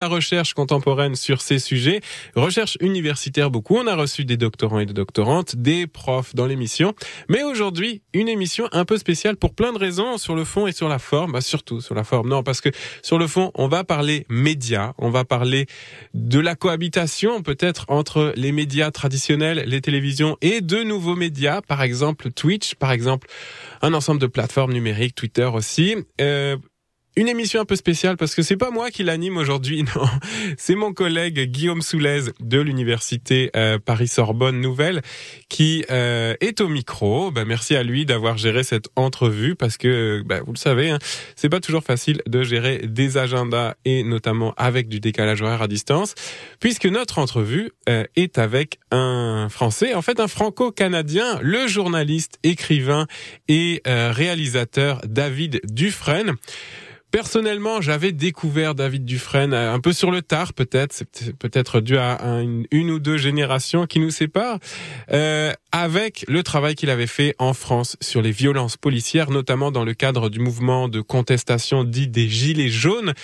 la 0.00 0.08
recherche 0.08 0.54
contemporaine 0.54 1.16
sur 1.16 1.40
ces 1.40 1.58
sujets, 1.58 2.00
recherche 2.36 2.78
universitaire 2.80 3.50
beaucoup. 3.50 3.76
On 3.76 3.86
a 3.88 3.96
reçu 3.96 4.24
des 4.24 4.36
doctorants 4.36 4.78
et 4.78 4.86
des 4.86 4.92
doctorantes, 4.92 5.56
des 5.56 5.88
profs 5.88 6.36
dans 6.36 6.46
l'émission. 6.46 6.94
Mais 7.28 7.42
aujourd'hui, 7.42 8.02
une 8.12 8.28
émission 8.28 8.68
un 8.70 8.84
peu 8.84 8.96
spéciale 8.96 9.36
pour 9.36 9.54
plein 9.54 9.72
de 9.72 9.78
raisons, 9.78 10.16
sur 10.16 10.36
le 10.36 10.44
fond 10.44 10.68
et 10.68 10.72
sur 10.72 10.88
la 10.88 11.00
forme. 11.00 11.32
Bah, 11.32 11.40
surtout 11.40 11.80
sur 11.80 11.96
la 11.96 12.04
forme. 12.04 12.28
Non, 12.28 12.44
parce 12.44 12.60
que 12.60 12.68
sur 13.02 13.18
le 13.18 13.26
fond, 13.26 13.50
on 13.56 13.66
va 13.66 13.82
parler 13.82 14.24
médias, 14.28 14.92
on 14.98 15.10
va 15.10 15.24
parler 15.24 15.66
de 16.14 16.38
la 16.38 16.54
cohabitation 16.54 17.42
peut-être 17.42 17.84
entre 17.88 18.32
les 18.36 18.52
médias 18.52 18.92
traditionnels, 18.92 19.64
les 19.66 19.80
télévisions 19.80 20.36
et 20.42 20.60
de 20.60 20.84
nouveaux 20.84 21.16
médias, 21.16 21.60
par 21.60 21.82
exemple 21.82 22.30
Twitch, 22.30 22.76
par 22.76 22.92
exemple 22.92 23.26
un 23.82 23.94
ensemble 23.94 24.20
de 24.20 24.28
plateformes 24.28 24.72
numériques, 24.72 25.16
Twitter 25.16 25.50
aussi. 25.52 25.96
Euh, 26.20 26.56
une 27.18 27.26
émission 27.26 27.60
un 27.60 27.64
peu 27.64 27.74
spéciale 27.74 28.16
parce 28.16 28.36
que 28.36 28.42
c'est 28.42 28.56
pas 28.56 28.70
moi 28.70 28.92
qui 28.92 29.02
l'anime 29.02 29.38
aujourd'hui, 29.38 29.82
non. 29.96 30.06
C'est 30.56 30.76
mon 30.76 30.92
collègue 30.92 31.50
Guillaume 31.50 31.82
Soulez 31.82 32.26
de 32.38 32.60
l'université 32.60 33.50
euh, 33.56 33.80
Paris-Sorbonne 33.84 34.60
Nouvelle 34.60 35.02
qui 35.48 35.84
euh, 35.90 36.34
est 36.40 36.60
au 36.60 36.68
micro. 36.68 37.32
Bah, 37.32 37.44
merci 37.44 37.74
à 37.74 37.82
lui 37.82 38.06
d'avoir 38.06 38.38
géré 38.38 38.62
cette 38.62 38.88
entrevue 38.94 39.56
parce 39.56 39.76
que 39.76 40.22
bah, 40.24 40.42
vous 40.46 40.52
le 40.52 40.58
savez, 40.58 40.90
hein, 40.90 41.00
c'est 41.34 41.48
pas 41.48 41.58
toujours 41.58 41.82
facile 41.82 42.22
de 42.28 42.44
gérer 42.44 42.86
des 42.86 43.16
agendas 43.16 43.74
et 43.84 44.04
notamment 44.04 44.54
avec 44.56 44.88
du 44.88 45.00
décalage 45.00 45.42
horaire 45.42 45.62
à 45.62 45.68
distance, 45.68 46.14
puisque 46.60 46.86
notre 46.86 47.18
entrevue 47.18 47.72
euh, 47.88 48.04
est 48.14 48.38
avec 48.38 48.78
un 48.92 49.48
Français, 49.50 49.94
en 49.94 50.02
fait 50.02 50.20
un 50.20 50.28
Franco-Canadien, 50.28 51.40
le 51.42 51.66
journaliste, 51.66 52.38
écrivain 52.44 53.06
et 53.48 53.82
réalisateur 53.84 55.00
David 55.04 55.60
Dufresne. 55.64 56.36
Personnellement, 57.10 57.80
j'avais 57.80 58.12
découvert 58.12 58.74
David 58.74 59.06
Dufresne 59.06 59.54
euh, 59.54 59.72
un 59.72 59.80
peu 59.80 59.94
sur 59.94 60.10
le 60.10 60.20
tard, 60.20 60.52
peut-être, 60.52 60.92
c'est 60.92 61.34
peut-être 61.36 61.80
dû 61.80 61.96
à 61.96 62.18
une, 62.70 62.90
ou 62.90 62.98
deux 62.98 63.16
générations 63.16 63.86
qui 63.86 63.98
nous 63.98 64.10
séparent, 64.10 64.58
euh, 65.10 65.52
avec 65.72 66.26
le 66.28 66.42
travail 66.42 66.74
qu'il 66.74 66.90
avait 66.90 67.06
fait 67.06 67.34
en 67.38 67.54
France 67.54 67.96
sur 68.02 68.20
les 68.20 68.30
violences 68.30 68.76
policières, 68.76 69.30
notamment 69.30 69.70
dans 69.70 69.84
le 69.84 69.94
cadre 69.94 70.28
du 70.28 70.38
mouvement 70.38 70.88
de 70.88 71.00
contestation 71.00 71.82
dit 71.82 72.08
des 72.08 72.28
Gilets 72.28 72.68
jaunes. 72.68 73.14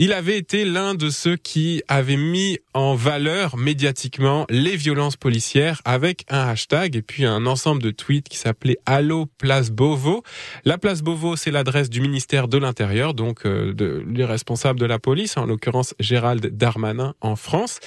Il 0.00 0.12
avait 0.12 0.38
été 0.38 0.64
l'un 0.64 0.94
de 0.94 1.10
ceux 1.10 1.36
qui 1.36 1.82
avait 1.88 2.16
mis 2.16 2.60
en 2.72 2.94
valeur 2.94 3.56
médiatiquement 3.56 4.46
les 4.48 4.76
violences 4.76 5.16
policières 5.16 5.82
avec 5.84 6.24
un 6.28 6.46
hashtag 6.48 6.94
et 6.94 7.02
puis 7.02 7.24
un 7.24 7.46
ensemble 7.46 7.82
de 7.82 7.90
tweets 7.90 8.28
qui 8.28 8.38
s'appelait 8.38 8.78
Allo 8.86 9.26
Place 9.38 9.72
Beauvau. 9.72 10.22
La 10.64 10.78
Place 10.78 11.02
Beauvau, 11.02 11.34
c'est 11.34 11.50
l'adresse 11.50 11.90
du 11.90 12.00
ministère 12.00 12.46
de 12.46 12.58
l'Intérieur, 12.58 13.12
donc 13.12 13.44
euh, 13.44 13.74
de, 13.74 14.04
les 14.08 14.24
responsables 14.24 14.78
de 14.78 14.86
la 14.86 15.00
police, 15.00 15.36
en 15.36 15.46
l'occurrence 15.46 15.96
Gérald 15.98 16.46
Darmanin 16.56 17.14
en 17.20 17.34
France. 17.34 17.80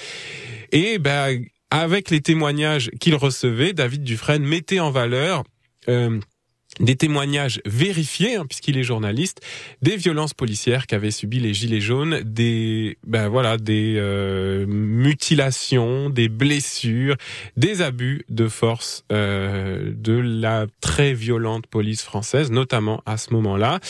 Et 0.70 0.98
ben, 0.98 1.42
avec 1.70 2.10
les 2.10 2.20
témoignages 2.20 2.90
qu'il 3.00 3.14
recevait, 3.14 3.72
David 3.72 4.04
Dufresne 4.04 4.44
mettait 4.44 4.80
en 4.80 4.90
valeur 4.90 5.44
euh, 5.88 6.20
des 6.80 6.96
témoignages 6.96 7.60
vérifiés, 7.66 8.36
hein, 8.36 8.46
puisqu'il 8.46 8.78
est 8.78 8.82
journaliste, 8.82 9.40
des 9.82 9.96
violences 9.96 10.34
policières 10.34 10.86
qu'avaient 10.86 11.10
subies 11.10 11.40
les 11.40 11.54
gilets 11.54 11.80
jaunes, 11.80 12.20
des 12.22 12.98
ben 13.06 13.28
voilà, 13.28 13.58
des 13.58 13.96
euh, 13.98 14.66
mutilations, 14.66 16.08
des 16.08 16.28
blessures, 16.28 17.16
des 17.56 17.82
abus 17.82 18.24
de 18.28 18.48
force 18.48 19.04
euh, 19.12 19.92
de 19.94 20.14
la 20.14 20.66
très 20.80 21.12
violente 21.12 21.66
police 21.66 22.02
française, 22.02 22.50
notamment 22.50 23.02
à 23.06 23.16
ce 23.16 23.32
moment-là. 23.34 23.80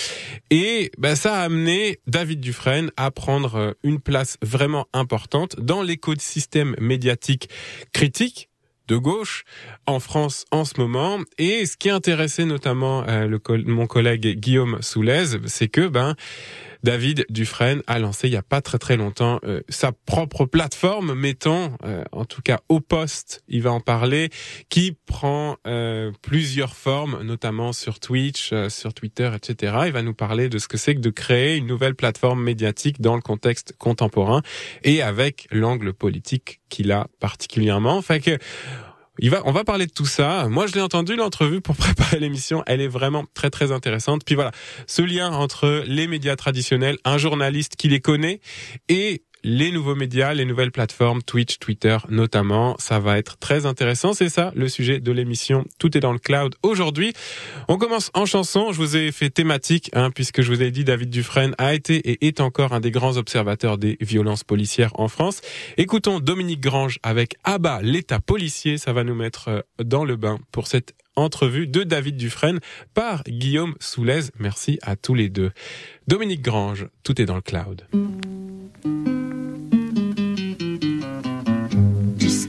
Et 0.51 0.91
ben, 0.99 1.15
ça 1.15 1.37
a 1.37 1.45
amené 1.45 2.01
David 2.07 2.41
Dufresne 2.41 2.91
à 2.97 3.11
prendre 3.11 3.77
une 3.85 4.01
place 4.01 4.39
vraiment 4.43 4.87
importante 4.93 5.57
dans 5.61 5.83
l'écosystème 5.83 6.75
médiatique 6.81 7.49
critique 7.93 8.49
de 8.93 8.99
gauche 8.99 9.45
en 9.87 10.01
France 10.01 10.45
en 10.51 10.65
ce 10.67 10.79
moment. 10.79 11.19
Et 11.39 11.65
ce 11.65 11.77
qui 11.79 11.89
intéressait 11.89 12.45
notamment 12.45 13.05
euh, 13.09 13.27
le, 13.27 13.41
mon 13.65 13.87
collègue 13.87 14.39
Guillaume 14.39 14.79
Soulez, 14.83 15.39
c'est 15.47 15.69
que 15.69 15.89
ben 15.89 16.15
David 16.83 17.27
Dufresne 17.29 17.83
a 17.87 17.99
lancé 17.99 18.29
il 18.29 18.33
y 18.33 18.37
a 18.37 18.43
pas 18.43 18.61
très 18.61 18.79
très 18.79 18.97
longtemps 18.97 19.39
euh, 19.45 19.61
sa 19.69 19.93
propre 19.93 20.45
plateforme 20.45 21.15
mettant 21.15 21.77
euh, 21.85 22.05
en 22.13 22.25
tout 22.25 22.43
cas 22.43 22.61
au 22.69 22.81
poste, 22.81 23.43
il 23.49 23.63
va 23.63 23.73
en 23.73 23.81
parler, 23.81 24.31
qui 24.69 24.97
prend 25.07 25.57
euh, 25.67 26.11
plusieurs 26.23 26.75
formes, 26.75 27.23
notamment 27.23 27.73
sur 27.73 28.01
Twitch, 28.01 28.53
sur 28.69 28.95
Twitter, 28.95 29.31
etc. 29.35 29.75
Il 29.87 29.93
va 29.93 30.03
nous 30.03 30.15
parler 30.15 30.49
de 30.49 30.59
ce 30.59 30.69
que 30.69 30.77
c'est 30.77 30.95
que 30.95 31.01
de 31.01 31.11
créer 31.11 31.57
une 31.57 31.67
nouvelle 31.67 31.95
plateforme 31.95 32.43
médiatique 32.43 33.01
dans 33.01 33.15
le 33.15 33.23
contexte 33.23 33.75
contemporain 33.79 34.43
et 34.83 35.03
avec 35.03 35.47
l'angle 35.51 35.93
politique 35.93 36.61
qu'il 36.69 36.93
a 36.93 37.09
particulièrement. 37.21 38.03
Fait 38.03 38.21
que 38.21 38.39
on 39.45 39.53
va 39.53 39.65
parler 39.65 39.87
de 39.87 39.93
tout 39.93 40.07
ça. 40.07 40.49
Moi, 40.49 40.67
je 40.67 40.75
l'ai 40.75 40.81
entendu 40.81 41.17
l'entrevue 41.17 41.61
pour 41.61 41.77
préparer 41.77 42.19
l'émission. 42.19 42.63
Elle 42.67 42.81
est 42.81 42.89
vraiment 42.89 43.25
très 43.35 43.51
très 43.51 43.73
intéressante. 43.73 44.23
Puis 44.25 44.35
voilà, 44.35 44.51
ce 44.87 45.03
lien 45.03 45.31
entre 45.31 45.85
les 45.87 46.07
médias 46.07 46.37
traditionnels, 46.37 46.99
un 47.05 47.19
journaliste 47.19 47.77
qui 47.77 47.89
les 47.89 48.01
connaît 48.01 48.41
et 48.89 49.23
les 49.45 49.71
nouveaux 49.71 49.95
médias, 49.95 50.35
les 50.35 50.45
nouvelles 50.45 50.71
plateformes, 50.73 51.23
Twitch, 51.23 51.59
Twitter 51.59 51.97
notamment. 52.09 52.77
Ça 52.79 52.99
va 52.99 53.19
être 53.19 53.39
très 53.39 53.67
intéressant. 53.67 54.13
C'est 54.13 54.29
ça 54.29 54.53
le 54.55 54.69
sujet 54.69 55.01
de 55.01 55.13
l'émission. 55.13 55.65
Tout 55.79 55.97
est 55.97 56.01
dans 56.01 56.13
le 56.13 56.19
cloud 56.19 56.55
aujourd'hui. 56.63 57.13
On 57.69 57.79
commence 57.79 58.11
en 58.15 58.27
chanson. 58.27 58.73
Je 58.73 58.77
vous 58.77 58.97
ai 58.97 59.13
fait 59.13 59.31
thématique, 59.31 59.91
hein, 59.95 60.11
puisque 60.11 60.43
je 60.43 60.53
vous 60.53 60.63
ai 60.63 60.71
dit 60.71 60.85
David 60.85 61.11
Dufresne 61.11 61.55
a 61.59 61.75
été 61.75 61.97
et 61.97 62.27
est 62.27 62.41
encore 62.41 62.73
un 62.73 62.81
des 62.81 62.91
grands 62.91 63.17
observateurs 63.17 63.79
des 63.79 63.97
violences 64.01 64.45
policières 64.45 64.93
en 64.99 65.09
France. 65.09 65.41
Écoutons 65.77 66.21
Dominique 66.21 66.61
Grange 66.61 66.99
avec 67.03 67.37
Abba, 67.45 67.81
l'État 67.83 68.21
policier. 68.21 68.79
Ça 68.79 68.93
va 68.93 69.05
nous 69.05 69.15
mettre 69.15 69.49
euh, 69.49 69.61
dans 69.83 70.05
le 70.05 70.17
bain 70.17 70.39
pour 70.53 70.67
cette 70.67 70.95
entrevue 71.17 71.67
de 71.67 71.83
David 71.83 72.17
Dufresne 72.17 72.61
par 72.95 73.23
Guillaume 73.25 73.75
Soulez. 73.81 74.31
Merci 74.39 74.79
à 74.83 74.97
tous 74.97 75.15
les 75.15 75.29
deux. 75.29 75.53
Dominique 76.07 76.43
Grange, 76.43 76.87
tout 77.03 77.21
est 77.21 77.27
dans 77.27 77.37
le 77.37 77.43
cloud. 77.43 77.87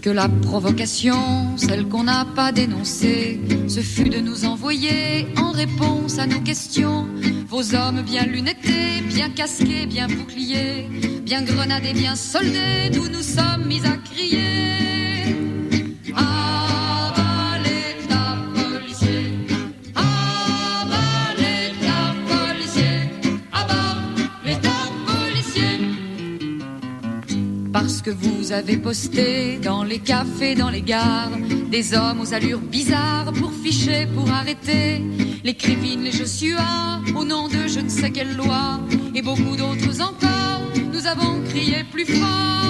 que 0.03 0.09
la 0.09 0.27
provocation, 0.27 1.55
celle 1.55 1.87
qu'on 1.87 2.03
n'a 2.03 2.25
pas 2.25 2.51
dénoncée, 2.51 3.39
ce 3.69 3.79
fut 3.79 4.09
de 4.09 4.19
nous 4.19 4.43
envoyer 4.43 5.27
en 5.37 5.51
réponse 5.53 6.19
à 6.19 6.27
nos 6.27 6.41
questions 6.41 7.07
vos 7.47 7.73
hommes 7.73 8.01
bien 8.01 8.25
lunettés, 8.25 8.99
bien 9.07 9.29
casqués, 9.29 9.85
bien 9.85 10.07
boucliers, 10.07 10.89
bien 11.23 11.43
grenadés, 11.43 11.93
bien 11.93 12.17
soldés, 12.17 12.89
d'où 12.91 13.07
nous 13.07 13.21
sommes 13.21 13.65
mis 13.65 13.85
à 13.85 13.95
crier. 13.95 15.22
Parce 27.73 28.03
que 28.03 28.11
vous 28.11 28.51
avez 28.51 28.77
posté 28.77 29.57
dans 29.57 29.83
les 29.83 29.97
cafés, 29.99 30.53
dans 30.53 30.69
les 30.69 30.83
gares, 30.83 31.31
des 31.71 31.95
hommes 31.95 32.21
aux 32.21 32.33
allures 32.33 32.61
bizarres 32.61 33.33
pour 33.33 33.51
ficher, 33.51 34.07
pour 34.15 34.29
arrêter 34.29 35.01
les 35.43 35.55
crivines, 35.55 36.03
les 36.03 36.11
Joshua, 36.11 37.01
au 37.15 37.25
nom 37.25 37.47
de 37.47 37.67
je 37.67 37.79
ne 37.79 37.89
sais 37.89 38.11
quelle 38.11 38.35
loi, 38.37 38.79
et 39.15 39.23
beaucoup 39.23 39.57
d'autres 39.57 40.01
encore, 40.01 40.61
nous 40.93 41.07
avons 41.07 41.41
crié 41.49 41.83
plus 41.91 42.05
fort. 42.05 42.63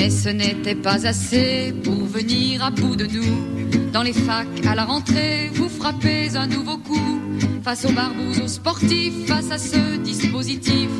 Mais 0.00 0.08
ce 0.08 0.30
n'était 0.30 0.76
pas 0.76 1.06
assez 1.06 1.74
pour 1.84 1.99
venir 2.10 2.62
à 2.64 2.70
bout 2.70 2.96
de 2.96 3.06
nous. 3.06 3.90
Dans 3.92 4.02
les 4.02 4.12
facs, 4.12 4.66
à 4.66 4.74
la 4.74 4.84
rentrée, 4.84 5.50
vous 5.54 5.68
frappez 5.68 6.36
un 6.36 6.46
nouveau 6.46 6.76
coup. 6.78 7.20
Face 7.62 7.84
aux 7.84 7.92
barbouzes, 7.92 8.40
aux 8.40 8.48
sportifs, 8.48 9.26
face 9.26 9.50
à 9.50 9.58
ce 9.58 9.96
dispositif, 9.96 10.90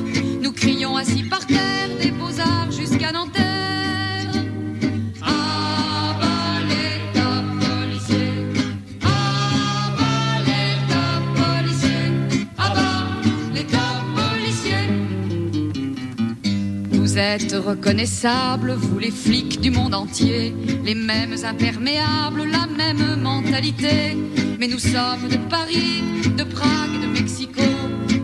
nous 0.40 0.52
crions 0.52 0.96
assis 0.96 1.24
par 1.24 1.46
terre 1.46 1.88
des 2.00 2.10
beaux-arts 2.12 2.70
jusqu'à 2.70 3.12
Nanterre. 3.12 3.49
Êtes 17.20 17.52
reconnaissables, 17.52 18.72
vous 18.72 18.98
les 18.98 19.10
flics 19.10 19.60
du 19.60 19.70
monde 19.70 19.94
entier, 19.94 20.54
les 20.84 20.94
mêmes 20.94 21.36
imperméables, 21.44 22.44
la 22.44 22.66
même 22.66 23.20
mentalité. 23.20 24.16
Mais 24.58 24.66
nous 24.66 24.78
sommes 24.78 25.28
de 25.30 25.36
Paris, 25.48 26.02
de 26.36 26.44
Prague, 26.44 26.96
de 27.02 27.06
Mexico 27.06 27.62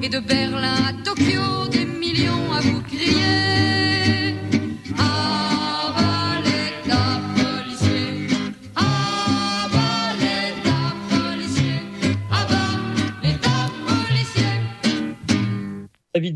et 0.03 0.09
de 0.09 0.19
Berlin 0.19 0.79
à 0.89 0.93
Tokyo, 1.05 1.69
des 1.71 1.85
millions 1.85 2.53
à 2.57 2.61
vous 2.61 2.81
crier. 2.83 3.76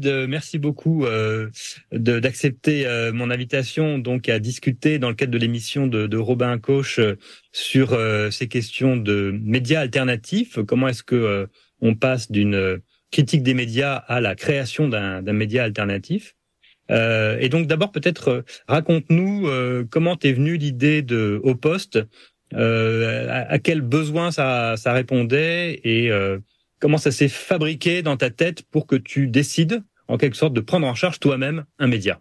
Merci 0.06 0.58
beaucoup 0.58 1.06
d'accepter 1.92 3.10
mon 3.12 3.30
invitation 3.30 3.98
donc 3.98 4.28
à 4.28 4.38
discuter 4.38 4.98
dans 4.98 5.08
le 5.08 5.14
cadre 5.14 5.32
de 5.32 5.38
l'émission 5.38 5.86
de, 5.86 6.06
de, 6.06 6.16
Robin 6.16 6.58
Coche 6.58 7.00
sur 7.52 7.98
ces 8.30 8.48
questions 8.48 8.96
de 8.96 9.38
médias 9.42 9.80
alternatifs. 9.80 10.58
Comment 10.66 10.88
est-ce 10.88 11.02
que 11.02 11.48
on 11.80 11.94
passe 11.94 12.30
d'une 12.30 12.80
critique 13.10 13.42
des 13.42 13.54
médias 13.54 13.94
à 13.94 14.20
la 14.20 14.34
création 14.34 14.88
d'un 14.88 15.22
média 15.32 15.64
alternatif? 15.64 16.34
Euh, 16.90 17.38
et 17.40 17.48
donc 17.48 17.66
d'abord 17.66 17.92
peut-être 17.92 18.28
euh, 18.28 18.42
raconte-nous 18.66 19.46
euh, 19.46 19.84
comment 19.88 20.16
t'es 20.16 20.32
venu 20.32 20.56
l'idée 20.56 21.02
de 21.02 21.40
au 21.44 21.54
poste, 21.54 22.00
euh, 22.54 23.28
à, 23.30 23.52
à, 23.52 23.58
quel 23.58 23.80
besoin 23.80 24.32
ça, 24.32 24.74
ça 24.76 24.92
répondait 24.92 25.80
et 25.84 26.10
comment 26.80 26.98
ça 26.98 27.12
s'est 27.12 27.28
fabriqué 27.28 28.02
dans 28.02 28.16
ta 28.16 28.30
tête 28.30 28.62
pour 28.70 28.86
que 28.86 28.96
tu 28.96 29.28
décides 29.28 29.82
en 30.10 30.16
quelque 30.16 30.36
sorte 30.36 30.52
de 30.52 30.60
prendre 30.60 30.86
en 30.86 30.94
charge 30.94 31.20
toi-même 31.20 31.64
un 31.78 31.86
média. 31.86 32.20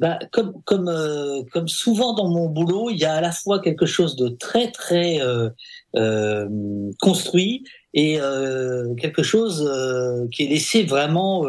Bah, 0.00 0.18
comme 0.32 0.60
comme 0.64 0.90
comme 1.52 1.68
souvent 1.68 2.14
dans 2.14 2.28
mon 2.28 2.48
boulot, 2.48 2.90
il 2.90 2.96
y 2.96 3.04
a 3.04 3.14
à 3.14 3.20
la 3.20 3.30
fois 3.30 3.60
quelque 3.60 3.86
chose 3.86 4.16
de 4.16 4.28
très 4.28 4.72
très 4.72 5.20
construit 7.00 7.64
et 7.92 8.18
quelque 8.98 9.22
chose 9.22 9.70
qui 10.32 10.44
est 10.44 10.48
laissé 10.48 10.82
vraiment 10.82 11.46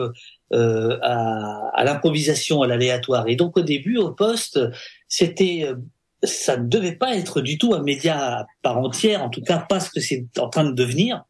euh, 0.53 0.99
à, 1.01 1.71
à 1.73 1.83
l'improvisation, 1.83 2.61
à 2.61 2.67
l'aléatoire. 2.67 3.27
Et 3.27 3.35
donc 3.35 3.57
au 3.57 3.61
début, 3.61 3.97
au 3.97 4.11
poste, 4.11 4.59
c'était 5.07 5.65
euh, 5.65 5.75
ça 6.23 6.55
ne 6.55 6.67
devait 6.67 6.95
pas 6.95 7.15
être 7.15 7.41
du 7.41 7.57
tout 7.57 7.73
un 7.73 7.81
média 7.81 8.41
à 8.41 8.45
part 8.61 8.77
entière, 8.77 9.23
en 9.23 9.29
tout 9.29 9.41
cas 9.41 9.57
pas 9.57 9.79
ce 9.79 9.89
que 9.89 9.99
c'est 9.99 10.27
en 10.37 10.47
train 10.47 10.63
de 10.63 10.71
devenir. 10.71 11.23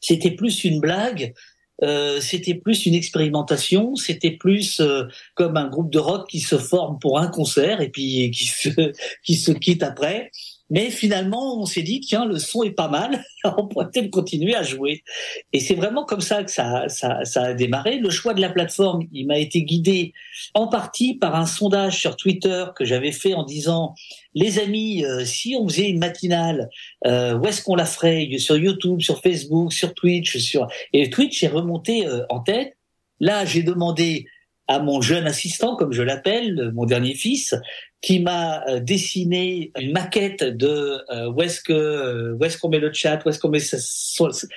C'était 0.00 0.30
plus 0.30 0.64
une 0.64 0.80
blague, 0.80 1.34
euh, 1.82 2.20
c'était 2.20 2.54
plus 2.54 2.86
une 2.86 2.94
expérimentation, 2.94 3.96
c'était 3.96 4.30
plus 4.30 4.80
euh, 4.80 5.04
comme 5.34 5.56
un 5.56 5.68
groupe 5.68 5.90
de 5.90 5.98
rock 5.98 6.28
qui 6.28 6.40
se 6.40 6.56
forme 6.56 6.98
pour 6.98 7.18
un 7.18 7.28
concert 7.28 7.80
et 7.80 7.88
puis 7.88 8.30
qui 8.30 8.46
se, 8.46 8.92
qui 9.24 9.36
se 9.36 9.52
quitte 9.52 9.82
après. 9.82 10.30
Mais 10.70 10.90
finalement, 10.90 11.60
on 11.60 11.66
s'est 11.66 11.82
dit, 11.82 12.00
tiens, 12.00 12.24
le 12.24 12.38
son 12.38 12.62
est 12.62 12.70
pas 12.70 12.88
mal, 12.88 13.22
on 13.44 13.66
pourrait 13.68 13.90
peut-être 13.90 14.10
continuer 14.10 14.54
à 14.54 14.62
jouer. 14.62 15.04
Et 15.52 15.60
c'est 15.60 15.74
vraiment 15.74 16.04
comme 16.04 16.22
ça 16.22 16.42
que 16.42 16.50
ça, 16.50 16.88
ça, 16.88 17.24
ça, 17.24 17.42
a 17.42 17.54
démarré. 17.54 17.98
Le 17.98 18.08
choix 18.10 18.32
de 18.32 18.40
la 18.40 18.48
plateforme, 18.48 19.06
il 19.12 19.26
m'a 19.26 19.38
été 19.38 19.62
guidé 19.62 20.14
en 20.54 20.68
partie 20.68 21.14
par 21.14 21.34
un 21.34 21.46
sondage 21.46 22.00
sur 22.00 22.16
Twitter 22.16 22.64
que 22.76 22.84
j'avais 22.84 23.12
fait 23.12 23.34
en 23.34 23.44
disant, 23.44 23.94
les 24.34 24.58
amis, 24.58 25.04
euh, 25.04 25.24
si 25.24 25.54
on 25.58 25.68
faisait 25.68 25.88
une 25.88 25.98
matinale, 25.98 26.70
euh, 27.06 27.38
où 27.38 27.46
est-ce 27.46 27.62
qu'on 27.62 27.76
la 27.76 27.84
ferait? 27.86 28.28
Sur 28.38 28.56
YouTube, 28.56 29.00
sur 29.00 29.20
Facebook, 29.20 29.72
sur 29.72 29.92
Twitch, 29.94 30.38
sur 30.38 30.66
et 30.92 31.10
Twitch 31.10 31.42
est 31.42 31.48
remonté 31.48 32.06
euh, 32.06 32.24
en 32.30 32.40
tête. 32.40 32.76
Là, 33.20 33.44
j'ai 33.44 33.62
demandé 33.62 34.26
à 34.68 34.78
mon 34.78 35.00
jeune 35.00 35.26
assistant, 35.26 35.76
comme 35.76 35.92
je 35.92 36.02
l'appelle, 36.02 36.72
mon 36.74 36.86
dernier 36.86 37.14
fils, 37.14 37.54
qui 38.00 38.20
m'a 38.20 38.66
euh, 38.68 38.80
dessiné 38.80 39.72
une 39.78 39.92
maquette 39.92 40.44
de 40.44 40.98
euh, 41.10 41.32
où 41.32 41.42
est-ce 41.42 41.60
que 41.60 41.72
euh, 41.72 42.34
où 42.34 42.44
est-ce 42.44 42.58
qu'on 42.58 42.68
met 42.68 42.78
le 42.78 42.92
chat, 42.92 43.24
où 43.24 43.28
est-ce 43.28 43.38
qu'on 43.38 43.48
met 43.48 43.60
sa, 43.60 43.78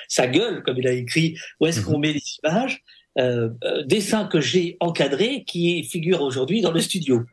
sa, 0.07 0.27
gueule, 0.27 0.63
comme 0.63 0.77
il 0.77 0.87
a 0.87 0.91
écrit, 0.91 1.37
où 1.59 1.65
est-ce 1.65 1.81
qu'on 1.81 1.93
mhm. 1.93 2.01
met 2.01 2.13
les 2.13 2.23
images. 2.43 2.81
Euh, 3.19 3.49
dessin 3.85 4.25
que 4.25 4.39
j'ai 4.39 4.77
encadré 4.79 5.43
qui 5.43 5.83
figure 5.83 6.21
aujourd'hui 6.21 6.61
dans 6.61 6.71
le 6.71 6.79
studio. 6.79 7.23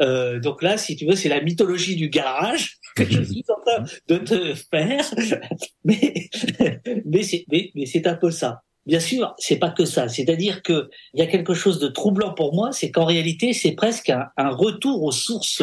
Euh, 0.00 0.40
donc 0.40 0.62
là, 0.62 0.78
si 0.78 0.96
tu 0.96 1.04
veux, 1.04 1.16
c'est 1.16 1.28
la 1.28 1.42
mythologie 1.42 1.96
du 1.96 2.08
garage 2.08 2.78
que 2.96 3.04
je 3.04 3.22
suis 3.30 3.44
en 3.48 3.60
train 3.60 3.84
de 4.08 4.16
te 4.16 4.54
faire, 4.54 5.04
mais 5.84 6.30
mais 7.04 7.22
c'est 7.22 7.44
mais, 7.52 7.70
mais 7.74 7.84
c'est 7.84 8.06
un 8.06 8.14
peu 8.14 8.30
ça. 8.30 8.62
Bien 8.86 9.00
sûr, 9.00 9.34
c'est 9.38 9.58
pas 9.58 9.70
que 9.70 9.84
ça. 9.84 10.08
C'est-à-dire 10.08 10.62
que 10.62 10.90
il 11.14 11.20
y 11.20 11.22
a 11.22 11.26
quelque 11.26 11.54
chose 11.54 11.78
de 11.78 11.88
troublant 11.88 12.34
pour 12.34 12.54
moi, 12.54 12.72
c'est 12.72 12.90
qu'en 12.90 13.04
réalité, 13.04 13.52
c'est 13.52 13.72
presque 13.72 14.10
un, 14.10 14.50
retour 14.50 15.02
aux 15.02 15.12
sources 15.12 15.62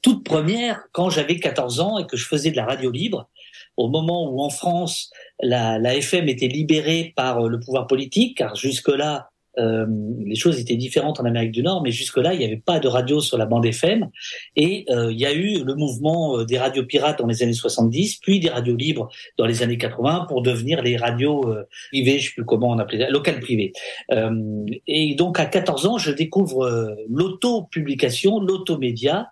toutes 0.00 0.24
premières 0.24 0.84
quand 0.92 1.10
j'avais 1.10 1.38
14 1.38 1.80
ans 1.80 1.98
et 1.98 2.06
que 2.06 2.16
je 2.16 2.26
faisais 2.26 2.50
de 2.50 2.56
la 2.56 2.64
radio 2.64 2.90
libre. 2.90 3.28
Au 3.76 3.88
moment 3.88 4.30
où 4.30 4.40
en 4.40 4.48
France, 4.48 5.10
la, 5.42 5.78
la 5.78 5.96
FM 5.96 6.28
était 6.28 6.48
libérée 6.48 7.12
par 7.14 7.42
le 7.42 7.60
pouvoir 7.60 7.86
politique, 7.86 8.38
car 8.38 8.54
jusque-là, 8.54 9.28
euh, 9.58 9.86
les 10.24 10.34
choses 10.34 10.58
étaient 10.58 10.76
différentes 10.76 11.20
en 11.20 11.24
Amérique 11.24 11.52
du 11.52 11.62
Nord, 11.62 11.82
mais 11.82 11.90
jusque-là, 11.90 12.34
il 12.34 12.38
n'y 12.38 12.44
avait 12.44 12.62
pas 12.64 12.78
de 12.78 12.88
radio 12.88 13.20
sur 13.20 13.38
la 13.38 13.46
bande 13.46 13.64
FM. 13.64 14.08
Et 14.54 14.84
euh, 14.90 15.10
il 15.12 15.18
y 15.18 15.26
a 15.26 15.32
eu 15.32 15.64
le 15.64 15.74
mouvement 15.74 16.38
euh, 16.38 16.44
des 16.44 16.58
radios 16.58 16.84
pirates 16.84 17.18
dans 17.18 17.26
les 17.26 17.42
années 17.42 17.52
70, 17.52 18.18
puis 18.18 18.40
des 18.40 18.48
radios 18.48 18.76
libres 18.76 19.08
dans 19.38 19.46
les 19.46 19.62
années 19.62 19.78
80 19.78 20.26
pour 20.28 20.42
devenir 20.42 20.82
les 20.82 20.96
radios 20.96 21.48
euh, 21.50 21.66
privées, 21.90 22.18
je 22.18 22.28
sais 22.28 22.34
plus 22.34 22.44
comment 22.44 22.70
on 22.70 22.78
appelait 22.78 23.00
ça, 23.00 23.10
locales 23.10 23.40
privées. 23.40 23.72
Euh, 24.12 24.64
et 24.86 25.14
donc 25.14 25.40
à 25.40 25.46
14 25.46 25.86
ans, 25.86 25.98
je 25.98 26.10
découvre 26.10 26.96
l'auto-publication, 27.08 28.40
l'automédia, 28.40 29.30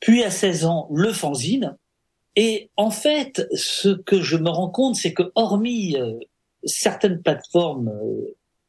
puis 0.00 0.24
à 0.24 0.30
16 0.30 0.64
ans, 0.64 0.88
le 0.92 1.12
fanzine. 1.12 1.76
Et 2.36 2.70
en 2.76 2.90
fait, 2.90 3.46
ce 3.54 3.88
que 3.88 4.20
je 4.20 4.36
me 4.36 4.48
rends 4.48 4.70
compte, 4.70 4.96
c'est 4.96 5.12
que 5.12 5.30
hormis 5.34 5.96
certaines 6.64 7.20
plateformes 7.20 7.90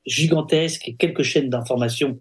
gigantesque 0.06 0.88
et 0.88 0.95
quelques 0.95 1.24
chaînes 1.24 1.50
d'information 1.50 2.19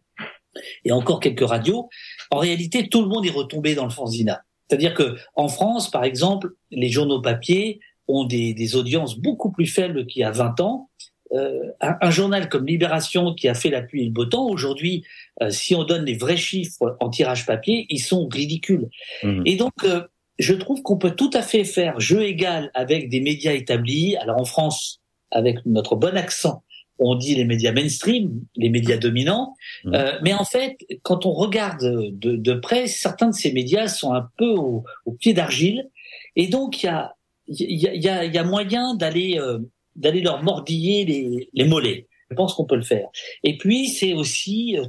et 0.85 0.93
encore 0.93 1.21
quelques 1.21 1.47
radios, 1.47 1.89
en 2.31 2.39
réalité, 2.39 2.89
tout 2.89 3.03
le 3.03 3.09
monde 3.09 3.25
est 3.27 3.31
retombé 3.31 3.75
dans 3.75 3.85
le 3.85 3.91
fanzina. 3.91 4.43
C'est-à-dire 4.69 4.95
que 4.95 5.17
en 5.35 5.49
France, 5.49 5.91
par 5.91 6.05
exemple, 6.05 6.51
les 6.71 6.89
journaux 6.89 7.21
papier 7.21 7.81
ont 8.09 8.25
des, 8.25 8.55
des 8.55 8.77
audiences 8.77 9.19
beaucoup 9.19 9.51
plus 9.51 9.67
faibles 9.67 10.07
qu'il 10.07 10.23
y 10.23 10.25
a 10.25 10.31
20 10.31 10.61
ans. 10.61 10.91
Euh, 11.33 11.71
un, 11.81 12.11
journal 12.11 12.49
comme 12.49 12.67
Libération 12.67 13.35
qui 13.35 13.47
a 13.49 13.55
fait 13.55 13.71
la 13.71 13.83
pluie 13.83 14.03
et 14.03 14.07
le 14.07 14.11
beau 14.11 14.25
temps, 14.25 14.49
aujourd'hui, 14.49 15.05
euh, 15.43 15.51
si 15.51 15.77
on 15.77 15.85
donne 15.85 16.05
les 16.05 16.17
vrais 16.17 16.37
chiffres 16.37 16.97
en 16.99 17.09
tirage 17.09 17.47
papier, 17.47 17.87
ils 17.89 18.01
sont 18.01 18.27
ridicules. 18.27 18.89
Mmh. 19.23 19.43
Et 19.47 19.55
donc, 19.55 19.73
euh, 19.85 20.03
je 20.41 20.55
trouve 20.55 20.83
qu'on 20.83 20.99
peut 20.99 21.13
tout 21.13 21.31
à 21.35 21.43
fait 21.43 21.65
faire 21.65 22.01
jeu 22.01 22.23
égal 22.23 22.71
avec 22.75 23.11
des 23.11 23.21
médias 23.21 23.53
établis. 23.53 24.17
Alors 24.17 24.41
en 24.41 24.45
France, 24.45 25.01
avec 25.31 25.59
notre 25.67 25.95
bon 25.95 26.17
accent, 26.17 26.65
on 27.01 27.15
dit 27.15 27.35
les 27.35 27.45
médias 27.45 27.73
mainstream, 27.73 28.45
les 28.57 28.69
médias 28.69 28.97
dominants, 28.97 29.55
mmh. 29.85 29.95
euh, 29.95 30.19
mais 30.23 30.35
en 30.35 30.45
fait, 30.45 30.77
quand 31.03 31.27
on 31.27 31.33
regarde 31.33 31.83
de, 31.83 32.37
de, 32.37 32.53
près, 32.55 32.87
certains 32.87 33.29
de 33.29 33.35
ces 33.35 33.53
médias 33.53 33.89
sont 33.89 34.13
un 34.13 34.29
peu 34.37 34.51
au, 34.51 34.85
pied 35.19 35.33
d'argile, 35.33 35.89
et 36.37 36.47
donc 36.47 36.83
il 36.83 36.87
y 36.87 36.89
a, 36.89 37.15
y, 37.49 37.89
a, 37.89 37.95
y, 37.95 38.09
a, 38.09 38.25
y 38.25 38.39
a 38.39 38.45
moyen 38.45 38.95
d'aller 38.95 39.39
euh, 39.39 39.59
d'aller 39.97 40.21
leur 40.21 40.43
mordiller 40.43 41.05
les, 41.05 41.51
les 41.53 41.65
mollets. 41.65 42.07
Je 42.31 42.37
pense 42.37 42.55
qu'on 42.55 42.65
peut 42.65 42.77
le 42.77 42.83
faire. 42.83 43.09
Et 43.43 43.59
puis 43.59 43.89
c'est 43.89 44.13
aussi 44.13 44.79
euh, 44.79 44.85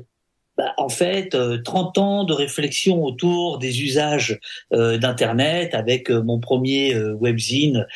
bah, 0.57 0.73
en 0.77 0.89
fait, 0.89 1.35
30 1.63 1.97
euh, 1.97 2.01
ans 2.01 2.23
de 2.23 2.33
réflexion 2.33 3.03
autour 3.03 3.57
des 3.57 3.83
usages 3.83 4.39
euh, 4.73 4.97
d'Internet 4.97 5.73
avec 5.73 6.11
euh, 6.11 6.21
mon 6.21 6.39
premier 6.39 6.93
webzine 7.19 7.87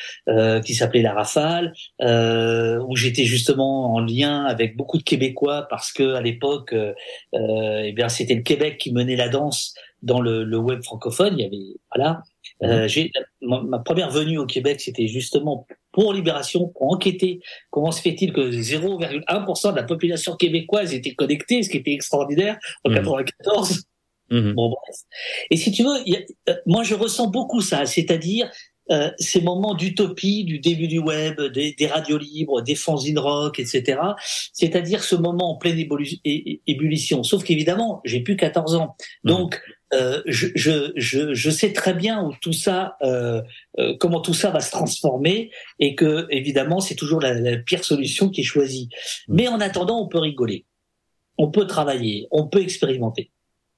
qui 0.64 0.74
s'appelait 0.74 1.02
La 1.02 1.14
Rafale, 1.14 1.74
où 2.02 2.96
j'étais 2.96 3.26
justement 3.26 3.94
en 3.94 4.00
lien 4.00 4.46
avec 4.46 4.76
beaucoup 4.76 4.98
de 4.98 5.04
Québécois 5.04 5.68
parce 5.70 5.92
que 5.92 6.14
à 6.14 6.22
l'époque, 6.22 6.74
eh 7.34 7.92
bien, 7.94 8.10
c'était 8.10 8.36
le 8.36 8.42
Québec 8.42 8.78
qui 8.78 8.92
menait 8.92 9.16
la 9.16 9.30
danse 9.30 9.74
dans 10.02 10.22
le, 10.22 10.44
le 10.44 10.58
web 10.58 10.84
francophone. 10.84 11.36
Il 11.38 11.44
y 11.44 11.46
avait 11.46 11.80
voilà. 11.94 12.24
Mmh. 12.62 12.88
j'ai 12.88 13.12
ma, 13.42 13.80
première 13.80 14.10
venue 14.10 14.38
au 14.38 14.46
Québec, 14.46 14.82
c'était 14.82 15.08
justement 15.08 15.66
pour 15.92 16.14
Libération, 16.14 16.68
pour 16.70 16.92
enquêter 16.92 17.40
comment 17.70 17.92
se 17.92 18.02
fait-il 18.02 18.34
que 18.34 18.52
0,1% 18.52 19.72
de 19.72 19.76
la 19.76 19.84
population 19.84 20.36
québécoise 20.36 20.94
était 20.94 21.16
connectée, 21.16 21.64
ce 21.64 21.70
qui 21.70 21.78
était 21.78 21.94
extraordinaire 21.94 22.58
en 22.84 22.90
1994. 22.90 23.86
Mmh. 24.30 24.38
Mmh. 24.38 24.54
Bon 24.54 24.70
bref. 24.70 24.96
Et 25.52 25.58
si 25.58 25.72
tu 25.72 25.84
veux, 25.84 25.98
euh, 26.50 26.56
moi 26.66 26.84
je 26.84 26.96
ressens 26.96 27.28
beaucoup 27.28 27.62
ça, 27.62 27.86
c'est-à-dire 27.86 28.50
euh, 28.92 29.10
ces 29.18 29.42
moments 29.42 29.74
d'utopie 29.74 30.44
du 30.44 30.60
début 30.60 30.88
du 30.88 31.00
web, 31.00 31.42
des, 31.42 31.74
des, 31.74 31.88
radios 31.88 32.20
libres, 32.20 32.62
des 32.62 32.76
fanzines 32.76 33.18
rock, 33.18 33.60
etc. 33.60 34.00
C'est-à-dire 34.54 35.04
ce 35.04 35.16
moment 35.16 35.54
en 35.54 35.56
pleine 35.58 35.80
ébullition. 36.68 37.24
Sauf 37.24 37.44
qu'évidemment, 37.44 38.02
j'ai 38.06 38.20
plus 38.20 38.36
14 38.36 38.76
ans. 38.76 38.96
Donc, 39.24 39.60
euh, 39.94 40.22
je, 40.26 40.48
je, 40.56 40.92
je, 40.96 41.34
je, 41.34 41.50
sais 41.50 41.72
très 41.72 41.94
bien 41.94 42.24
où 42.24 42.34
tout 42.42 42.54
ça, 42.54 42.98
euh, 43.04 43.42
euh, 43.78 43.96
comment 44.00 44.20
tout 44.20 44.34
ça 44.34 44.50
va 44.50 44.60
se 44.60 44.72
transformer, 44.72 45.52
et 45.80 45.96
que 45.96 46.26
évidemment 46.32 46.80
c'est 46.80 46.96
toujours 46.96 47.22
la, 47.22 47.34
la, 47.34 47.58
pire 47.58 47.84
solution 47.84 48.30
qui 48.30 48.42
est 48.42 48.46
choisie. 48.46 48.90
Mm. 49.28 49.36
Mais 49.36 49.48
en 49.48 49.60
attendant, 49.60 50.02
on 50.02 50.08
peut 50.08 50.20
rigoler, 50.20 50.66
on 51.38 51.52
peut 51.52 51.68
travailler, 51.68 52.28
on 52.32 52.48
peut 52.48 52.62
expérimenter 52.62 53.32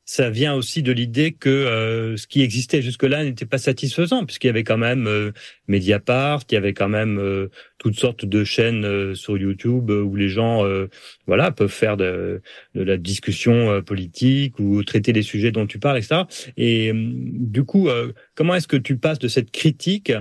ça 0.10 0.30
vient 0.30 0.56
aussi 0.56 0.84
de 0.84 0.94
l'idée 0.94 1.34
que 1.34 1.50
euh, 1.50 2.16
ce 2.16 2.28
qui 2.28 2.42
existait 2.42 2.82
jusque-là 2.82 3.26
n'était 3.26 3.46
pas 3.46 3.58
satisfaisant, 3.58 4.26
puisqu'il 4.26 4.48
y 4.48 4.50
avait 4.50 4.64
quand 4.64 4.78
même 4.78 5.06
euh, 5.06 5.34
Mediapart, 5.68 6.44
il 6.50 6.54
y 6.54 6.58
avait 6.58 6.74
quand 6.74 6.88
même 6.88 7.20
euh, 7.20 7.50
toutes 7.78 8.00
sortes 8.00 8.24
de 8.24 8.46
chaînes 8.46 9.14
sur 9.16 9.38
YouTube 9.38 9.92
où 9.92 10.16
les 10.16 10.30
gens, 10.30 10.66
voilà, 11.28 11.52
peuvent 11.52 11.72
faire 11.72 11.96
de, 11.96 12.42
de 12.74 12.82
la 12.82 12.98
discussion 12.98 13.84
politique 13.84 14.58
ou 14.58 14.84
traiter 14.84 15.14
les 15.14 15.22
sujets 15.22 15.52
dont 15.52 15.68
tu 15.68 15.78
parles, 15.78 16.00
etc. 16.00 16.24
Et 16.58 16.92
du 16.96 17.64
coup, 17.66 17.88
comment 18.34 18.56
est-ce 18.56 18.68
que 18.68 18.78
tu 18.78 18.98
passes 18.98 19.20
de 19.20 19.28
cette 19.28 19.52
critique 19.52 20.12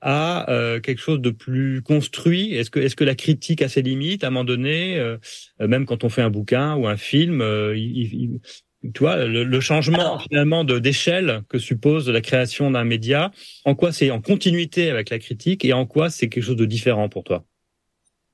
à 0.00 0.48
euh, 0.50 0.78
quelque 0.80 1.00
chose 1.00 1.20
de 1.20 1.30
plus 1.30 1.82
construit? 1.82 2.54
Est-ce 2.54 2.70
que, 2.70 2.80
est-ce 2.80 2.96
que 2.96 3.04
la 3.04 3.14
critique 3.14 3.62
a 3.62 3.68
ses 3.68 3.82
limites? 3.82 4.24
À 4.24 4.28
un 4.28 4.30
moment 4.30 4.44
donné, 4.44 4.98
euh, 4.98 5.16
même 5.58 5.86
quand 5.86 6.04
on 6.04 6.08
fait 6.08 6.22
un 6.22 6.30
bouquin 6.30 6.76
ou 6.76 6.86
un 6.86 6.96
film, 6.96 7.42
il, 7.74 8.40
tu 8.92 9.00
vois, 9.00 9.24
le, 9.24 9.60
changement 9.60 10.18
finalement 10.18 10.64
de 10.64 10.78
d'échelle 10.78 11.42
que 11.48 11.58
suppose 11.58 12.08
la 12.08 12.20
création 12.20 12.70
d'un 12.70 12.84
média, 12.84 13.30
en 13.64 13.74
quoi 13.74 13.92
c'est 13.92 14.10
en 14.10 14.20
continuité 14.20 14.90
avec 14.90 15.10
la 15.10 15.18
critique 15.18 15.64
et 15.64 15.72
en 15.72 15.86
quoi 15.86 16.10
c'est 16.10 16.28
quelque 16.28 16.44
chose 16.44 16.56
de 16.56 16.64
différent 16.64 17.08
pour 17.08 17.24
toi? 17.24 17.44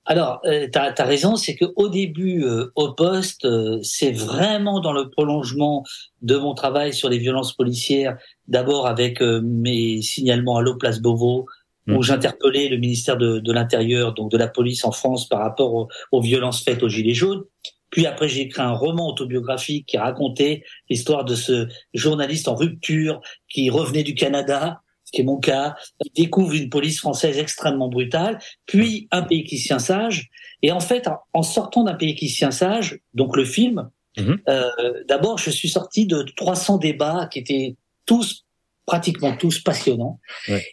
Alors, 0.04 0.40
euh, 0.46 0.66
tu 0.68 0.78
as, 0.78 1.04
raison, 1.04 1.36
c'est 1.36 1.54
qu'au 1.54 1.88
début, 1.88 2.44
euh, 2.44 2.72
au 2.74 2.92
poste, 2.92 3.44
euh, 3.44 3.78
c'est 3.82 4.10
vraiment 4.10 4.80
dans 4.80 4.92
le 4.92 5.08
prolongement 5.08 5.84
de 6.22 6.36
mon 6.36 6.54
travail 6.54 6.92
sur 6.92 7.08
les 7.08 7.18
violences 7.18 7.54
policières, 7.54 8.18
d'abord 8.48 8.88
avec 8.88 9.20
mes 9.20 10.02
signalements 10.02 10.56
à 10.56 10.62
l'eau 10.62 10.76
Place 10.76 11.00
Beauvau, 11.00 11.46
où 11.88 11.98
mmh. 11.98 12.02
j'interpellais 12.02 12.68
le 12.68 12.78
ministère 12.78 13.16
de, 13.16 13.38
de 13.38 13.52
l'Intérieur, 13.52 14.12
donc 14.12 14.30
de 14.30 14.36
la 14.36 14.48
police 14.48 14.84
en 14.84 14.92
France, 14.92 15.28
par 15.28 15.40
rapport 15.40 15.72
aux, 15.72 15.88
aux 16.10 16.20
violences 16.20 16.64
faites 16.64 16.82
aux 16.82 16.88
Gilets 16.88 17.14
jaunes. 17.14 17.44
Puis 17.92 18.06
après, 18.06 18.26
j'ai 18.26 18.40
écrit 18.40 18.62
un 18.62 18.72
roman 18.72 19.06
autobiographique 19.06 19.86
qui 19.86 19.98
racontait 19.98 20.64
l'histoire 20.88 21.24
de 21.24 21.36
ce 21.36 21.68
journaliste 21.94 22.48
en 22.48 22.56
rupture 22.56 23.20
qui 23.48 23.70
revenait 23.70 24.02
du 24.02 24.14
Canada, 24.14 24.80
ce 25.04 25.12
qui 25.12 25.20
est 25.20 25.24
mon 25.24 25.38
cas, 25.38 25.76
qui 26.02 26.10
découvre 26.22 26.54
une 26.54 26.70
police 26.70 26.98
française 26.98 27.38
extrêmement 27.38 27.88
brutale, 27.88 28.38
puis 28.64 29.08
un 29.10 29.22
pays 29.22 29.44
qui 29.44 29.58
tient 29.58 29.78
sage. 29.78 30.30
Et 30.62 30.72
en 30.72 30.80
fait, 30.80 31.06
en 31.34 31.42
sortant 31.42 31.84
d'un 31.84 31.94
pays 31.94 32.14
qui 32.14 32.28
tient 32.28 32.50
sage, 32.50 32.98
donc 33.12 33.36
le 33.36 33.44
film, 33.44 33.90
mhm. 34.16 34.40
euh, 34.48 34.70
d'abord, 35.06 35.36
je 35.36 35.50
suis 35.50 35.68
sorti 35.68 36.06
de 36.06 36.24
300 36.36 36.78
débats 36.78 37.28
qui 37.30 37.40
étaient 37.40 37.76
tous, 38.06 38.46
pratiquement 38.86 39.36
tous 39.36 39.60
passionnants. 39.60 40.18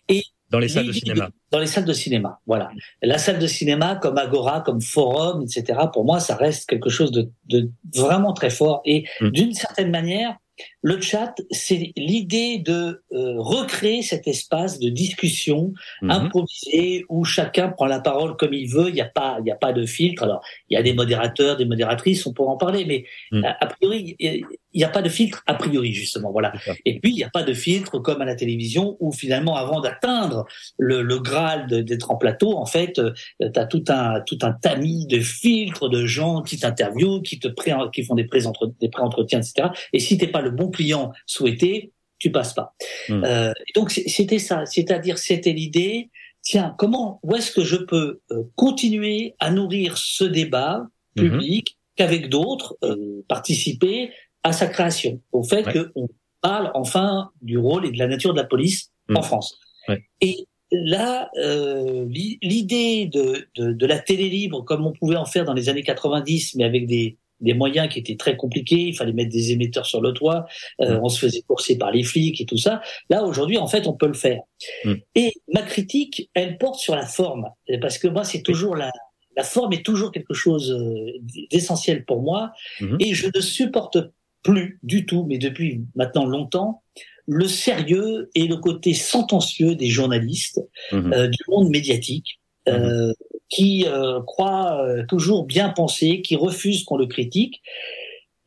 Et 0.07 0.23
dans 0.49 0.59
les 0.59 0.67
salles 0.67 0.87
de 0.87 0.91
cinéma. 0.91 1.29
Dans 1.51 1.59
les 1.59 1.67
salles 1.67 1.85
de 1.85 1.93
cinéma, 1.93 2.39
voilà. 2.47 2.71
La 3.01 3.17
salle 3.17 3.39
de 3.39 3.47
cinéma, 3.47 3.95
comme 3.95 4.17
Agora, 4.17 4.61
comme 4.61 4.81
Forum, 4.81 5.43
etc. 5.43 5.79
Pour 5.93 6.05
moi, 6.05 6.19
ça 6.19 6.35
reste 6.35 6.69
quelque 6.69 6.89
chose 6.89 7.11
de, 7.11 7.29
de 7.45 7.69
vraiment 7.95 8.33
très 8.33 8.49
fort. 8.49 8.81
Et 8.85 9.05
mm. 9.21 9.29
d'une 9.29 9.53
certaine 9.53 9.91
manière, 9.91 10.35
le 10.81 10.99
chat, 11.01 11.35
c'est 11.51 11.91
l'idée 11.95 12.57
de 12.57 13.01
euh, 13.11 13.35
recréer 13.37 14.01
cet 14.01 14.27
espace 14.27 14.79
de 14.79 14.89
discussion 14.89 15.73
mhm. 16.01 16.11
improvisé 16.11 17.05
où 17.09 17.23
chacun 17.23 17.69
prend 17.69 17.85
la 17.85 17.99
parole 17.99 18.35
comme 18.37 18.53
il 18.53 18.69
veut. 18.69 18.89
Il 18.89 18.93
n'y 18.93 19.01
a 19.01 19.05
pas, 19.05 19.37
il 19.39 19.43
n'y 19.43 19.51
a 19.51 19.55
pas 19.55 19.73
de 19.73 19.85
filtre. 19.85 20.23
Alors, 20.23 20.41
il 20.69 20.75
y 20.75 20.77
a 20.77 20.83
des 20.83 20.93
modérateurs, 20.93 21.57
des 21.57 21.65
modératrices, 21.65 22.25
on 22.25 22.33
pourra 22.33 22.53
en 22.53 22.57
parler, 22.57 22.85
mais 22.85 23.05
mhm. 23.31 23.45
a, 23.45 23.67
priori, 23.67 24.15
il 24.19 24.45
n'y 24.79 24.85
a 24.85 24.89
pas 24.89 25.01
de 25.01 25.09
filtre 25.09 25.43
a 25.47 25.53
priori 25.53 25.93
justement. 25.93 26.31
Voilà. 26.31 26.51
Et 26.85 26.99
puis, 26.99 27.11
il 27.11 27.15
n'y 27.15 27.23
a 27.23 27.29
pas 27.29 27.43
de 27.43 27.53
filtre 27.53 27.99
comme 27.99 28.21
à 28.21 28.25
la 28.25 28.35
télévision 28.35 28.97
où 28.99 29.11
finalement, 29.11 29.55
avant 29.55 29.81
d'atteindre 29.81 30.45
le, 30.77 31.01
le 31.01 31.19
graal 31.19 31.67
d'être 31.85 32.11
en 32.11 32.15
plateau, 32.15 32.57
en 32.57 32.65
fait, 32.65 32.99
euh, 32.99 33.13
tu 33.39 33.59
as 33.59 33.65
tout 33.65 33.83
un 33.89 34.21
tout 34.21 34.39
un 34.41 34.51
tamis 34.51 35.07
de 35.07 35.19
filtres 35.19 35.89
de 35.89 36.05
gens 36.05 36.41
qui 36.41 36.57
t'interviewent, 36.57 37.21
qui 37.21 37.39
te 37.39 37.47
pré 37.47 37.73
qui 37.93 38.03
font 38.03 38.15
des 38.15 38.25
pré-entretiens, 38.25 39.39
etc. 39.39 39.69
Et 39.93 39.99
si 39.99 40.17
t'es 40.17 40.27
pas 40.27 40.41
le 40.41 40.51
bon 40.51 40.69
client 40.69 41.11
souhaité, 41.25 41.91
tu 42.19 42.31
passes 42.31 42.53
pas. 42.53 42.75
Hmm. 43.07 43.23
Euh, 43.23 43.53
donc 43.75 43.91
c'était 43.91 44.39
ça, 44.39 44.65
c'est-à-dire 44.65 45.17
c'était 45.17 45.53
l'idée. 45.53 46.09
Tiens, 46.41 46.75
comment, 46.77 47.19
où 47.23 47.35
est-ce 47.35 47.51
que 47.51 47.63
je 47.63 47.77
peux 47.77 48.21
euh, 48.31 48.43
continuer 48.55 49.35
à 49.39 49.51
nourrir 49.51 49.97
ce 49.97 50.23
débat 50.23 50.87
hmm. 51.15 51.21
public 51.21 51.77
qu'avec 51.95 52.29
d'autres 52.29 52.77
euh, 52.83 53.25
participer 53.27 54.11
à 54.43 54.53
sa 54.53 54.67
création, 54.67 55.21
au 55.31 55.43
fait 55.43 55.63
qu'on 55.63 56.07
parle 56.41 56.71
enfin 56.73 57.31
du 57.41 57.57
rôle 57.57 57.85
et 57.85 57.91
de 57.91 57.97
la 57.97 58.07
nature 58.07 58.33
de 58.33 58.39
la 58.39 58.45
police 58.45 58.91
hmm. 59.07 59.17
en 59.17 59.21
France. 59.21 59.59
Et 60.21 60.47
là, 60.71 61.31
l'idée 61.35 63.07
de, 63.07 63.47
de, 63.55 63.71
de, 63.73 63.85
la 63.87 63.97
télé 63.97 64.29
libre, 64.29 64.63
comme 64.63 64.85
on 64.85 64.93
pouvait 64.93 65.15
en 65.15 65.25
faire 65.25 65.45
dans 65.45 65.53
les 65.53 65.67
années 65.67 65.81
90, 65.81 66.55
mais 66.55 66.63
avec 66.63 66.85
des, 66.85 67.17
des 67.41 67.53
moyens 67.53 67.89
qui 67.89 67.99
étaient 67.99 68.17
très 68.17 68.35
compliqués, 68.35 68.79
il 68.79 68.95
fallait 68.95 69.13
mettre 69.13 69.31
des 69.31 69.51
émetteurs 69.51 69.85
sur 69.85 70.01
le 70.01 70.13
toit, 70.13 70.45
euh, 70.81 70.99
mm. 70.99 71.03
on 71.03 71.09
se 71.09 71.19
faisait 71.19 71.41
courser 71.41 71.77
par 71.77 71.91
les 71.91 72.03
flics 72.03 72.41
et 72.41 72.45
tout 72.45 72.57
ça. 72.57 72.81
Là, 73.09 73.23
aujourd'hui, 73.23 73.57
en 73.57 73.67
fait, 73.67 73.87
on 73.87 73.93
peut 73.93 74.07
le 74.07 74.13
faire. 74.13 74.41
Mm. 74.85 74.93
Et 75.15 75.33
ma 75.53 75.61
critique, 75.61 76.29
elle 76.33 76.57
porte 76.57 76.79
sur 76.79 76.95
la 76.95 77.05
forme, 77.05 77.47
parce 77.81 77.97
que 77.97 78.07
moi, 78.07 78.23
c'est 78.23 78.41
toujours 78.41 78.75
la, 78.75 78.91
la 79.37 79.43
forme 79.43 79.73
est 79.73 79.85
toujours 79.85 80.11
quelque 80.11 80.33
chose 80.33 80.71
euh, 80.71 81.13
d'essentiel 81.51 82.05
pour 82.05 82.21
moi, 82.21 82.51
mm-hmm. 82.81 82.97
et 82.99 83.13
je 83.13 83.27
ne 83.33 83.41
supporte 83.41 83.97
plus 84.43 84.79
du 84.83 85.05
tout, 85.05 85.25
mais 85.27 85.37
depuis 85.37 85.83
maintenant 85.95 86.25
longtemps, 86.25 86.83
le 87.27 87.47
sérieux 87.47 88.29
et 88.35 88.47
le 88.47 88.57
côté 88.57 88.93
sentencieux 88.93 89.75
des 89.75 89.87
journalistes, 89.87 90.61
mm-hmm. 90.91 91.13
euh, 91.13 91.27
du 91.27 91.39
monde 91.47 91.69
médiatique. 91.69 92.39
Mm-hmm 92.67 93.13
qui 93.49 93.85
euh, 93.87 94.21
croit 94.21 94.83
euh, 94.83 95.03
toujours 95.07 95.45
bien 95.45 95.69
penser, 95.69 96.21
qui 96.21 96.35
refuse 96.35 96.85
qu'on 96.85 96.97
le 96.97 97.07
critique. 97.07 97.61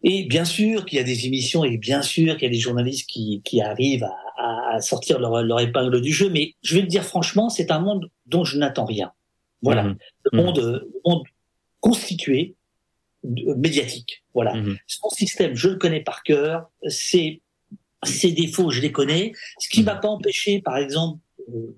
Et 0.05 0.25
bien 0.25 0.45
sûr 0.45 0.85
qu'il 0.85 0.99
y 0.99 1.01
a 1.01 1.05
des 1.05 1.27
émissions 1.27 1.65
et 1.65 1.77
bien 1.77 2.03
sûr 2.03 2.37
qu'il 2.37 2.45
y 2.45 2.51
a 2.51 2.53
des 2.53 2.61
journalistes 2.61 3.09
qui, 3.09 3.43
qui 3.45 3.61
arrivent 3.61 4.09
à, 4.39 4.75
à 4.75 4.81
sortir 4.81 5.21
leur, 5.21 5.43
leur, 5.43 5.61
épingle 5.61 6.01
du 6.01 6.13
jeu. 6.13 6.29
Mais 6.31 6.55
je 6.63 6.75
vais 6.75 6.81
le 6.81 6.89
dire 6.89 7.05
franchement, 7.05 7.49
c'est 7.49 7.71
un 7.71 7.79
monde 7.79 8.11
dont 8.27 8.45
je 8.45 8.59
n'attends 8.59 8.85
rien. 8.85 9.13
Voilà, 9.61 9.85
mmh. 9.85 9.97
le, 10.33 10.37
monde, 10.37 10.59
le 10.59 11.01
monde 11.05 11.23
constitué 11.79 12.57
médiatique. 13.25 14.25
Voilà, 14.35 14.55
mmh. 14.55 14.79
son 14.87 15.09
système, 15.11 15.55
je 15.55 15.69
le 15.69 15.77
connais 15.77 16.01
par 16.01 16.23
cœur. 16.23 16.71
Ses, 16.89 17.43
ses 18.03 18.33
défauts, 18.33 18.71
je 18.71 18.81
les 18.81 18.93
connais. 18.93 19.33
Ce 19.59 19.69
qui 19.69 19.83
m'a 19.83 19.95
pas 19.95 20.09
empêché, 20.09 20.61
par 20.61 20.77
exemple, 20.77 21.19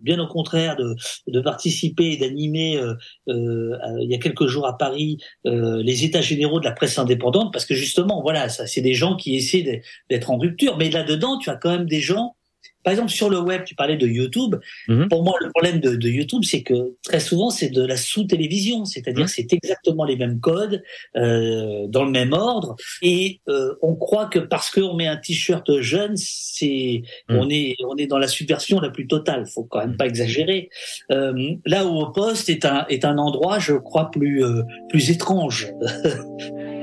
bien 0.03 0.19
au 0.19 0.27
contraire 0.27 0.77
de, 0.77 0.95
de 1.27 1.41
participer 1.41 2.13
et 2.13 2.17
d'animer 2.17 2.77
euh, 2.77 2.95
euh, 3.29 3.77
il 4.01 4.11
y 4.11 4.15
a 4.15 4.19
quelques 4.19 4.47
jours 4.47 4.67
à 4.67 4.77
Paris 4.77 5.19
euh, 5.47 5.83
les 5.83 6.05
états 6.05 6.21
généraux 6.21 6.61
de 6.61 6.65
la 6.65 6.73
presse 6.73 6.99
indépendante 6.99 7.53
parce 7.53 7.65
que 7.65 7.75
justement 7.75 8.23
voilà 8.23 8.49
ça 8.49 8.67
c'est 8.67 8.81
des 8.81 8.95
gens 8.95 9.17
qui 9.17 9.37
essaient 9.37 9.83
d'être 10.11 10.31
en 10.31 10.39
rupture 10.39 10.77
mais 10.77 10.91
là 10.91 11.03
dedans 11.03 11.39
tu 11.39 11.51
as 11.51 11.57
quand 11.57 11.71
même 11.71 11.87
des 11.87 12.01
gens 12.01 12.37
par 12.85 12.93
exemple, 12.93 13.11
sur 13.11 13.31
le 13.31 13.41
web, 13.41 13.65
tu 13.65 13.75
parlais 13.75 13.97
de 13.97 14.07
YouTube. 14.07 14.57
Mhm. 14.89 15.09
Pour 15.09 15.25
moi, 15.25 15.35
le 15.41 15.49
problème 15.49 15.81
de, 15.81 15.97
de 15.97 16.09
YouTube, 16.09 16.43
c'est 16.45 16.63
que 16.63 16.95
très 17.03 17.19
souvent, 17.19 17.51
c'est 17.51 17.71
de 17.71 17.85
la 17.85 17.97
sous-télévision, 17.97 18.85
c'est-à-dire 18.85 19.23
mhm. 19.23 19.29
c'est 19.29 19.53
exactement 19.53 20.05
les 20.05 20.17
mêmes 20.17 20.39
codes 20.39 20.83
euh, 21.17 21.87
dans 21.89 22.05
le 22.05 22.11
même 22.11 22.35
ordre, 22.35 22.77
et 23.03 23.41
euh, 23.49 23.75
on 23.81 23.97
croit 23.97 24.27
que 24.27 24.39
parce 24.39 24.71
qu'on 24.71 24.95
met 24.95 25.07
un 25.07 25.17
t-shirt 25.17 25.81
jeune, 25.81 26.13
c'est 26.17 27.03
mhm. 27.31 27.39
on 27.39 27.49
est 27.51 27.77
on 27.89 27.97
est 27.97 28.07
dans 28.07 28.19
la 28.19 28.29
subversion 28.29 28.81
la 28.81 28.91
plus 28.91 29.07
totale. 29.07 29.47
Faut 29.47 29.65
quand 29.65 29.81
même 29.81 29.97
pas 29.97 30.07
exagérer. 30.07 30.69
Euh, 31.11 31.55
là 31.65 31.87
où 31.87 31.99
au 31.99 32.11
poste 32.13 32.51
est 32.51 32.67
un 32.67 32.85
est 32.89 33.07
un 33.07 33.17
endroit, 33.17 33.59
je 33.59 33.75
crois, 33.75 34.11
plus 34.11 34.45
euh, 34.45 34.63
plus 34.91 35.11
étrange. 35.11 35.73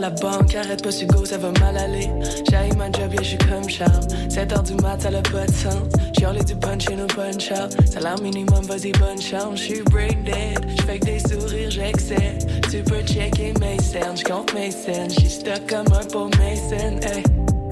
la 0.00 0.10
banque, 0.10 0.54
arrête 0.54 0.82
pas 0.82 0.90
go, 0.90 1.24
ça 1.24 1.36
va 1.36 1.52
mal 1.60 1.76
aller. 1.76 2.08
J'ai 2.50 2.76
ma 2.76 2.86
job, 2.86 3.12
yeah, 3.12 3.22
j'suis 3.22 3.38
comme 3.38 3.68
Charles. 3.68 4.08
7 4.30 4.52
heures 4.52 4.62
du 4.62 4.74
mat, 4.74 5.00
ça 5.00 5.10
n'a 5.10 5.20
pas 5.20 5.46
de 5.46 5.52
sens. 5.52 5.88
J'y 6.16 6.44
du 6.44 6.54
punch 6.56 6.88
in 6.90 7.04
ou 7.04 7.06
punch 7.06 7.52
out. 7.52 7.70
Salaire 7.86 8.20
minimum, 8.22 8.64
vas-y, 8.64 8.92
bonne 8.92 9.20
chance. 9.20 9.60
J'suis 9.60 9.82
brain 9.90 10.08
dead, 10.24 10.64
j'fais 10.78 10.98
que 10.98 11.04
des 11.04 11.18
sourires, 11.18 11.70
j'excède. 11.70 12.62
Tu 12.70 12.82
peux 12.82 13.02
checker 13.02 13.52
mes 13.60 13.78
scènes, 13.82 14.16
j'compte 14.16 14.54
mes 14.54 14.70
scènes. 14.70 15.10
J'suis 15.10 15.28
stuck 15.28 15.66
comme 15.68 15.92
un 15.92 16.04
pauvre 16.06 16.30
Mason, 16.38 16.98
hey. 17.02 17.22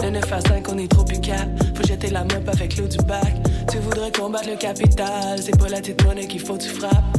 De 0.02 0.11
9 0.11 0.32
à 0.32 0.40
5, 0.40 0.68
on 0.70 0.78
est 0.78 0.88
trop 0.88 1.04
cap. 1.04 1.49
Faut 1.75 1.87
jeter 1.87 2.11
la 2.11 2.25
meuf 2.25 2.47
avec 2.49 2.76
l'eau 2.76 2.87
du 2.87 2.99
bac. 2.99 3.35
Tu 3.70 3.78
voudrais 3.78 4.12
combattre 4.12 4.49
le 4.49 4.56
capital, 4.56 5.38
c'est 5.40 5.58
pas 5.58 5.68
la 5.68 5.78
petite 5.78 6.04
monnaie 6.04 6.26
qu'il 6.26 6.40
faut 6.40 6.58
tu 6.58 6.68
frappes 6.68 7.18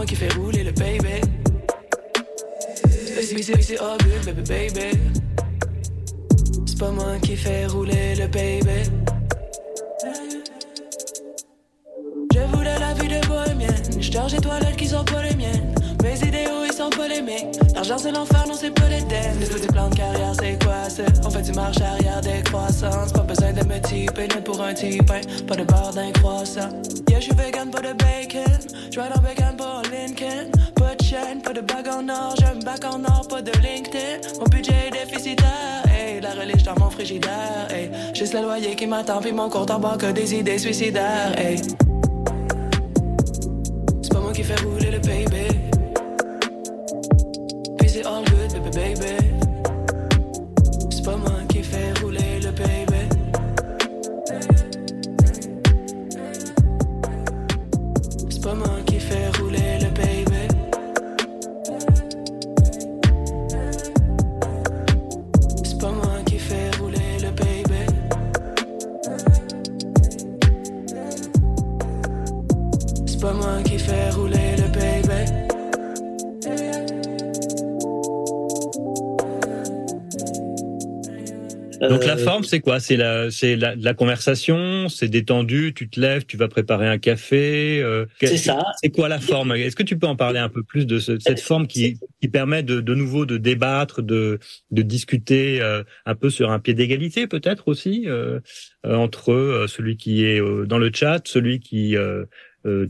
moi 0.00 0.06
qui 0.06 0.14
fait 0.14 0.32
rouler 0.32 0.64
le 0.64 0.72
baby. 0.72 1.20
C'est 3.30 3.44
baby, 3.46 4.42
baby. 4.42 4.98
C'est 6.66 6.78
pas 6.80 6.90
moi 6.90 7.16
qui 7.22 7.36
fait 7.36 7.66
rouler 7.66 8.16
le 8.16 8.26
baby. 8.26 8.90
Je 12.34 12.40
voulais 12.52 12.76
la 12.80 12.92
vie 12.94 13.06
de 13.06 13.24
bohémienne. 13.28 14.00
Je 14.00 14.10
charge 14.10 14.36
toilettes 14.40 14.74
qui 14.76 14.88
sont 14.88 15.04
pas 15.04 15.22
les 15.22 15.36
miennes. 15.36 15.72
Mes 16.02 16.18
idéaux 16.26 16.64
ils 16.66 16.72
sont 16.72 16.90
polémiques. 16.90 17.56
L'argent 17.72 17.98
c'est 17.98 18.10
l'enfer, 18.10 18.46
non 18.48 18.54
c'est 18.54 18.74
pas 18.74 18.88
les 18.88 19.02
dettes. 19.02 19.36
Les 19.38 19.46
petits 19.46 19.68
plans 19.68 19.90
de 19.90 19.94
carrière 19.94 20.32
c'est 20.36 20.60
quoi 20.64 20.90
ça? 20.90 21.04
On 21.24 21.30
fait 21.30 21.42
du 21.42 21.52
marche 21.52 21.80
arrière 21.80 22.20
des 22.22 22.42
croissances. 22.42 23.12
Pas 23.12 23.20
besoin 23.20 23.52
de 23.52 23.64
me 23.64 23.80
typer, 23.80 24.26
pour 24.44 24.60
un 24.60 24.74
type. 24.74 25.06
Pas 25.46 25.54
de 25.54 25.62
barre 25.62 25.94
d'un 25.94 26.10
croissant. 26.10 26.70
Yeah, 27.08 27.20
j'suis 27.20 27.34
vegan, 27.36 27.70
pas 27.70 27.80
de 27.80 27.92
bacon. 27.92 28.58
J'ride 28.90 29.12
en 29.16 29.20
vegan, 29.20 29.56
pas 29.56 29.82
Lincoln. 29.92 30.50
Pas 31.10 31.52
de 31.52 31.60
pas 31.60 31.82
bague 31.82 31.88
en 31.88 32.08
or. 32.08 32.36
J'aime 32.38 32.62
bac 32.62 32.84
en 32.84 33.02
or, 33.04 33.26
pas 33.28 33.42
de 33.42 33.50
LinkedIn. 33.50 34.38
Mon 34.38 34.44
budget 34.44 34.72
est 34.86 34.90
déficitaire. 34.92 35.82
Hey, 35.92 36.20
la 36.20 36.34
religion 36.34 36.72
dans 36.72 36.84
mon 36.84 36.90
frigidaire. 36.90 37.66
Hey, 37.68 37.90
juste 38.14 38.32
le 38.32 38.42
loyer 38.42 38.76
qui 38.76 38.86
m'attend, 38.86 39.20
puis 39.20 39.32
mon 39.32 39.50
compte 39.50 39.72
en 39.72 39.80
banque 39.80 40.04
des 40.04 40.34
idées 40.36 40.58
suicidaires. 40.58 41.36
Hey. 41.36 41.60
moi 44.20 44.32
qui 44.32 44.44
fais 44.44 44.54
rouler 44.62 44.92
le 44.92 44.98
baby. 45.00 45.48
Puis 47.78 47.88
c'est 47.88 48.06
all 48.06 48.24
good, 48.26 48.62
baby, 48.62 49.00
baby. 49.00 49.29
C'est 82.50 82.60
quoi? 82.60 82.80
C'est 82.80 82.96
la, 82.96 83.30
c'est 83.30 83.56
la, 83.56 83.74
la 83.76 83.94
conversation, 83.94 84.88
c'est 84.88 85.08
détendu, 85.08 85.72
tu 85.74 85.88
te 85.88 86.00
lèves, 86.00 86.26
tu 86.26 86.36
vas 86.36 86.48
préparer 86.48 86.88
un 86.88 86.98
café. 86.98 87.80
euh, 87.82 88.06
C'est 88.20 88.36
ça. 88.36 88.64
C'est 88.82 88.90
quoi 88.90 89.08
la 89.08 89.20
forme? 89.20 89.52
Est-ce 89.52 89.76
que 89.76 89.82
tu 89.82 89.98
peux 89.98 90.06
en 90.06 90.16
parler 90.16 90.38
un 90.40 90.48
peu 90.48 90.62
plus 90.62 90.86
de 90.86 90.98
ce- 90.98 91.18
cette 91.18 91.40
forme 91.40 91.66
qui, 91.66 91.98
qui 92.20 92.28
permet 92.28 92.62
de, 92.62 92.80
de 92.80 92.94
nouveau 92.94 93.24
de 93.26 93.38
débattre, 93.38 94.02
de, 94.02 94.38
de 94.70 94.82
discuter 94.82 95.60
euh, 95.62 95.82
un 96.04 96.14
peu 96.14 96.28
sur 96.30 96.50
un 96.50 96.58
pied 96.58 96.74
d'égalité 96.74 97.26
peut-être 97.26 97.68
aussi 97.68 98.04
euh, 98.06 98.40
euh, 98.84 98.94
entre 98.96 99.32
euh, 99.32 99.66
celui 99.66 99.96
qui 99.96 100.24
est 100.24 100.40
dans 100.66 100.78
le 100.78 100.90
chat, 100.92 101.22
celui 101.26 101.60
qui 101.60 101.96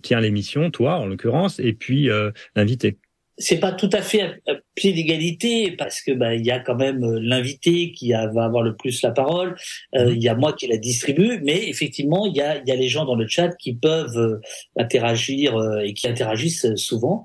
tient 0.02 0.20
l'émission, 0.20 0.70
toi 0.70 0.96
en 0.96 1.06
l'occurrence, 1.06 1.60
et 1.60 1.72
puis 1.74 2.10
euh, 2.10 2.32
l'invité? 2.56 2.98
C'est 3.40 3.58
pas 3.58 3.72
tout 3.72 3.90
à 3.92 4.02
fait 4.02 4.22
à, 4.22 4.32
pied 4.76 4.92
d'égalité 4.92 5.72
parce 5.72 6.00
que 6.02 6.12
bah 6.12 6.34
il 6.34 6.44
y 6.46 6.50
a 6.50 6.60
quand 6.60 6.76
même 6.76 7.02
euh, 7.02 7.18
l'invité 7.20 7.90
qui 7.92 8.14
a- 8.14 8.28
va 8.28 8.44
avoir 8.44 8.62
le 8.62 8.76
plus 8.76 9.02
la 9.02 9.10
parole, 9.10 9.56
euh, 9.96 10.12
il 10.14 10.22
y 10.22 10.28
a 10.28 10.34
moi 10.34 10.52
qui 10.52 10.66
la 10.68 10.76
distribue, 10.76 11.40
mais 11.42 11.68
effectivement 11.68 12.26
il 12.26 12.36
y 12.36 12.40
a 12.40 12.58
il 12.58 12.68
y 12.68 12.72
a 12.72 12.76
les 12.76 12.88
gens 12.88 13.04
dans 13.04 13.16
le 13.16 13.26
chat 13.26 13.48
qui 13.56 13.74
peuvent 13.74 14.16
euh, 14.16 14.40
interagir 14.76 15.56
euh, 15.56 15.80
et 15.80 15.92
qui 15.94 16.06
interagissent 16.06 16.74
souvent. 16.76 17.24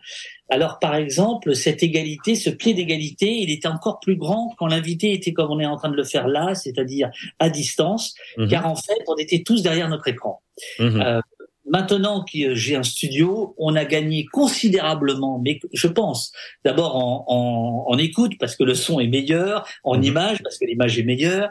Alors 0.49 0.77
par 0.79 0.95
exemple 0.95 1.55
cette 1.55 1.81
égalité, 1.83 2.35
ce 2.35 2.49
pied 2.49 2.73
d'égalité, 2.73 3.27
il 3.37 3.51
était 3.51 3.67
encore 3.67 3.99
plus 3.99 4.15
grand 4.15 4.53
quand 4.57 4.67
l'invité 4.67 5.11
était 5.13 5.33
comme 5.33 5.51
on 5.51 5.59
est 5.59 5.65
en 5.65 5.75
train 5.77 5.89
de 5.89 5.95
le 5.95 6.03
faire 6.03 6.27
là, 6.27 6.55
c'est-à-dire 6.55 7.09
à 7.39 7.49
distance, 7.49 8.15
Mhm. 8.37 8.47
car 8.49 8.65
en 8.67 8.75
fait 8.75 9.01
on 9.07 9.15
était 9.17 9.43
tous 9.43 9.61
derrière 9.63 9.89
notre 9.89 10.07
écran. 10.07 10.41
Mhm. 10.79 11.21
Maintenant 11.67 12.23
que 12.23 12.53
j'ai 12.53 12.75
un 12.75 12.83
studio, 12.83 13.55
on 13.57 13.75
a 13.75 13.85
gagné 13.85 14.25
considérablement, 14.31 15.39
mais 15.43 15.59
je 15.73 15.87
pense 15.87 16.31
d'abord 16.63 16.95
en, 16.95 17.25
en, 17.27 17.85
en 17.91 17.97
écoute 17.97 18.33
parce 18.39 18.55
que 18.55 18.63
le 18.63 18.75
son 18.75 18.99
est 18.99 19.07
meilleur, 19.07 19.67
en 19.83 19.97
Mhm. 19.97 20.03
image 20.03 20.43
parce 20.43 20.57
que 20.57 20.65
l'image 20.65 20.99
est 20.99 21.03
meilleure, 21.03 21.49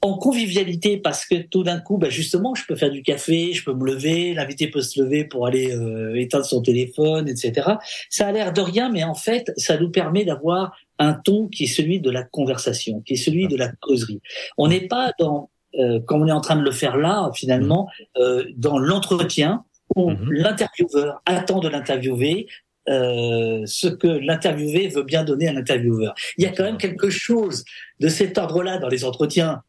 en 0.00 0.16
convivialité 0.16 0.96
parce 0.96 1.26
que 1.26 1.34
tout 1.42 1.64
d'un 1.64 1.80
coup, 1.80 1.98
bah 1.98 2.08
justement, 2.08 2.54
je 2.54 2.64
peux 2.66 2.76
faire 2.76 2.90
du 2.92 3.02
café, 3.02 3.52
je 3.52 3.64
peux 3.64 3.74
me 3.74 3.84
lever, 3.84 4.32
l'invité 4.32 4.68
peut 4.68 4.80
se 4.80 5.02
lever 5.02 5.24
pour 5.24 5.46
aller 5.46 5.74
euh, 5.74 6.14
éteindre 6.14 6.44
son 6.44 6.62
téléphone, 6.62 7.28
etc. 7.28 7.68
Ça 8.10 8.28
a 8.28 8.32
l'air 8.32 8.52
de 8.52 8.60
rien, 8.60 8.90
mais 8.90 9.02
en 9.02 9.14
fait, 9.16 9.50
ça 9.56 9.76
nous 9.76 9.90
permet 9.90 10.24
d'avoir 10.24 10.72
un 11.00 11.14
ton 11.14 11.48
qui 11.48 11.64
est 11.64 11.66
celui 11.66 12.00
de 12.00 12.10
la 12.10 12.22
conversation, 12.22 13.00
qui 13.00 13.14
est 13.14 13.16
celui 13.16 13.48
de 13.48 13.56
la 13.56 13.72
causerie. 13.80 14.20
On 14.56 14.68
n'est 14.68 14.86
pas 14.86 15.12
dans 15.18 15.50
euh, 15.78 16.00
comme 16.00 16.22
on 16.22 16.26
est 16.26 16.32
en 16.32 16.40
train 16.40 16.56
de 16.56 16.62
le 16.62 16.70
faire 16.70 16.96
là, 16.96 17.30
finalement, 17.34 17.88
euh, 18.16 18.44
dans 18.56 18.78
l'entretien 18.78 19.64
où 19.96 20.10
Mhm. 20.10 20.32
l'intervieweur 20.32 21.22
attend 21.26 21.60
de 21.60 21.68
l'interviewé 21.68 22.46
euh, 22.88 23.62
ce 23.66 23.86
que 23.86 24.06
l'interviewé 24.08 24.88
veut 24.88 25.02
bien 25.02 25.22
donner 25.22 25.46
à 25.46 25.52
l'intervieweur. 25.52 26.14
Il 26.38 26.44
y 26.44 26.46
a 26.46 26.50
quand 26.52 26.64
même 26.64 26.78
quelque 26.78 27.10
chose 27.10 27.62
de 28.00 28.08
cet 28.08 28.38
ordre-là 28.38 28.78
dans 28.78 28.88
les 28.88 29.04
entretiens. 29.04 29.62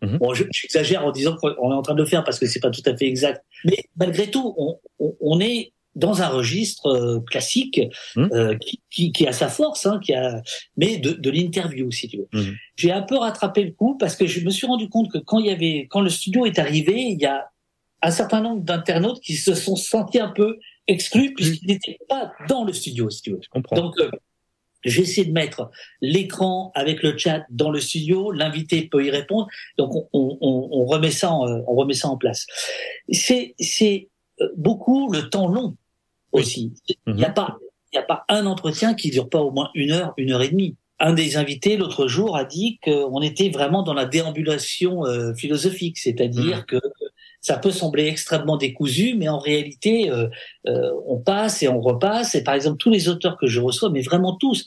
Mhm. 0.00 0.16
Bon, 0.18 0.32
je- 0.32 0.44
j'exagère 0.50 1.04
en 1.04 1.10
disant 1.12 1.36
qu'on 1.36 1.50
est 1.70 1.74
en 1.74 1.82
train 1.82 1.92
de 1.94 1.98
le 2.00 2.06
faire 2.08 2.24
parce 2.24 2.38
que 2.38 2.46
c'est 2.46 2.60
pas 2.60 2.70
tout 2.70 2.80
à 2.86 2.96
fait 2.96 3.06
exact, 3.06 3.44
mais 3.66 3.76
malgré 3.96 4.30
tout, 4.30 4.54
on, 4.56 4.78
on, 5.00 5.14
on 5.20 5.38
est 5.40 5.72
dans 5.94 6.22
un 6.22 6.28
registre 6.28 6.86
euh, 6.86 7.20
classique 7.20 7.80
Mhm. 8.16 8.28
euh, 8.32 8.56
qui, 8.58 8.80
qui, 8.90 9.12
qui 9.12 9.26
a 9.26 9.32
sa 9.32 9.48
force, 9.48 9.84
hein, 9.86 10.00
qui 10.02 10.14
a, 10.14 10.42
mais 10.76 10.98
de, 10.98 11.10
de 11.12 11.30
l'interview 11.30 11.90
si 11.90 12.08
tu 12.08 12.18
veux. 12.18 12.28
Mhm. 12.32 12.54
J'ai 12.76 12.92
un 12.92 13.02
peu 13.02 13.16
rattrapé 13.16 13.62
le 13.64 13.72
coup 13.72 13.96
parce 13.98 14.16
que 14.16 14.26
je 14.26 14.40
me 14.44 14.50
suis 14.50 14.66
rendu 14.66 14.88
compte 14.88 15.10
que 15.10 15.18
quand 15.18 15.38
il 15.38 15.46
y 15.46 15.50
avait, 15.50 15.86
quand 15.90 16.00
le 16.00 16.10
studio 16.10 16.46
est 16.46 16.58
arrivé, 16.58 16.94
il 17.00 17.20
y 17.20 17.26
a 17.26 17.46
un 18.02 18.10
certain 18.10 18.40
nombre 18.40 18.62
d'internautes 18.62 19.20
qui 19.20 19.34
se 19.34 19.54
sont 19.54 19.76
sentis 19.76 20.18
un 20.18 20.30
peu 20.30 20.58
exclus 20.88 21.34
puisqu'ils 21.34 21.68
n'étaient 21.68 21.98
pas 22.08 22.32
dans 22.48 22.64
le 22.64 22.72
studio, 22.72 23.08
si 23.10 23.22
tu 23.22 23.30
veux. 23.32 23.40
Je 23.42 23.48
comprends. 23.48 23.76
Donc, 23.76 23.94
euh, 24.00 24.10
j'ai 24.84 25.02
essayé 25.02 25.24
de 25.28 25.32
mettre 25.32 25.70
l'écran 26.00 26.72
avec 26.74 27.04
le 27.04 27.16
chat 27.16 27.44
dans 27.50 27.70
le 27.70 27.80
studio. 27.80 28.32
L'invité 28.32 28.88
peut 28.90 29.04
y 29.04 29.10
répondre. 29.10 29.46
Donc, 29.78 29.94
on, 29.94 30.08
on, 30.12 30.38
on- 30.40 30.68
on 30.72 30.84
remet 30.86 31.12
ça, 31.12 31.30
en, 31.32 31.46
euh, 31.46 31.60
on 31.68 31.76
remet 31.76 31.94
ça 31.94 32.08
en 32.08 32.16
place. 32.16 32.46
C'est, 33.10 33.54
c'est 33.60 34.08
euh, 34.40 34.48
beaucoup 34.56 35.12
le 35.12 35.28
temps 35.30 35.46
long 35.46 35.76
aussi. 36.32 36.72
Il 37.06 37.14
n'y 37.14 37.24
a 37.24 37.28
Mhm. 37.28 37.34
pas, 37.34 37.56
il 37.92 37.96
y 37.96 37.98
a 37.98 38.02
pas 38.02 38.24
un 38.28 38.46
entretien 38.46 38.94
qui 38.94 39.10
dure 39.10 39.28
pas 39.28 39.40
au 39.40 39.50
moins 39.50 39.70
une 39.74 39.92
heure, 39.92 40.14
une 40.16 40.32
heure 40.32 40.42
et 40.42 40.48
demie. 40.48 40.76
Un 40.98 41.12
des 41.14 41.36
invités 41.36 41.76
l'autre 41.76 42.06
jour 42.06 42.36
a 42.36 42.44
dit 42.44 42.78
qu'on 42.84 43.20
était 43.22 43.48
vraiment 43.50 43.82
dans 43.82 43.94
la 43.94 44.04
déambulation 44.06 45.04
euh, 45.04 45.34
philosophique, 45.34 45.98
c'est-à-dire 45.98 46.58
Mhm. 46.58 46.64
que 46.66 46.80
ça 47.40 47.58
peut 47.58 47.72
sembler 47.72 48.06
extrêmement 48.06 48.56
décousu, 48.56 49.14
mais 49.16 49.28
en 49.28 49.38
réalité, 49.38 50.08
euh, 50.10 50.28
euh, 50.68 50.92
on 51.08 51.18
passe 51.18 51.62
et 51.64 51.68
on 51.68 51.80
repasse. 51.80 52.36
Et 52.36 52.44
par 52.44 52.54
exemple, 52.54 52.76
tous 52.78 52.90
les 52.90 53.08
auteurs 53.08 53.36
que 53.36 53.48
je 53.48 53.60
reçois, 53.60 53.90
mais 53.90 54.00
vraiment 54.02 54.36
tous, 54.36 54.64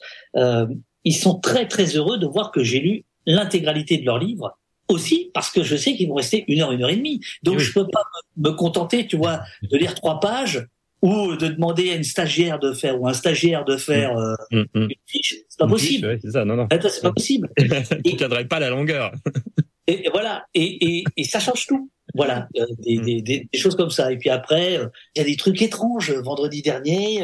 ils 1.06 1.16
sont 1.16 1.40
très 1.40 1.68
très 1.68 1.96
heureux 1.96 2.18
de 2.18 2.26
voir 2.28 2.52
que 2.52 2.64
j'ai 2.64 2.80
lu 2.80 3.06
l'intégralité 3.26 3.98
de 3.98 4.06
leur 4.06 4.20
livre. 4.20 4.58
Aussi 4.88 5.32
parce 5.34 5.50
que 5.50 5.64
je 5.64 5.76
sais 5.76 5.96
qu'ils 5.96 6.10
vont 6.10 6.16
rester 6.16 6.44
une 6.48 6.62
heure, 6.62 6.72
une 6.72 6.84
heure 6.84 6.90
et 6.92 6.96
demie. 6.96 7.20
Donc 7.42 7.58
Oui. 7.58 7.64
je 7.64 7.74
peux 7.74 7.88
pas 7.88 8.04
me 8.38 8.52
contenter, 8.52 9.08
tu 9.08 9.18
vois, 9.18 9.40
de 9.72 9.78
lire 9.78 9.96
trois 9.96 10.20
pages 10.20 10.68
ou 11.06 11.36
de 11.36 11.48
demander 11.48 11.92
à 11.92 11.96
une 11.96 12.04
stagiaire 12.04 12.58
de 12.60 12.74
faire 12.74 13.00
ou 13.00 13.08
un 13.08 13.14
stagiaire 13.14 13.64
de 13.64 13.78
faire 13.78 14.18
euh, 14.18 14.34
Mhm. 14.52 14.66
une 14.76 14.90
fiche. 15.06 15.36
C'est 15.48 15.60
pas 15.60 15.68
possible. 15.68 16.08
Ouais, 16.08 16.20
c'est 16.22 16.32
ça, 16.32 16.46
non, 16.46 16.56
non. 16.56 16.68
Attends, 16.70 16.90
C'est 16.90 17.02
pas 17.02 17.12
possible. 17.14 17.50
tu 18.06 18.16
tiendrais 18.16 18.46
pas 18.46 18.60
la 18.60 18.70
longueur. 18.70 19.12
Et, 19.88 20.08
et 20.08 20.10
voilà, 20.10 20.44
et, 20.56 20.64
et, 20.98 21.04
et 21.16 21.24
ça 21.26 21.40
change 21.40 21.68
tout. 21.68 21.92
Voilà, 22.16 22.48
euh, 22.58 22.66
des, 22.80 22.98
des, 22.98 23.22
des, 23.22 23.48
des 23.54 23.60
choses 23.60 23.76
comme 23.76 23.92
ça. 23.92 24.12
Et 24.12 24.18
puis 24.18 24.32
après, 24.32 24.80
euh, 24.80 24.88
il 25.16 25.20
y 25.20 25.22
a 25.22 25.26
des 25.26 25.36
trucs 25.36 25.62
étranges. 25.62 26.12
Vendredi 26.12 26.64
dernier, 26.64 27.20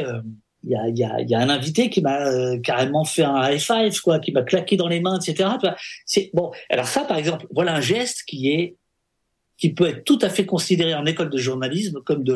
il 0.63 0.70
y, 0.70 0.76
a, 0.76 0.88
y, 0.89 1.04
a, 1.04 1.22
y 1.22 1.34
a 1.34 1.39
un 1.39 1.50
invité 1.50 1.89
qui 1.89 2.02
m'a 2.04 2.20
carrément 2.60 3.04
fait 3.04 3.24
un 3.24 3.50
high 3.50 3.60
five, 3.60 4.00
quoi, 4.02 4.20
qui 4.20 4.32
m'a 4.32 4.44
claqué 4.44 4.78
dans 4.78 4.88
les 4.88 5.00
mains, 5.00 5.17
etc. 5.20 5.50
C'est 6.06 6.30
bon. 6.36 6.52
Alors 6.70 6.86
ça, 6.88 7.04
par 7.04 7.17
exemple, 7.17 7.48
voilà 7.50 7.74
un 7.74 7.82
geste 7.82 8.26
qui 8.28 8.52
est 8.52 8.76
qui 9.58 9.74
peut 9.74 9.88
être 9.88 10.04
tout 10.04 10.20
à 10.22 10.30
fait 10.30 10.46
considéré 10.46 10.94
en 10.94 11.08
école 11.08 11.32
de 11.32 11.38
journalisme 11.39 12.02
comme 12.06 12.24
de 12.24 12.36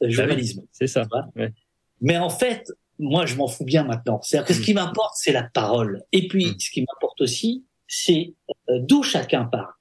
l'anti-journalisme. 0.00 0.62
C'est 0.72 0.86
ça. 0.86 1.06
Mais 2.00 2.18
en 2.18 2.28
fait, 2.30 2.70
moi, 2.98 3.26
je 3.26 3.34
m'en 3.36 3.46
fous 3.48 3.64
bien 3.64 3.84
maintenant. 3.84 4.20
C'est-à-dire 4.22 4.46
que 4.48 4.54
ce 4.54 4.60
Mm. 4.60 4.64
qui 4.64 4.74
m'importe, 4.74 5.14
c'est 5.16 5.32
la 5.32 5.42
parole. 5.44 6.02
Et 6.12 6.28
puis, 6.28 6.46
Mm. 6.52 6.58
ce 6.58 6.70
qui 6.70 6.80
m'importe 6.82 7.20
aussi, 7.20 7.64
c'est 7.86 8.34
euh, 8.68 8.78
d'où 8.80 9.02
chacun 9.02 9.44
part. 9.44 9.75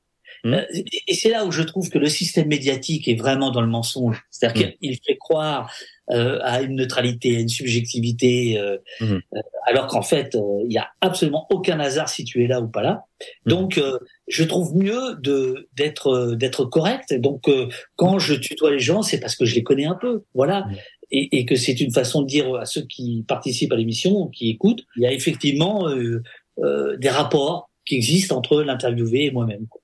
Mm. 0.46 0.54
Euh, 0.54 0.62
et 1.08 1.14
c'est 1.16 1.30
là 1.30 1.44
où 1.46 1.52
je 1.52 1.64
trouve 1.64 1.90
que 1.90 1.98
le 1.98 2.08
système 2.08 2.48
médiatique 2.48 3.08
est 3.08 3.16
vraiment 3.16 3.52
dans 3.52 3.62
le 3.62 3.68
mensonge. 3.68 4.24
C'est-à-dire 4.32 4.68
Mm. 4.68 4.72
qu'il 4.82 4.98
fait 5.06 5.18
croire 5.18 5.70
euh, 6.12 6.38
à 6.44 6.62
une 6.62 6.76
neutralité, 6.76 7.36
à 7.36 7.40
une 7.40 7.50
subjectivité, 7.50 8.60
euh, 8.60 8.78
Mm. 9.02 9.06
euh, 9.36 9.40
alors 9.66 9.88
qu'en 9.88 10.04
fait, 10.04 10.36
euh, 10.36 10.40
il 10.66 10.72
y 10.72 10.78
a 10.78 10.88
absolument 11.02 11.48
aucun 11.50 11.80
hasard 11.80 12.10
si 12.10 12.24
tu 12.24 12.44
es 12.44 12.48
là 12.48 12.62
ou 12.62 12.68
pas 12.68 12.84
là. 12.84 13.06
Donc, 13.48 13.78
euh, 13.80 13.98
je 14.28 14.44
trouve 14.44 14.76
mieux 14.78 15.16
de 15.20 15.68
d'être 15.76 16.36
d'être 16.36 16.66
correct. 16.66 17.14
Donc, 17.20 17.50
euh, 17.50 17.68
quand 17.96 18.20
je 18.20 18.36
tutoie 18.36 18.72
les 18.72 18.80
gens, 18.80 19.02
c'est 19.02 19.20
parce 19.20 19.36
que 19.36 19.46
je 19.46 19.56
les 19.56 19.64
connais 19.64 19.86
un 19.86 19.96
peu. 19.96 20.24
Voilà 20.36 20.68
et, 21.12 21.38
et 21.40 21.46
que 21.46 21.56
c'est 21.56 21.80
une 21.82 21.92
façon 21.92 22.22
de 22.24 22.28
dire 22.28 22.54
à 22.56 22.66
ceux 22.66 22.82
qui 22.82 23.24
participent 23.28 23.72
à 23.72 23.76
l'émission 23.76 24.28
qui 24.28 24.50
écoutent, 24.50 24.84
il 24.98 25.04
y 25.04 25.06
a 25.06 25.12
effectivement 25.14 25.88
euh, 25.88 26.24
euh, 26.64 26.98
des 26.98 27.10
rapports 27.10 27.70
qui 27.86 27.96
existent 27.96 28.36
entre 28.38 28.64
l'interviewé 28.64 29.26
et 29.26 29.32
moi-même. 29.32 29.68
quoi. 29.68 29.82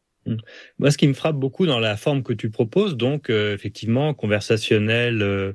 Moi, 0.79 0.91
ce 0.91 0.97
qui 0.97 1.07
me 1.07 1.13
frappe 1.13 1.35
beaucoup 1.35 1.65
dans 1.65 1.79
la 1.79 1.97
forme 1.97 2.21
que 2.23 2.33
tu 2.33 2.49
proposes, 2.49 2.95
donc 2.97 3.29
euh, 3.29 3.53
effectivement 3.55 4.13
conversationnelle, 4.13 5.21
euh, 5.21 5.53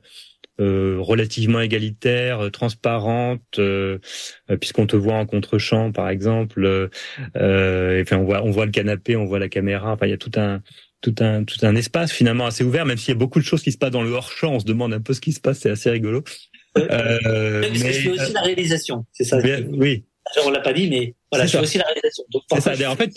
euh, 0.61 0.96
relativement 0.98 1.61
égalitaire, 1.61 2.50
transparente, 2.50 3.61
puisqu'on 4.61 4.87
te 4.87 4.96
voit 4.96 5.14
en 5.14 5.26
contre-champ, 5.26 5.92
par 5.92 6.09
exemple. 6.09 6.88
et 7.35 8.02
puis 8.07 8.14
on 8.14 8.24
voit, 8.24 8.42
on 8.42 8.50
voit 8.50 8.64
le 8.66 8.72
canapé, 8.72 9.16
on 9.16 9.26
voit 9.26 9.38
la 9.38 9.48
caméra. 9.48 9.92
Enfin, 9.92 10.07
il 10.07 10.11
y 10.11 10.14
a 10.14 10.18
tout 10.18 10.33
un 10.37 10.62
tout 11.02 11.14
un 11.20 11.44
tout 11.44 11.59
un 11.62 11.76
espace 11.76 12.11
finalement 12.11 12.46
assez 12.46 12.64
ouvert, 12.64 12.87
même 12.87 12.96
s'il 12.96 13.11
y 13.11 13.16
a 13.16 13.18
beaucoup 13.18 13.38
de 13.38 13.44
choses 13.44 13.62
qui 13.62 13.70
se 13.70 13.76
passent 13.79 13.90
dans 13.90 14.02
le 14.02 14.11
hors-champ. 14.11 14.55
On 14.55 14.61
se 14.61 14.64
demande 14.64 14.94
un 14.94 15.00
peu 15.00 15.12
ce 15.12 15.20
qui 15.20 15.33
se 15.33 15.40
passe. 15.40 15.59
C'est 15.61 15.70
assez 15.70 15.90
rigolo. 15.90 16.24
Euh, 16.79 17.61
que 17.62 17.74
je 17.74 17.85
fais 17.85 18.09
aussi 18.11 18.33
la 18.33 18.40
réalisation, 18.42 19.05
c'est 19.12 19.24
ça. 19.24 19.38
mais- 19.42 19.62
oui, 19.72 20.05
On 20.44 20.50
l'a 20.50 20.61
pas 20.61 20.72
dit, 20.72 20.88
mais 20.90 21.14
voilà, 21.31 21.46
C'est 21.46 21.59
aussi 21.59 21.79
la 21.79 21.85
réalisation. 21.85 22.24
Donc, 22.33 22.42
C'est 22.50 22.61
ça. 22.61 22.74
je- 22.74 22.85
En 22.85 22.96
fait, 22.96 23.12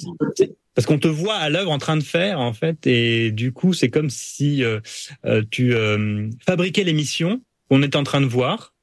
parce 0.79 0.87
qu'on 0.87 0.97
te 0.97 1.09
voit 1.09 1.35
à 1.35 1.49
l'œuvre 1.49 1.71
en 1.71 1.77
train 1.77 1.97
de 1.97 2.03
faire, 2.03 2.39
en 2.39 2.53
fait, 2.53 2.87
et 2.87 3.31
du 3.33 3.51
coup, 3.51 3.73
c'est 3.73 3.89
comme 3.89 4.09
si 4.09 4.63
euh, 4.63 4.79
euh, 5.25 5.43
tu 5.51 5.75
euh, 5.75 6.29
fabriquais 6.45 6.85
l'émission 6.85 7.41
qu'on 7.69 7.81
est 7.81 7.97
en 7.97 8.03
train 8.03 8.21
de 8.21 8.25
voir. 8.25 8.73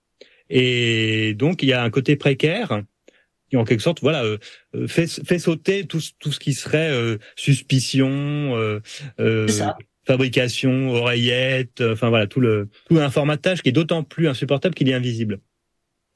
Et 0.51 1.33
donc, 1.39 1.63
il 1.63 1.71
y 1.71 1.73
a 1.73 1.83
un 1.83 1.89
côté 1.89 2.17
précaire 2.17 2.83
qui, 3.49 3.57
en 3.57 3.65
quelque 3.65 3.81
sorte, 3.81 4.03
voilà, 4.03 4.25
euh, 4.25 4.37
euh, 4.75 4.87
fait, 4.87 5.07
fait 5.07 5.39
sauter 5.39 5.87
tout, 5.87 6.03
tout 6.19 6.33
ce 6.33 6.39
qui 6.39 6.53
serait 6.53 6.91
euh, 6.91 7.17
suspicion, 7.35 8.83
fabrication, 10.07 10.91
oreillette, 10.91 11.81
enfin 11.81 12.11
voilà, 12.11 12.27
tout 12.27 12.41
le 12.41 12.69
tout 12.91 12.99
un 12.99 13.09
formatage 13.09 13.63
qui 13.63 13.71
est 13.71 13.73
d'autant 13.73 14.03
plus 14.03 14.29
insupportable 14.29 14.75
qu'il 14.75 14.91
est 14.91 14.95
invisible. 14.95 15.41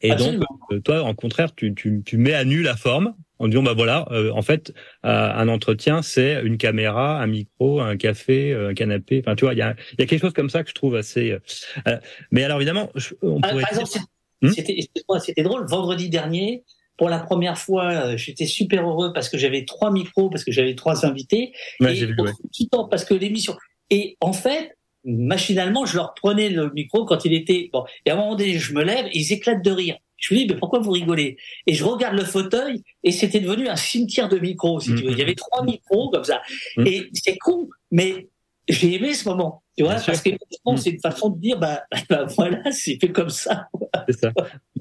Et 0.03 0.15
donc, 0.15 0.43
toi, 0.85 1.03
en 1.03 1.15
contraire, 1.15 1.55
tu, 1.55 1.75
tu, 1.75 2.03
tu 2.05 2.17
mets 2.17 2.35
à 2.35 2.45
nu 2.45 2.63
la 2.63 2.77
forme 2.77 3.15
en 3.39 3.49
disant 3.49 3.63
bah 3.63 3.75
voilà, 3.75 4.07
en 4.35 4.43
fait, 4.43 4.73
un 5.03 5.49
entretien, 5.49 6.03
c'est 6.03 6.43
une 6.43 6.59
caméra, 6.59 7.21
un 7.21 7.27
micro, 7.27 7.81
un 7.81 7.97
café, 7.97 8.55
un 8.55 8.75
canapé. 8.75 9.23
Enfin, 9.25 9.35
tu 9.35 9.45
vois, 9.45 9.55
il 9.55 9.59
y 9.59 9.63
a, 9.63 9.75
y 9.99 10.03
a 10.03 10.07
quelque 10.07 10.21
chose 10.21 10.33
comme 10.33 10.51
ça 10.51 10.63
que 10.63 10.71
je 10.71 10.75
trouve 10.75 10.95
assez. 10.95 11.37
mais 12.31 12.45
alors 12.45 12.59
évidemment, 12.59 12.91
on 13.23 13.41
pourrait. 13.41 13.63
Par 13.63 13.73
exemple, 13.73 13.99
Hmm 14.43 14.51
c'était 15.21 15.43
drôle. 15.43 15.67
Vendredi 15.67 16.09
dernier, 16.09 16.65
pour 16.97 17.09
la 17.09 17.19
première 17.19 17.59
fois, 17.59 17.91
euh, 17.91 18.17
j'étais 18.17 18.47
super 18.47 18.89
heureux 18.89 19.13
parce 19.13 19.29
que 19.29 19.39
j'avais 19.39 19.65
trois 19.65 19.91
micros, 19.91 20.31
parce 20.31 20.45
que 20.45 20.53
j'avais 20.53 20.75
trois 20.75 21.05
invités. 21.07 21.53
Ouais, 21.81 21.97
et 21.97 22.07
vu, 22.07 22.17
temps, 22.71 22.89
parce 22.89 23.05
que 23.05 23.15
l'émission. 23.15 23.57
Et 23.91 24.17
en 24.21 24.33
fait, 24.33 24.77
machinalement, 25.05 25.87
je 25.87 25.97
leur 25.97 26.15
prenais 26.15 26.49
le 26.49 26.71
micro 26.71 27.05
quand 27.05 27.25
il 27.25 27.33
était 27.33 27.71
bon. 27.73 27.85
Et 28.07 28.11
à 28.11 28.15
un 28.15 28.17
moment 28.17 28.35
donné, 28.35 28.59
je 28.59 28.73
me 28.75 28.83
lève, 28.83 29.07
et 29.07 29.19
ils 29.19 29.33
éclatent 29.33 29.65
de 29.65 29.71
rire. 29.71 29.97
Je 30.19 30.35
me 30.35 30.41
dis, 30.41 30.47
mais 30.47 30.57
pourquoi 30.57 30.81
vous 30.81 30.91
rigolez? 30.91 31.39
Et 31.67 31.73
je 31.73 31.83
regarde 31.85 32.15
le 32.15 32.25
fauteuil, 32.25 32.83
et 33.03 33.11
c'était 33.11 33.41
devenu 33.41 33.69
un 33.69 33.77
cimetière 33.77 34.29
de 34.29 34.39
micros, 34.39 34.81
si 34.81 34.95
tu 34.95 35.05
veux. 35.05 35.13
Il 35.13 35.19
y 35.19 35.23
avait 35.23 35.35
trois 35.35 35.65
micros 35.65 36.11
comme 36.11 36.25
ça. 36.25 36.43
Hmm. 36.77 36.87
Et 36.87 37.09
c'est 37.15 37.39
con, 37.39 37.69
mais 37.91 38.29
j'ai 38.69 38.95
aimé 38.95 39.15
ce 39.15 39.29
moment. 39.29 39.63
Tu 39.77 39.85
vois, 39.85 39.95
parce 39.95 40.21
que 40.21 40.31
mm. 40.31 40.77
c'est 40.77 40.91
une 40.91 41.01
façon 41.01 41.31
de 41.31 41.41
dire, 41.41 41.59
bah, 41.59 41.83
bah 42.11 42.27
voilà, 42.37 42.71
c'est 42.71 42.99
fait 43.01 43.11
comme 43.11 43.31
ça. 43.31 43.69
C'est 44.09 44.19
ça. 44.21 44.33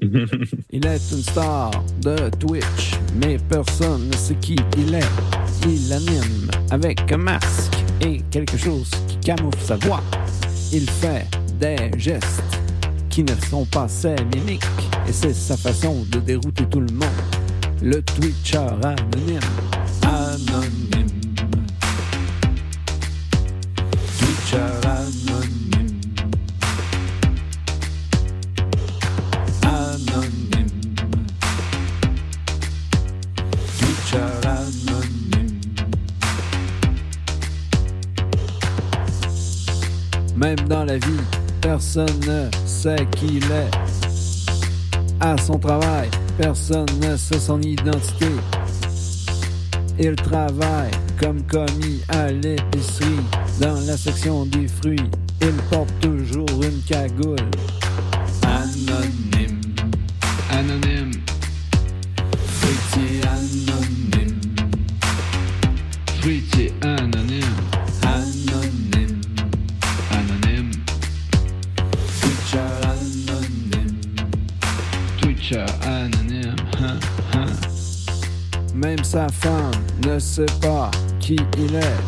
il 0.70 0.86
est 0.86 1.12
une 1.12 1.22
star 1.22 1.70
de 2.02 2.28
Twitch, 2.38 2.92
mais 3.16 3.38
personne 3.48 4.08
ne 4.08 4.16
sait 4.16 4.34
qui 4.36 4.56
il 4.76 4.94
est. 4.94 5.00
Il 5.66 5.92
anime 5.92 6.50
avec 6.70 7.10
un 7.12 7.16
masque 7.16 7.89
et 8.00 8.22
quelque 8.30 8.56
chose 8.56 8.90
qui 9.08 9.18
camoufle 9.18 9.60
sa 9.60 9.76
voix. 9.76 10.02
Il 10.72 10.88
fait 10.88 11.26
des 11.58 11.90
gestes 11.98 12.42
qui 13.08 13.24
ne 13.24 13.34
sont 13.50 13.64
pas 13.66 13.88
ses 13.88 14.16
mimiques, 14.34 14.64
et 15.08 15.12
c'est 15.12 15.34
sa 15.34 15.56
façon 15.56 16.04
de 16.10 16.20
dérouter 16.20 16.64
tout 16.66 16.80
le 16.80 16.92
monde. 16.92 17.08
Le 17.82 18.02
Twitcher 18.02 18.58
anonyme. 18.82 19.40
Même 40.40 40.60
dans 40.70 40.84
la 40.86 40.96
vie, 40.96 41.20
personne 41.60 42.18
ne 42.26 42.48
sait 42.64 43.06
qui 43.14 43.26
il 43.26 43.44
est. 43.44 43.70
À 45.20 45.36
son 45.36 45.58
travail, 45.58 46.08
personne 46.38 46.86
ne 47.02 47.14
sait 47.14 47.38
son 47.38 47.60
identité. 47.60 48.30
Il 49.98 50.16
travaille 50.16 50.92
comme 51.20 51.42
commis 51.42 52.00
à 52.08 52.32
l'épicerie, 52.32 53.20
dans 53.60 53.78
la 53.86 53.98
section 53.98 54.46
des 54.46 54.66
fruits. 54.66 55.10
Il 55.42 55.52
porte 55.68 55.92
toujours 56.00 56.48
une 56.62 56.80
cagoule. 56.88 57.36
Anonyme, 58.42 59.60
anonyme, 60.50 61.12
fruitier 62.46 63.20
anonyme, 63.28 64.40
fruitier 66.18 66.72
anonyme. 66.80 67.19
Sa 79.02 79.28
femme 79.28 79.70
ne 80.06 80.18
sait 80.18 80.46
pas 80.60 80.90
qui 81.18 81.36
il 81.58 81.74
est. 81.74 82.00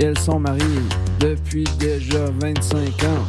Ils 0.00 0.18
sont 0.18 0.40
mariés 0.40 0.88
depuis 1.20 1.64
déjà 1.78 2.26
25 2.40 2.78
ans. 3.04 3.26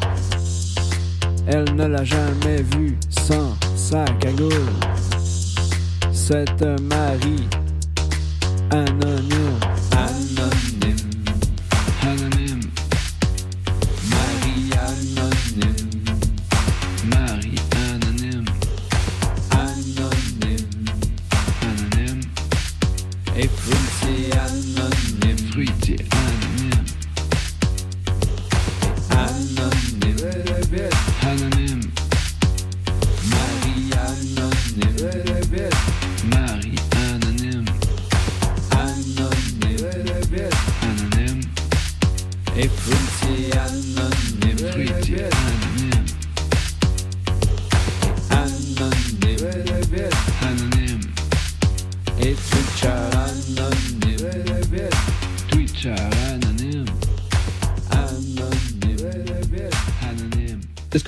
Elle 1.47 1.75
ne 1.75 1.85
l'a 1.87 2.03
jamais 2.03 2.61
vu 2.73 2.97
sans 3.09 3.55
sa 3.75 4.05
cagoule. 4.19 4.51
C'est 6.11 6.61
un 6.61 6.75
mari. 6.81 7.47
Anonyme. 8.71 9.38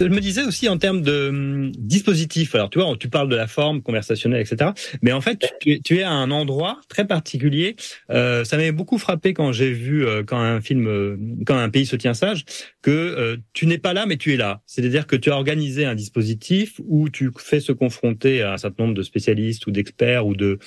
Je 0.06 0.14
me 0.14 0.20
disais 0.20 0.44
aussi 0.44 0.68
en 0.70 0.78
termes 0.78 1.02
de 1.02 1.30
hum, 1.30 1.72
dispositif. 1.78 2.56
Alors, 2.56 2.70
tu 2.70 2.80
vois, 2.80 2.96
tu 2.98 3.10
parles 3.10 3.30
de 3.30 3.36
la 3.36 3.48
forme 3.48 3.82
conversationnelle, 3.82 4.42
etc. 4.42 4.72
Mais 5.02 5.12
en 5.12 5.22
fait, 5.22 5.54
tu, 5.62 5.98
es 5.98 6.04
à 6.04 6.12
un 6.12 6.32
endroit 6.32 6.82
très 6.90 7.06
particulier. 7.06 7.76
Euh, 8.10 8.44
ça 8.44 8.58
m'avait 8.58 8.72
beaucoup 8.72 8.98
frappé 8.98 9.34
quand 9.34 9.52
j'ai 9.52 9.72
vu 9.72 10.06
euh, 10.06 10.24
quand 10.24 10.40
un 10.40 10.62
film, 10.62 10.88
euh, 10.88 11.18
quand 11.46 11.58
un 11.58 11.70
pays 11.70 11.86
se 11.86 11.96
tient 11.96 12.14
sage, 12.14 12.46
que 12.82 13.38
tu 13.54 13.68
n'es 13.68 13.78
pas 13.78 13.94
là, 13.94 14.06
mais 14.06 14.18
tu 14.18 14.34
es 14.34 14.38
là. 14.38 14.62
C'est-à-dire 14.66 15.08
que 15.08 15.16
tu 15.16 15.32
as 15.32 15.36
organisé 15.36 15.86
un 15.86 15.96
dispositif 15.96 16.80
où 16.86 17.10
tu 17.10 17.32
fais 17.38 17.60
se 17.60 17.72
confronter 17.72 18.42
à 18.42 18.54
un 18.54 18.58
certain 18.58 18.84
nombre 18.84 18.96
de 18.96 19.04
spécialistes 19.04 19.68
ou 19.68 19.72
d'experts 19.72 20.26
ou 20.26 20.36
de 20.36 20.60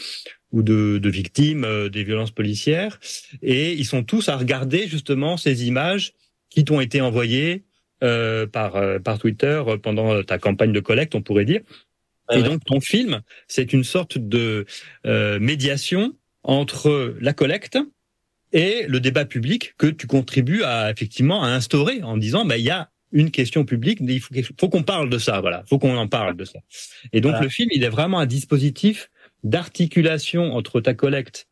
ou 0.52 0.62
de, 0.62 1.00
victimes 1.08 1.66
des 1.88 2.04
violences 2.04 2.30
policières, 2.30 3.00
et 3.42 3.72
ils 3.72 3.84
sont 3.84 4.04
tous 4.04 4.28
à 4.28 4.36
regarder 4.36 4.86
justement 4.86 5.36
ces 5.36 5.66
images 5.66 6.12
qui 6.48 6.64
t'ont 6.64 6.80
été 6.80 7.00
envoyées 7.00 7.64
par 8.46 8.76
euh, 8.76 8.98
par 8.98 9.18
Twitter 9.18 9.62
pendant 9.82 10.22
ta 10.22 10.38
campagne 10.38 10.72
de 10.72 10.80
collecte, 10.80 11.14
on 11.14 11.22
pourrait 11.22 11.44
dire. 11.44 11.60
Ouais, 12.30 12.40
et 12.40 12.42
donc 12.42 12.64
ton 12.64 12.80
film, 12.80 13.20
c'est 13.48 13.72
une 13.72 13.84
sorte 13.84 14.18
de 14.18 14.66
euh, 15.06 15.38
médiation 15.38 16.14
entre 16.42 17.16
la 17.20 17.32
collecte 17.32 17.78
et 18.52 18.86
le 18.88 19.00
débat 19.00 19.24
public 19.24 19.74
que 19.78 19.86
tu 19.86 20.06
contribues 20.06 20.62
à 20.62 20.90
effectivement 20.90 21.42
à 21.42 21.48
instaurer 21.48 22.02
en 22.02 22.16
disant 22.16 22.44
bah 22.44 22.56
il 22.56 22.64
y 22.64 22.70
a 22.70 22.90
une 23.12 23.30
question 23.30 23.64
publique, 23.64 23.98
il 24.00 24.20
faut, 24.20 24.34
faut 24.60 24.68
qu'on 24.68 24.82
parle 24.82 25.08
de 25.08 25.18
ça, 25.18 25.40
voilà, 25.40 25.62
faut 25.68 25.78
qu'on 25.78 25.96
en 25.96 26.08
parle 26.08 26.36
de 26.36 26.44
ça. 26.44 26.58
Et 27.12 27.20
donc 27.20 27.30
Voilà. 27.32 27.44
le 27.44 27.48
film, 27.48 27.68
il 27.72 27.84
est 27.84 27.88
vraiment 27.88 28.18
un 28.18 28.26
dispositif 28.26 29.08
d'articulation 29.44 30.54
entre 30.54 30.80
ta 30.80 30.94
collecte 30.94 31.46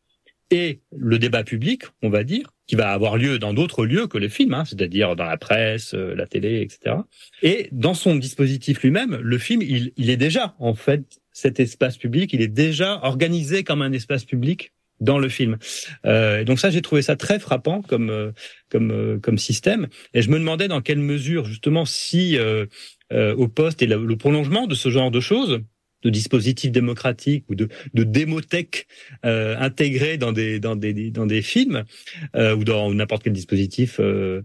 et 0.52 0.80
le 0.94 1.18
débat 1.18 1.42
public, 1.44 1.84
on 2.02 2.10
va 2.10 2.24
dire, 2.24 2.52
qui 2.66 2.76
va 2.76 2.90
avoir 2.92 3.16
lieu 3.16 3.38
dans 3.38 3.54
d'autres 3.54 3.86
lieux 3.86 4.06
que 4.06 4.18
le 4.18 4.28
film, 4.28 4.54
hein, 4.54 4.64
c'est-à-dire 4.64 5.16
dans 5.16 5.24
la 5.24 5.38
presse, 5.38 5.94
euh, 5.94 6.14
la 6.14 6.26
télé, 6.26 6.60
etc. 6.60 6.96
Et 7.42 7.68
dans 7.72 7.94
son 7.94 8.14
dispositif 8.16 8.82
lui-même, 8.82 9.16
le 9.16 9.38
film, 9.38 9.62
il, 9.62 9.92
il 9.96 10.10
est 10.10 10.16
déjà 10.16 10.54
en 10.58 10.74
fait 10.74 11.20
cet 11.32 11.58
espace 11.58 11.96
public, 11.96 12.32
il 12.34 12.42
est 12.42 12.48
déjà 12.48 13.00
organisé 13.02 13.64
comme 13.64 13.80
un 13.80 13.92
espace 13.92 14.24
public 14.24 14.72
dans 15.02 15.18
le 15.18 15.28
film. 15.28 15.58
Euh, 16.06 16.44
donc 16.44 16.58
ça, 16.58 16.70
j'ai 16.70 16.80
trouvé 16.80 17.02
ça 17.02 17.16
très 17.16 17.38
frappant 17.38 17.82
comme 17.82 18.10
euh, 18.10 18.32
comme 18.70 18.90
euh, 18.90 19.18
comme 19.18 19.36
système. 19.36 19.88
Et 20.14 20.22
je 20.22 20.30
me 20.30 20.38
demandais 20.38 20.68
dans 20.68 20.80
quelle 20.80 20.98
mesure 21.00 21.44
justement 21.44 21.84
si 21.84 22.38
au 23.12 23.48
poste 23.48 23.82
et 23.82 23.86
le 23.86 24.16
prolongement 24.16 24.66
de 24.66 24.74
ce 24.74 24.88
genre 24.88 25.10
de 25.10 25.20
choses 25.20 25.60
de 26.02 26.10
dispositifs 26.10 26.72
démocratiques 26.72 27.44
ou 27.48 27.54
de, 27.54 27.68
de 27.94 28.04
démothèques 28.04 28.86
euh, 29.24 29.56
intégrés 29.58 30.18
dans 30.18 30.32
des 30.32 30.60
dans 30.60 30.76
des 30.76 31.10
dans 31.10 31.26
des 31.26 31.42
films 31.42 31.84
euh, 32.36 32.54
ou 32.56 32.64
dans 32.64 32.92
n'importe 32.92 33.22
quel 33.24 33.32
dispositif 33.32 34.00
euh, 34.00 34.42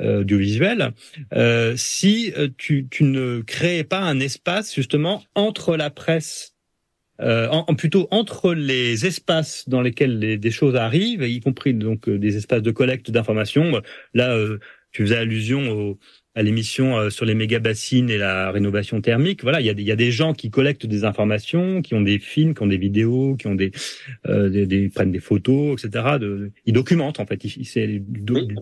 euh, 0.00 0.20
audiovisuel, 0.20 0.92
euh, 1.34 1.74
si 1.76 2.32
euh, 2.36 2.48
tu, 2.56 2.86
tu 2.88 3.02
ne 3.04 3.40
créais 3.40 3.82
pas 3.84 3.98
un 3.98 4.20
espace 4.20 4.74
justement 4.74 5.24
entre 5.34 5.76
la 5.76 5.90
presse 5.90 6.54
euh, 7.20 7.48
en, 7.48 7.74
plutôt 7.74 8.06
entre 8.12 8.54
les 8.54 9.06
espaces 9.06 9.68
dans 9.68 9.82
lesquels 9.82 10.20
les, 10.20 10.38
des 10.38 10.50
choses 10.52 10.76
arrivent, 10.76 11.22
y 11.22 11.40
compris 11.40 11.74
donc 11.74 12.08
des 12.08 12.36
espaces 12.36 12.62
de 12.62 12.70
collecte 12.70 13.10
d'informations. 13.10 13.82
Là, 14.14 14.38
tu 14.92 15.02
faisais 15.02 15.16
allusion 15.16 15.68
au, 15.68 15.98
à 16.38 16.42
l'émission 16.42 16.96
euh, 16.96 17.10
sur 17.10 17.24
les 17.24 17.34
méga 17.34 17.58
bassines 17.58 18.08
et 18.10 18.16
la 18.16 18.52
rénovation 18.52 19.00
thermique. 19.00 19.42
Voilà, 19.42 19.60
il 19.60 19.66
y 19.66 19.70
a, 19.70 19.74
des, 19.74 19.82
il 19.82 19.88
y 19.88 19.92
a 19.92 19.96
des 19.96 20.12
gens 20.12 20.34
qui 20.34 20.50
collectent 20.50 20.86
des 20.86 21.04
informations, 21.04 21.82
qui 21.82 21.94
ont 21.94 22.00
des 22.00 22.20
films, 22.20 22.54
qui 22.54 22.62
ont 22.62 22.68
des 22.68 22.78
vidéos, 22.78 23.34
qui 23.34 23.48
ont 23.48 23.56
des, 23.56 23.72
euh, 24.28 24.48
des, 24.48 24.64
des 24.64 24.88
prennent 24.88 25.10
des 25.10 25.18
photos, 25.18 25.82
etc. 25.82 26.18
De, 26.20 26.52
ils 26.64 26.72
documentent 26.72 27.18
en 27.18 27.26
fait. 27.26 27.44
C'est 27.64 28.00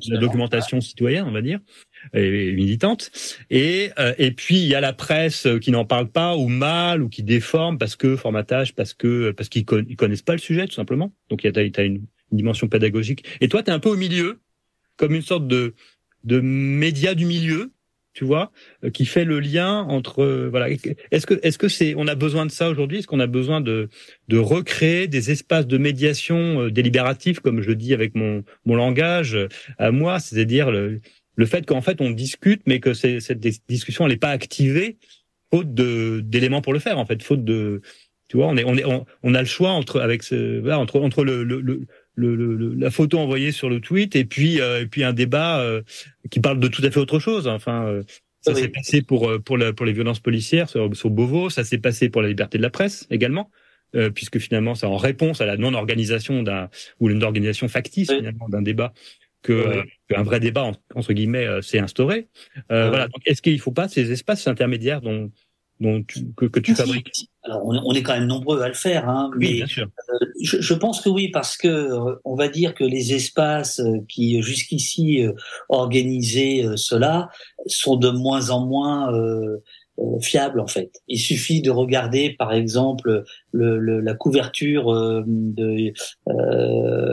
la 0.09 0.19
documentation 0.19 0.81
citoyenne, 0.81 1.25
on 1.27 1.33
va 1.33 1.43
dire, 1.43 1.61
et, 2.15 2.53
militante. 2.55 3.11
Et 3.51 3.91
euh, 3.99 4.15
et 4.17 4.31
puis 4.31 4.57
il 4.57 4.69
y 4.69 4.75
a 4.75 4.81
la 4.81 4.95
presse 4.95 5.47
qui 5.61 5.71
n'en 5.71 5.85
parle 5.85 6.09
pas 6.09 6.35
ou 6.35 6.49
mal 6.49 7.03
ou 7.03 7.11
qui 7.11 7.23
déforme 7.23 7.77
parce 7.77 7.95
que 7.95 8.17
formatage, 8.17 8.75
parce 8.75 8.95
que 8.95 9.33
parce 9.33 9.51
qu'ils 9.51 9.67
connaissent 9.67 10.23
pas 10.23 10.33
le 10.33 10.39
sujet 10.39 10.67
tout 10.67 10.75
simplement. 10.75 11.13
Donc 11.29 11.45
il 11.45 11.53
y 11.55 11.59
a 11.59 11.61
as 11.61 11.83
une, 11.83 12.07
une 12.33 12.39
dimension 12.39 12.69
pédagogique. 12.69 13.25
Et 13.43 13.49
toi, 13.49 13.63
tu 13.63 13.71
es 13.71 13.75
un 13.75 13.81
peu 13.81 13.91
au 13.91 13.97
milieu, 13.97 14.41
comme 14.97 15.15
une 15.15 15.21
sorte 15.21 15.47
de 15.47 15.75
de 16.25 16.41
médias 16.41 17.15
du 17.15 17.27
milieu, 17.27 17.73
tu 18.13 18.25
vois, 18.25 18.51
euh, 18.85 18.91
qui 18.91 19.05
fait 19.07 19.25
le 19.25 19.41
lien 19.41 19.83
entre 19.83 20.23
euh, 20.23 20.49
voilà. 20.49 20.69
Est-ce 20.71 21.27
que 21.27 21.35
est-ce 21.43 21.59
que 21.59 21.69
c'est 21.69 21.95
on 21.97 22.07
a 22.09 22.15
besoin 22.15 22.47
de 22.47 22.51
ça 22.51 22.71
aujourd'hui? 22.71 22.99
Est-ce 22.99 23.07
qu'on 23.07 23.21
a 23.21 23.27
besoin 23.27 23.61
de 23.61 23.89
de 24.29 24.39
recréer 24.39 25.07
des 25.07 25.31
espaces 25.31 25.67
de 25.67 25.79
médiation 25.79 26.63
euh, 26.63 26.71
délibératifs, 26.71 27.41
comme 27.41 27.61
je 27.61 27.73
dis 27.73 27.93
avec 27.95 28.15
mon 28.15 28.45
mon 28.65 28.75
langage 28.75 29.37
à 29.79 29.91
moi, 29.91 30.19
c'est-à-dire 30.19 30.71
le 30.71 31.01
le 31.37 31.47
fait 31.47 31.67
qu'en 31.67 31.83
fait 31.83 32.01
on 32.01 32.11
discute, 32.11 32.63
mais 32.67 32.81
que 32.81 32.95
cette 32.95 33.41
discussion 33.69 34.07
elle 34.07 34.13
n'est 34.13 34.19
pas 34.19 34.31
activée 34.31 34.97
faute 35.53 35.75
de 35.75 36.21
d'éléments 36.25 36.63
pour 36.63 36.73
le 36.73 36.79
faire 36.79 36.99
en 36.99 37.07
fait, 37.07 37.23
faute 37.23 37.45
de 37.45 37.83
tu 38.29 38.37
vois, 38.37 38.47
on 38.49 38.57
est 38.57 38.65
on 38.65 38.77
est 38.77 38.85
on, 39.23 39.35
a 39.35 39.41
le 39.41 39.47
choix 39.47 39.71
entre 39.71 40.01
avec 40.01 40.23
ce 40.23 40.59
voilà, 40.61 40.79
entre 40.79 41.01
entre 41.01 41.25
le, 41.25 41.45
le, 41.45 41.61
le 41.61 41.87
le, 42.17 42.75
la 42.75 42.91
photo 42.91 43.19
envoyée 43.19 43.53
sur 43.53 43.69
le 43.69 43.81
tweet 43.81 44.17
et 44.17 44.25
puis 44.25 44.61
euh, 44.61 44.83
et 44.83 44.87
puis 44.87 45.05
un 45.05 45.13
débat 45.13 45.61
euh, 45.61 45.83
qui 46.31 46.41
parle 46.41 46.59
de 46.59 46.69
tout 46.69 46.83
à 46.85 46.91
fait 46.91 46.99
autre 46.99 47.19
chose. 47.19 47.47
Enfin, 47.47 47.87
euh, 47.87 48.03
ça 48.41 48.55
s'est 48.55 48.69
passé 48.69 49.03
pour 49.03 49.31
pour 49.45 49.59
la, 49.59 49.73
pour 49.73 49.87
les 49.87 49.93
violences 49.93 50.21
policières 50.21 50.69
sur, 50.69 50.95
sur 50.97 51.11
Beauvau, 51.11 51.51
ça 51.51 51.65
s'est 51.65 51.79
passé 51.79 52.09
pour 52.09 52.23
la 52.23 52.29
liberté 52.29 52.59
de 52.59 52.63
la 52.63 52.71
presse 52.71 53.07
également. 53.11 53.51
puisque 54.15 54.39
finalement 54.39 54.75
c'est 54.75 54.87
en 54.87 54.97
réponse 54.97 55.41
à 55.41 55.47
la 55.47 55.57
non-organisation 55.57 56.43
d'un 56.43 56.69
ou 57.01 57.11
une 57.11 57.25
organisation 57.25 57.67
factice 57.69 58.13
finalement 58.13 58.49
d'un 58.49 58.63
débat 58.63 58.93
que 59.43 59.83
qu'un 60.09 60.23
vrai 60.23 60.39
débat 60.39 60.63
entre, 60.95 61.13
guillemets 61.13 61.61
s'est 61.61 61.81
instauré. 61.81 62.29
Voilà. 62.69 63.09
Donc 63.09 63.23
est-ce 63.27 63.43
qu'il 63.43 63.59
faut 63.59 63.73
pas 63.73 63.89
ces 63.89 64.13
espaces 64.13 64.47
intermédiaires 64.47 65.01
dont 65.01 65.33
dont 65.81 66.05
que, 66.37 66.47
que 66.47 66.61
tu 66.61 66.75
fabriques? 66.75 67.29
Alors, 67.47 67.63
on, 67.65 67.95
est 67.95 68.03
quand 68.03 68.15
même 68.15 68.27
nombreux 68.27 68.61
à 68.63 68.69
le 68.69 68.75
faire, 68.75 69.09
hein, 69.09 69.31
mais 69.39 69.53
bien 69.55 69.67
sûr. 69.67 69.87
Euh, 70.11 70.19
je, 70.43 70.61
je, 70.61 70.75
pense 70.75 71.01
que 71.01 71.09
oui, 71.09 71.29
parce 71.29 71.57
que 71.57 71.69
euh, 71.69 72.17
on 72.25 72.35
va 72.35 72.49
dire 72.49 72.75
que 72.75 72.83
les 72.83 73.15
espaces 73.15 73.79
euh, 73.79 74.01
qui 74.09 74.43
jusqu'ici 74.43 75.25
organisaient 75.69 76.65
cela 76.75 77.29
sont 77.67 77.97
de 77.97 78.11
moins 78.11 78.51
en 78.51 78.67
moins 78.67 79.13
fiables 80.21 80.61
en 80.61 80.67
fait. 80.67 80.91
Il 81.09 81.19
suffit 81.19 81.63
de 81.63 81.71
regarder, 81.71 82.31
par 82.31 82.53
exemple, 82.53 83.25
le, 83.53 83.79
le, 83.79 84.01
la 84.01 84.15
couverture 84.15 85.25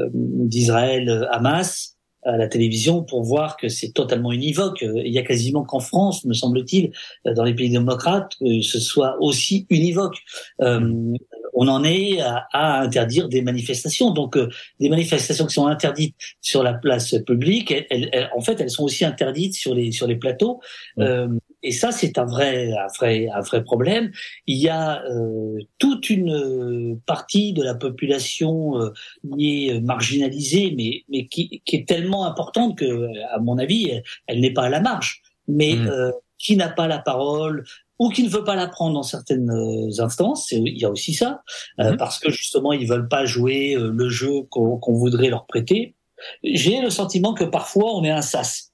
d'Israël 0.04 1.28
Hamas 1.32 1.93
à 2.26 2.38
la 2.38 2.48
télévision 2.48 3.04
pour 3.04 3.24
voir 3.24 3.58
que 3.58 3.68
c'est 3.70 3.92
totalement 3.92 4.32
univoque. 4.32 4.82
Il 4.82 5.12
y 5.12 5.20
a 5.20 5.24
quasiment 5.24 5.64
qu'en 5.64 5.80
France, 5.80 6.26
me 6.26 6.34
semble-t-il, 6.34 6.92
dans 7.26 7.44
les 7.44 7.54
pays 7.54 7.70
démocrates, 7.70 8.34
que 8.40 8.62
ce 8.62 8.80
soit 8.80 9.18
aussi 9.20 9.66
univoque. 9.70 10.18
Euh, 10.62 11.16
on 11.54 11.68
en 11.68 11.84
est 11.84 12.20
à, 12.20 12.82
interdire 12.82 13.30
des 13.30 13.42
manifestations. 13.42 14.12
Donc, 14.12 14.36
euh, 14.38 14.50
des 14.80 14.90
manifestations 14.90 15.46
qui 15.46 15.54
sont 15.54 15.68
interdites 15.68 16.16
sur 16.42 16.64
la 16.64 16.74
place 16.74 17.16
publique, 17.26 17.74
elles, 17.90 18.30
en 18.36 18.42
fait, 18.42 18.60
elles 18.60 18.72
sont 18.72 18.84
aussi 18.84 19.06
interdites 19.06 19.54
sur 19.54 19.76
les 19.76 19.92
sur 19.92 20.08
les 20.08 20.16
plateaux. 20.16 20.60
Euh, 21.00 21.28
et 21.64 21.72
ça, 21.72 21.92
c'est 21.92 22.18
un 22.18 22.26
vrai, 22.26 22.74
un 22.74 22.88
vrai, 22.98 23.30
un 23.34 23.40
vrai 23.40 23.64
problème. 23.64 24.12
Il 24.48 24.58
y 24.58 24.68
a 24.68 25.02
euh, 25.06 25.58
toute 25.80 26.10
une 26.10 27.00
partie 27.06 27.54
de 27.54 27.64
la 27.64 27.74
population 27.74 28.80
euh, 28.80 28.90
qui 29.38 29.70
est 29.70 29.80
marginalisée, 29.80 30.74
mais, 30.76 31.04
mais 31.10 31.28
qui, 31.28 31.62
qui, 31.66 31.78
est 31.78 31.88
tellement 31.88 32.26
importante 32.26 32.78
que, 32.78 33.08
à 33.34 33.40
mon 33.40 33.58
avis, 33.58 34.02
elle, 34.28 34.42
n'est 34.42 34.52
pas 34.52 34.64
à 34.64 34.70
la 34.70 34.82
marge, 34.82 35.22
mais 35.48 35.76
mmh. 35.76 35.88
euh, 35.88 36.12
qui 36.38 36.58
n'a 36.58 36.70
pas 36.70 36.88
la 36.88 37.00
parole 37.00 37.64
ou 37.98 38.10
qui 38.10 38.24
ne 38.24 38.30
veut 38.30 38.44
pas 38.44 38.56
la 38.56 38.68
prendre 38.68 38.96
dans 38.96 39.04
certaines 39.04 39.50
euh, 39.50 40.04
instances. 40.04 40.52
Il 40.52 40.78
y 40.78 40.84
a 40.84 40.90
aussi 40.90 41.14
ça, 41.14 41.44
mmh. 41.78 41.96
parce 41.98 42.20
que 42.20 42.30
justement, 42.30 42.74
ils 42.74 42.88
veulent 42.88 43.08
pas 43.08 43.24
jouer 43.24 43.78
le 43.80 44.10
jeu 44.10 44.42
qu'on 44.50 44.94
voudrait 44.94 45.30
leur 45.30 45.46
prêter. 45.46 45.96
J'ai 46.44 46.82
le 46.82 46.90
sentiment 46.90 47.34
que 47.34 47.46
parfois, 47.46 47.96
on 47.96 48.04
est 48.04 48.12
un 48.12 48.22
sas 48.22 48.73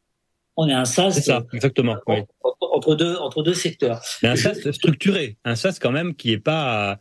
on 0.60 0.68
est 0.68 0.74
un 0.74 0.86
sas. 0.86 1.16
C'est 1.16 1.22
ça, 1.22 1.46
exactement. 1.54 1.98
Entre 2.62 2.96
deux, 2.96 3.16
entre 3.16 3.44
deux 3.44 3.54
secteurs. 3.54 4.02
Mais 4.22 4.30
un 4.30 4.36
sas 4.36 4.70
structuré, 4.72 5.38
un 5.46 5.56
sas 5.56 5.80
quand 5.80 5.92
même 5.92 6.16
qui 6.16 6.32
est 6.32 6.40
pas, 6.40 7.00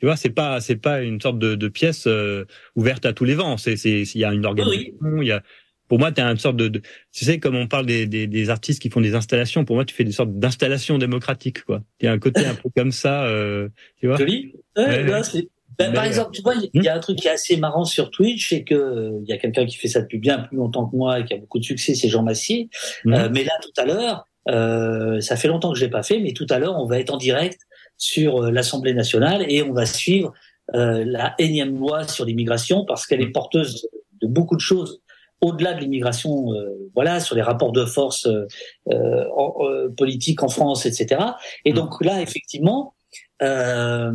tu 0.00 0.06
vois, 0.06 0.16
c'est 0.16 0.30
pas, 0.30 0.60
c'est 0.60 0.76
pas 0.76 1.02
une 1.02 1.20
sorte 1.20 1.38
de, 1.38 1.68
pièce 1.68 2.06
euh, 2.06 2.44
ouverte 2.74 3.06
à 3.06 3.12
tous 3.12 3.24
les 3.24 3.34
vents. 3.34 3.56
C'est, 3.56 3.76
c'est, 3.76 4.02
il 4.02 4.18
y 4.18 4.24
a 4.24 4.32
une 4.32 4.44
organisation, 4.44 5.22
il 5.22 5.28
y 5.28 5.32
a. 5.32 5.42
Pour 5.86 5.98
moi, 5.98 6.12
tu 6.12 6.20
as 6.20 6.26
une 6.26 6.36
sorte 6.36 6.56
de, 6.56 6.68
tu 6.68 7.24
sais, 7.24 7.38
comme 7.38 7.56
on 7.56 7.66
parle 7.66 7.86
des, 7.86 8.06
des, 8.06 8.50
artistes 8.50 8.82
qui 8.82 8.90
font 8.90 9.00
des 9.00 9.14
installations. 9.14 9.64
Pour 9.64 9.76
moi, 9.76 9.86
tu 9.86 9.94
fais 9.94 10.04
des 10.04 10.12
sortes 10.12 10.38
d'installations 10.38 10.98
démocratiques, 10.98 11.64
quoi. 11.64 11.82
Il 12.00 12.04
y 12.04 12.08
a 12.08 12.12
un 12.12 12.18
côté 12.18 12.44
un 12.44 12.54
peu 12.54 12.68
comme 12.76 12.92
ça, 12.92 13.24
euh, 13.24 13.70
tu 13.98 14.06
vois. 14.06 14.16
Joli. 14.16 14.52
Ouais, 14.76 15.06
ben, 15.78 15.92
par 15.92 16.04
exemple, 16.04 16.32
tu 16.32 16.42
vois, 16.42 16.54
il 16.74 16.82
y, 16.82 16.88
a 16.88 16.94
un 16.94 16.98
truc 16.98 17.18
qui 17.18 17.28
est 17.28 17.32
assez 17.32 17.56
marrant 17.56 17.84
sur 17.84 18.10
Twitch, 18.10 18.48
c'est 18.48 18.64
que 18.64 18.74
euh, 18.74 19.20
il 19.22 19.28
y 19.28 19.32
a 19.32 19.38
quelqu'un 19.38 19.64
qui 19.64 19.76
fait 19.76 19.86
ça 19.86 20.00
depuis 20.00 20.18
bien 20.18 20.40
plus 20.40 20.56
longtemps 20.56 20.86
que 20.86 20.96
moi 20.96 21.20
et 21.20 21.24
qui 21.24 21.34
a 21.34 21.36
beaucoup 21.36 21.60
de 21.60 21.64
succès, 21.64 21.94
c'est 21.94 22.08
Jean 22.08 22.24
Massier. 22.24 22.68
Mhm. 23.04 23.14
Euh, 23.14 23.28
mais 23.32 23.44
là, 23.44 23.52
tout 23.62 23.80
à 23.80 23.84
l'heure, 23.84 24.26
euh, 24.48 25.20
ça 25.20 25.36
fait 25.36 25.46
longtemps 25.46 25.72
que 25.72 25.78
je 25.78 25.84
l'ai 25.84 25.90
pas 25.90 26.02
fait, 26.02 26.18
mais 26.18 26.32
tout 26.32 26.46
à 26.50 26.58
l'heure, 26.58 26.76
on 26.78 26.86
va 26.86 26.98
être 26.98 27.14
en 27.14 27.16
direct 27.16 27.60
sur 27.96 28.50
l'Assemblée 28.50 28.92
nationale 28.92 29.44
et 29.48 29.62
on 29.62 29.72
va 29.72 29.86
suivre 29.86 30.32
la 30.72 31.34
énième 31.38 31.78
loi 31.78 32.06
sur 32.06 32.26
l'immigration 32.26 32.84
parce 32.84 33.06
qu'elle 33.06 33.22
est 33.22 33.26
mhm. 33.26 33.32
porteuse 33.32 33.86
de 34.20 34.26
beaucoup 34.26 34.56
de 34.56 34.60
choses 34.60 35.00
au-delà 35.40 35.72
de 35.72 35.80
l'immigration, 35.80 36.48
voilà, 36.94 37.20
sur 37.20 37.36
les 37.36 37.42
rapports 37.42 37.70
de 37.70 37.84
force 37.84 38.28
euh, 38.88 39.88
politiques 39.96 40.42
en 40.42 40.48
France, 40.48 40.84
etc. 40.84 41.20
Et 41.64 41.70
mhm. 41.70 41.76
donc 41.76 42.04
là, 42.04 42.20
effectivement, 42.20 42.94
euh, 43.42 44.10
euh, 44.10 44.12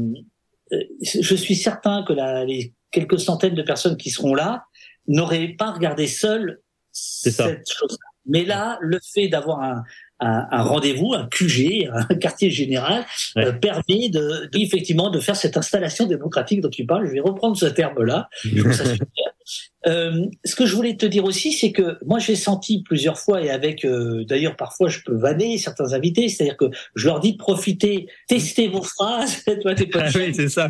je 1.01 1.35
suis 1.35 1.55
certain 1.55 2.03
que 2.03 2.13
la, 2.13 2.45
les 2.45 2.73
quelques 2.91 3.19
centaines 3.19 3.55
de 3.55 3.63
personnes 3.63 3.97
qui 3.97 4.09
seront 4.09 4.35
là 4.35 4.65
n'auraient 5.07 5.55
pas 5.57 5.71
regardé 5.71 6.07
seules 6.07 6.61
cette 6.91 7.63
chose. 7.67 7.97
Mais 8.25 8.45
là, 8.45 8.77
le 8.81 8.99
fait 9.13 9.27
d'avoir 9.27 9.61
un, 9.61 9.83
un, 10.19 10.47
un 10.51 10.61
rendez-vous, 10.61 11.13
un 11.13 11.27
QG, 11.27 11.89
un 11.91 12.15
quartier 12.19 12.49
général, 12.49 13.05
euh, 13.37 13.51
permet 13.51 14.09
de, 14.09 14.49
effectivement 14.53 15.09
de 15.09 15.19
faire 15.19 15.35
cette 15.35 15.57
installation 15.57 16.05
démocratique 16.05 16.61
dont 16.61 16.69
tu 16.69 16.85
parles. 16.85 17.07
Je 17.07 17.11
vais 17.11 17.19
reprendre 17.19 17.57
ce 17.57 17.65
terme-là. 17.65 18.29
euh, 19.87 20.25
ce 20.43 20.55
que 20.55 20.65
je 20.65 20.75
voulais 20.75 20.95
te 20.95 21.05
dire 21.05 21.25
aussi, 21.25 21.53
c'est 21.53 21.71
que 21.71 21.97
moi 22.05 22.19
j'ai 22.19 22.35
senti 22.35 22.83
plusieurs 22.83 23.19
fois 23.19 23.41
et 23.41 23.49
avec, 23.49 23.85
euh, 23.85 24.23
d'ailleurs 24.25 24.55
parfois 24.55 24.89
je 24.89 24.99
peux 25.05 25.15
vanner 25.15 25.57
certains 25.57 25.93
invités, 25.93 26.29
c'est-à-dire 26.29 26.57
que 26.57 26.69
je 26.95 27.07
leur 27.07 27.19
dis 27.19 27.33
de 27.33 27.37
profiter, 27.37 28.07
tester 28.27 28.67
vos 28.67 28.83
phrases. 28.83 29.43
Toi, 29.61 29.75
t'es 29.75 29.87
pas 29.87 30.05
ah 30.05 30.11
oui, 30.15 30.33
c'est 30.33 30.49
ça. 30.49 30.69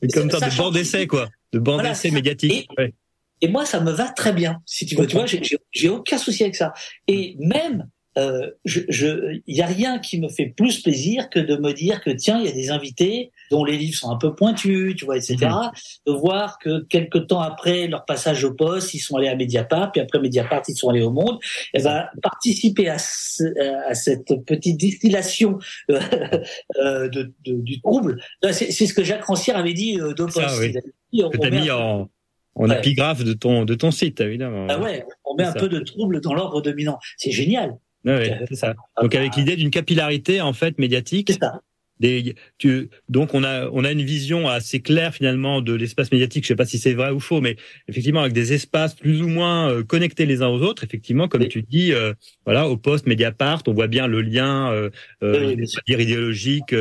C'est 0.00 0.12
comme 0.12 0.30
ça, 0.30 0.48
de 0.48 0.56
banc 0.56 0.70
d'essai, 0.70 1.06
quoi, 1.06 1.28
de 1.52 1.58
banc 1.58 1.82
d'essai 1.82 2.10
médiatique. 2.10 2.68
Et, 2.78 2.94
et, 3.40 3.48
moi, 3.48 3.64
ça 3.64 3.80
me 3.80 3.90
va 3.90 4.08
très 4.08 4.32
bien. 4.32 4.58
Si 4.64 4.86
tu 4.86 4.94
veux, 4.94 5.06
tu 5.06 5.16
vois, 5.16 5.26
j'ai 5.72 5.88
aucun 5.88 6.18
souci 6.18 6.44
avec 6.44 6.54
ça. 6.54 6.72
Et 7.08 7.36
même 7.40 7.88
euh, 8.18 8.50
je, 8.64 8.80
je, 8.88 9.40
y 9.46 9.62
a 9.62 9.66
rien 9.66 9.98
qui 9.98 10.20
me 10.20 10.28
fait 10.28 10.46
plus 10.46 10.82
plaisir 10.82 11.30
que 11.30 11.38
de 11.38 11.56
me 11.56 11.72
dire 11.72 12.02
que 12.02 12.10
tiens, 12.10 12.38
il 12.40 12.46
y 12.46 12.48
a 12.48 12.52
des 12.52 12.70
invités 12.70 13.30
dont 13.50 13.64
les 13.64 13.76
livres 13.76 13.96
sont 13.96 14.10
un 14.10 14.16
peu 14.16 14.34
pointus, 14.34 14.96
tu 14.96 15.04
vois, 15.04 15.16
etc. 15.16 15.36
Mhm. 15.40 15.70
De 16.06 16.12
voir 16.12 16.58
que 16.58 16.82
quelque 16.84 17.18
temps 17.18 17.40
après 17.40 17.86
leur 17.86 18.04
passage 18.04 18.44
au 18.44 18.52
poste, 18.52 18.94
ils 18.94 18.98
sont 18.98 19.16
allés 19.16 19.28
à 19.28 19.36
Mediapart, 19.36 19.92
puis 19.92 20.00
après 20.00 20.18
Mediapart, 20.18 20.62
ils 20.68 20.76
sont 20.76 20.88
allés 20.88 21.02
au 21.02 21.10
Monde. 21.10 21.38
Et 21.74 21.80
va 21.80 22.10
participer 22.22 22.88
à, 22.88 22.96
à, 22.96 23.94
cette 23.94 24.44
petite 24.46 24.76
distillation 24.76 25.58
euh, 25.90 26.00
euh 26.76 27.08
de, 27.08 27.32
de, 27.44 27.54
du 27.62 27.80
trouble. 27.80 28.20
C'est 28.52 28.70
ce 28.70 28.92
que 28.92 29.04
Jacques 29.04 29.24
Rancière 29.24 29.56
avait 29.56 29.74
dit 29.74 30.00
euh, 30.00 30.12
de 30.12 30.24
poste. 30.24 30.80
que 31.12 31.36
t'as 31.36 31.50
mis 31.50 31.70
en 31.70 32.10
en 32.58 32.70
épigraphe 32.70 33.22
de 33.22 33.32
ton 33.32 33.64
de 33.64 33.74
ton 33.74 33.90
site 33.90 34.20
évidemment. 34.20 34.66
Ah 34.68 34.80
ouais, 34.80 35.06
on 35.24 35.36
met 35.36 35.44
un 35.44 35.52
peu 35.52 35.68
de 35.68 35.78
trouble 35.78 36.20
dans 36.20 36.34
l'ordre 36.34 36.60
dominant. 36.60 36.98
C'est 37.16 37.30
génial. 37.30 37.78
Ouais, 38.08 38.38
c'est 38.48 38.54
ça. 38.56 38.74
Donc 39.00 39.14
avec 39.14 39.36
l'idée 39.36 39.56
d'une 39.56 39.70
capillarité 39.70 40.40
en 40.40 40.52
fait 40.52 40.78
médiatique. 40.78 41.32
Ça. 41.40 41.60
des, 42.00 42.34
tu, 42.58 42.90
donc 43.08 43.34
on 43.34 43.44
a 43.44 43.68
on 43.70 43.84
a 43.84 43.92
une 43.92 44.02
vision 44.02 44.48
assez 44.48 44.80
claire 44.80 45.12
finalement 45.12 45.60
de 45.60 45.74
l'espace 45.74 46.12
médiatique. 46.12 46.44
Je 46.44 46.48
sais 46.48 46.56
pas 46.56 46.64
si 46.64 46.78
c'est 46.78 46.94
vrai 46.94 47.10
ou 47.10 47.20
faux, 47.20 47.40
mais 47.40 47.56
effectivement 47.88 48.20
avec 48.20 48.32
des 48.32 48.52
espaces 48.52 48.94
plus 48.94 49.20
ou 49.20 49.28
moins 49.28 49.70
euh, 49.70 49.82
connectés 49.82 50.26
les 50.26 50.42
uns 50.42 50.48
aux 50.48 50.62
autres. 50.62 50.84
Effectivement, 50.84 51.28
comme 51.28 51.46
tu 51.48 51.62
dis, 51.62 51.92
euh, 51.92 52.14
voilà, 52.44 52.68
au 52.68 52.76
poste 52.76 53.06
Mediapart, 53.06 53.62
on 53.66 53.72
voit 53.72 53.88
bien 53.88 54.06
le 54.06 54.20
lien, 54.22 54.72
euh, 54.72 54.90
euh 55.22 55.56
dire 55.86 56.00
idéologique 56.00 56.74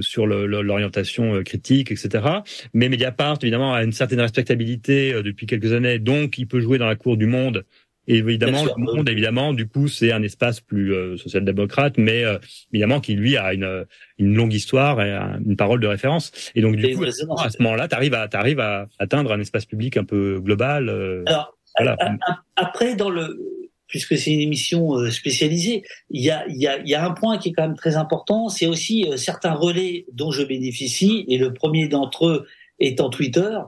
sur 0.00 0.26
l'orientation 0.26 1.42
critique, 1.42 1.90
etc. 1.90 2.24
Mais 2.74 2.88
Mediapart 2.88 3.38
évidemment 3.42 3.74
a 3.74 3.82
une 3.82 3.92
certaine 3.92 4.20
respectabilité 4.20 5.12
depuis 5.22 5.46
quelques 5.46 5.72
années, 5.72 5.98
donc 5.98 6.38
il 6.38 6.46
peut 6.46 6.60
jouer 6.60 6.78
dans 6.78 6.86
la 6.86 6.96
cour 6.96 7.16
du 7.16 7.26
monde 7.26 7.64
et 8.06 8.16
évidemment, 8.16 8.64
le 8.64 8.82
monde, 8.82 9.08
évidemment, 9.08 9.52
du 9.52 9.68
coup, 9.68 9.86
c'est 9.86 10.10
un 10.10 10.22
espace 10.22 10.60
plus 10.60 10.94
euh, 10.94 11.16
social-démocrate, 11.16 11.98
mais 11.98 12.24
euh, 12.24 12.38
évidemment 12.72 13.00
qui 13.00 13.14
lui 13.14 13.36
a 13.36 13.52
une, 13.54 13.86
une 14.18 14.34
longue 14.34 14.52
histoire 14.52 15.00
et 15.00 15.12
une 15.46 15.56
parole 15.56 15.80
de 15.80 15.86
référence. 15.86 16.32
Et 16.54 16.62
donc, 16.62 16.76
du 16.76 16.96
coup, 16.96 17.04
à 17.04 17.50
ce 17.50 17.62
moment-là, 17.62 17.88
tu 17.88 17.94
arrives 17.94 18.14
à, 18.14 18.28
arrives 18.32 18.60
à 18.60 18.88
atteindre 18.98 19.32
un 19.32 19.40
espace 19.40 19.66
public 19.66 19.96
un 19.96 20.04
peu 20.04 20.40
global. 20.40 20.88
Euh, 20.88 21.24
Alors, 21.74 21.96
après, 22.56 22.96
dans 22.96 23.10
le, 23.10 23.38
puisque 23.86 24.16
c'est 24.16 24.32
une 24.32 24.40
émission 24.40 25.08
spécialisée, 25.10 25.84
il 26.08 26.22
y 26.22 26.30
a, 26.30 26.44
il 26.48 26.56
y, 26.56 26.66
a, 26.66 26.78
il 26.78 26.88
y 26.88 26.94
a 26.94 27.04
un 27.04 27.12
point 27.12 27.38
qui 27.38 27.50
est 27.50 27.52
quand 27.52 27.62
même 27.62 27.76
très 27.76 27.96
important, 27.96 28.48
c'est 28.48 28.66
aussi 28.66 29.06
certains 29.16 29.52
relais 29.52 30.06
dont 30.12 30.30
je 30.30 30.42
bénéficie, 30.42 31.26
et 31.28 31.38
le 31.38 31.52
premier 31.52 31.86
d'entre 31.86 32.26
eux 32.26 32.46
étant 32.80 33.10
Twitter. 33.10 33.58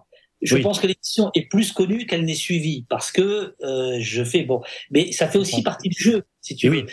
Je 0.43 0.57
pense 0.57 0.81
que 0.81 0.87
l'émission 0.87 1.31
est 1.35 1.49
plus 1.49 1.73
connue 1.73 2.07
qu'elle 2.07 2.25
n'est 2.25 2.35
suivie 2.35 2.85
parce 2.89 3.13
que 3.13 3.55
euh, 3.63 3.99
je 4.01 4.25
fais 4.25 4.43
bon, 4.43 4.61
mais 4.91 5.13
ça 5.13 5.29
fait 5.29 5.39
aussi 5.39 5.63
partie 5.63 5.89
du 5.89 6.03
jeu, 6.03 6.25
si 6.41 6.57
tu 6.57 6.69
veux. 6.69 6.87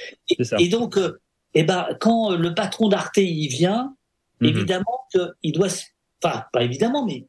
et, 0.60 0.68
donc, 0.70 0.98
euh, 0.98 1.20
eh 1.56 1.64
ben, 1.64 1.88
quand 2.00 2.36
le 2.36 2.54
patron 2.54 2.90
d'Arte 2.90 3.18
y 3.18 3.48
vient, 3.48 3.96
mhm. 4.40 4.50
évidemment 4.50 5.00
qu'il 5.12 5.52
doit, 5.54 5.70
enfin 6.24 6.44
pas 6.54 6.64
évidemment, 6.64 7.06
mais 7.06 7.28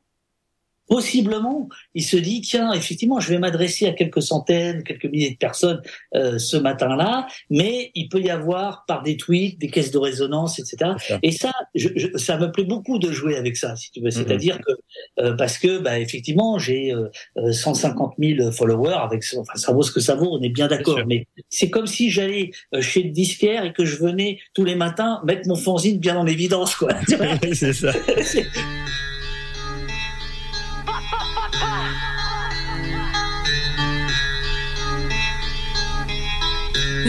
possiblement, 0.90 1.68
il 1.94 2.05
se 2.05 2.16
dit 2.16 2.40
tiens, 2.40 2.72
effectivement, 2.72 3.20
je 3.20 3.29
vais 3.31 3.38
m'adresser 3.38 3.87
à 3.87 3.92
quelques 3.92 4.22
centaines, 4.22 4.83
quelques 4.83 5.07
milliers 5.07 5.31
de 5.31 5.37
personnes 5.37 5.81
euh, 6.16 6.37
ce 6.38 6.57
matin-là, 6.57 7.29
mais 7.48 7.92
il 7.94 8.09
peut 8.09 8.20
y 8.20 8.29
avoir 8.29 8.85
par 8.87 9.05
des 9.05 9.16
tweets, 9.16 9.59
des 9.61 9.68
caisses 9.68 9.92
de 9.92 9.98
résonance, 9.98 10.59
etc. 10.59 10.92
Et 11.22 11.31
ça, 11.31 11.53
je, 11.76 11.88
ça 12.16 12.37
me 12.37 12.50
plaît 12.50 12.64
beaucoup 12.64 12.98
de 12.98 13.12
jouer 13.12 13.37
avec 13.37 13.57
ça, 13.57 13.76
si 13.76 13.92
tu 13.92 14.00
veux. 14.00 14.09
Mm-hmm. 14.09 14.12
C'est-à-dire 14.12 14.59
que 14.59 14.72
euh, 15.20 15.35
parce 15.35 15.59
que, 15.59 15.79
bah, 15.79 16.00
effectivement, 16.00 16.59
j'ai 16.59 16.92
euh, 16.92 17.53
150 17.53 18.14
euh, 18.18 18.37
000 18.37 18.53
followers, 18.53 18.94
avec, 18.94 19.24
enfin, 19.37 19.55
ça 19.55 19.72
vaut 19.72 19.83
ce 19.83 19.92
que 19.92 20.00
ça 20.00 20.16
vaut, 20.16 20.37
on 20.38 20.42
est 20.42 20.48
bien 20.48 20.66
d'accord. 20.66 20.98
Mais 21.07 21.29
c'est 21.48 21.70
comme 21.70 21.87
si 21.87 22.11
j'allais 22.11 22.50
euh, 22.74 22.81
chez 22.81 23.05
le 23.05 23.11
disquaire 23.11 23.64
et 23.64 23.72
que 23.72 23.85
je 23.85 23.96
venais 23.96 24.40
tous 24.55 24.64
les 24.64 24.74
matins 24.74 25.20
mettre 25.24 25.48
mon 25.48 25.55
fanzine 25.55 25.98
bien 25.98 26.16
en 26.16 26.26
évidence, 26.26 26.74
quoi. 26.74 26.90
c'est 27.53 27.72
ça. 27.72 27.92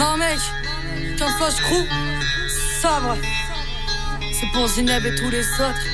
Non 0.02 0.18
mec, 0.18 0.40
quand 1.20 1.30
flash 1.38 1.58
crew, 1.58 1.86
sabre. 2.82 3.16
C'est 4.34 4.48
pour 4.52 4.68
Zineb 4.68 5.06
et 5.06 5.14
tous 5.14 5.30
les 5.30 5.46
autres. 5.46 5.86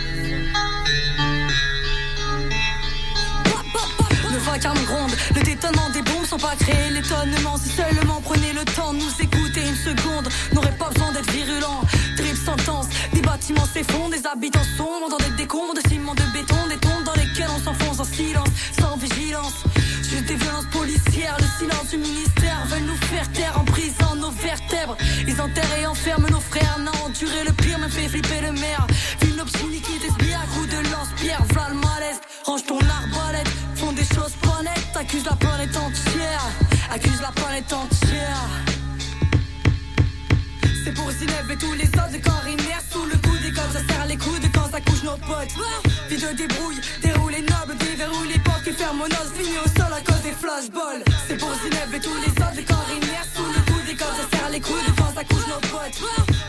Le 4.31 4.37
vacarme 4.37 4.81
gronde, 4.85 5.11
le 5.35 5.43
détonnement 5.43 5.89
des 5.89 6.01
bombes 6.03 6.25
sont 6.25 6.37
pas 6.37 6.55
créés. 6.57 6.89
L'étonnement, 6.91 7.57
si 7.57 7.67
seulement 7.67 8.21
prenez 8.21 8.53
le 8.53 8.63
temps 8.63 8.93
de 8.93 8.99
nous 8.99 9.13
écouter 9.19 9.67
une 9.67 9.75
seconde, 9.75 10.29
n'aurait 10.53 10.77
pas 10.77 10.89
besoin 10.89 11.11
d'être 11.11 11.29
virulent. 11.29 11.81
Triple 12.15 12.37
sentence, 12.37 12.87
des 13.11 13.21
bâtiments 13.21 13.67
s'effondrent, 13.73 14.11
des 14.11 14.25
habitants 14.25 14.67
sombres 14.77 15.09
dans 15.09 15.17
des 15.17 15.35
décombres 15.35 15.73
de 15.73 15.85
ciment, 15.89 16.15
de 16.15 16.23
béton, 16.31 16.55
des 16.69 16.77
tombes 16.77 17.03
dans 17.03 17.13
on 17.45 17.59
s'enfonce 17.59 17.99
en 17.99 18.03
silence, 18.03 18.49
sans 18.79 18.97
vigilance. 18.97 19.63
Juste 20.01 20.25
des 20.25 20.35
violences 20.35 20.65
policières, 20.71 21.37
le 21.39 21.45
silence 21.59 21.89
du 21.89 21.97
ministère 21.97 22.65
veulent 22.67 22.85
nous 22.85 23.07
faire 23.07 23.29
taire 23.31 23.59
en 23.59 23.63
brisant 23.63 24.15
nos 24.15 24.31
vertèbres. 24.31 24.97
Ils 25.27 25.39
enterrent 25.39 25.77
et 25.79 25.85
enferment 25.85 26.29
nos 26.29 26.39
frères, 26.39 26.77
n'a 26.79 26.91
enduré 27.05 27.43
le 27.45 27.51
pire, 27.53 27.77
me 27.79 27.87
fait 27.87 28.07
flipper 28.07 28.41
le 28.41 28.53
maire. 28.53 28.87
Vu 29.21 29.33
nos 29.33 29.45
qui 29.45 29.99
t'esprit 29.99 30.33
à 30.33 30.45
coups 30.53 30.69
de 30.69 30.77
lance-pierre, 30.91 31.43
v'là 31.49 31.69
le 31.69 31.75
malaise. 31.75 32.19
Range 32.45 32.65
ton 32.65 32.79
arbalète, 32.79 33.49
font 33.75 33.91
des 33.91 34.05
choses 34.05 34.33
pas 34.41 34.63
nettes, 34.63 34.95
accuse 34.95 35.25
la 35.25 35.35
planète 35.35 35.75
entière, 35.77 36.45
accuse 36.89 37.21
la 37.21 37.31
planète 37.31 37.71
entière. 37.71 38.49
C'est 40.83 40.93
pour 40.93 41.11
Zineb 41.11 41.51
et 41.51 41.57
tous 41.57 41.73
les 41.73 41.87
autres 41.87 42.13
de 42.13 42.23
corps 42.23 42.47
nos 46.27 46.33
débrouille, 46.33 46.81
déroule 47.01 47.31
les 47.31 47.41
nobles, 47.41 47.77
déverrouille 47.77 48.29
les 48.33 48.39
portes 48.39 48.63
qui 48.63 48.71
ferment 48.71 49.07
nos 49.07 49.15
os, 49.15 49.31
fini 49.35 49.57
au 49.57 49.67
sol 49.79 49.91
à 49.93 50.01
cause 50.01 50.21
des 50.23 50.31
flashballs. 50.31 51.03
C'est 51.27 51.37
pour 51.37 51.53
Zineb 51.61 51.93
et 51.93 51.99
tous 51.99 52.15
les 52.15 52.31
autres 52.31 52.65
corps 52.67 52.89
inertes 52.91 53.29
sous 53.35 53.45
le 53.45 53.61
coup 53.71 53.81
des 53.85 53.95
codes, 53.95 54.17
ça 54.17 54.37
serre 54.37 54.49
les 54.49 54.59
coudes 54.61 54.91
quand 54.97 55.13
ça 55.15 55.23
couche 55.23 55.47
nos 55.47 55.61
potes. 55.69 55.99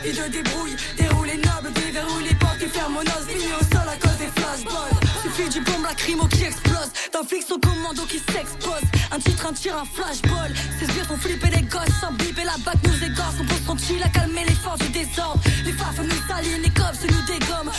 Vie 0.03 0.29
débrouille, 0.31 0.75
déroule 0.97 1.27
les 1.27 1.37
nobles, 1.37 1.71
déverrouille 1.73 2.27
les 2.29 2.35
portes 2.35 2.59
qui 2.59 2.67
ferment 2.67 3.03
nos 3.03 3.19
os, 3.19 3.27
fini 3.27 3.51
au 3.53 3.63
sol 3.63 3.87
à 3.87 3.95
cause 3.95 4.17
des 4.17 4.31
flashballs. 4.35 4.99
Suffit 5.23 5.49
du 5.49 5.61
bombe 5.61 5.83
lacrymo 5.83 6.25
qui 6.27 6.43
explose, 6.43 6.91
d'un 7.13 7.23
flic 7.23 7.45
au 7.51 7.59
commando 7.59 8.03
qui 8.03 8.19
s'expose. 8.19 8.85
Un 9.11 9.19
titre, 9.19 9.45
un 9.47 9.53
tir, 9.53 9.75
un 9.77 9.85
flashball. 9.85 10.53
Ces 10.79 10.85
sbires 10.85 11.05
font 11.05 11.17
flipper 11.17 11.49
les 11.49 11.63
gosses 11.63 11.95
sans 12.01 12.13
bip 12.13 12.37
et 12.37 12.45
la 12.45 12.57
bac 12.65 12.77
nous 12.83 13.03
égorce. 13.03 13.35
On 13.39 13.45
pose 13.45 13.63
son 13.65 14.03
à 14.03 14.09
calmer 14.09 14.45
les 14.45 14.53
forces 14.53 14.79
du 14.79 14.89
désordre. 14.89 15.41
Les 15.65 15.73
fafs 15.73 15.99
nous 15.99 16.21
salient, 16.27 16.61
les 16.61 16.69
cops 16.69 17.01
nous 17.03 17.25
dégomment. 17.25 17.71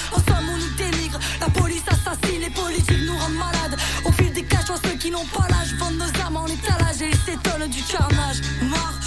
Les 2.50 2.62
politiques 2.62 3.06
nous 3.06 3.16
rendent 3.16 3.34
malades. 3.34 3.78
Au 4.04 4.12
fil 4.12 4.32
des 4.32 4.42
caches, 4.42 4.66
ceux 4.84 4.96
qui 4.98 5.10
n'ont 5.10 5.24
pas 5.26 5.46
l'âge 5.48 5.74
vendent 5.78 5.98
nos 5.98 6.20
armes 6.20 6.36
en 6.36 6.46
étalage 6.46 7.02
et 7.02 7.10
ils 7.10 7.16
s'étonnent 7.16 7.68
du 7.68 7.82
carnage. 7.82 8.40
Marre 8.62 8.99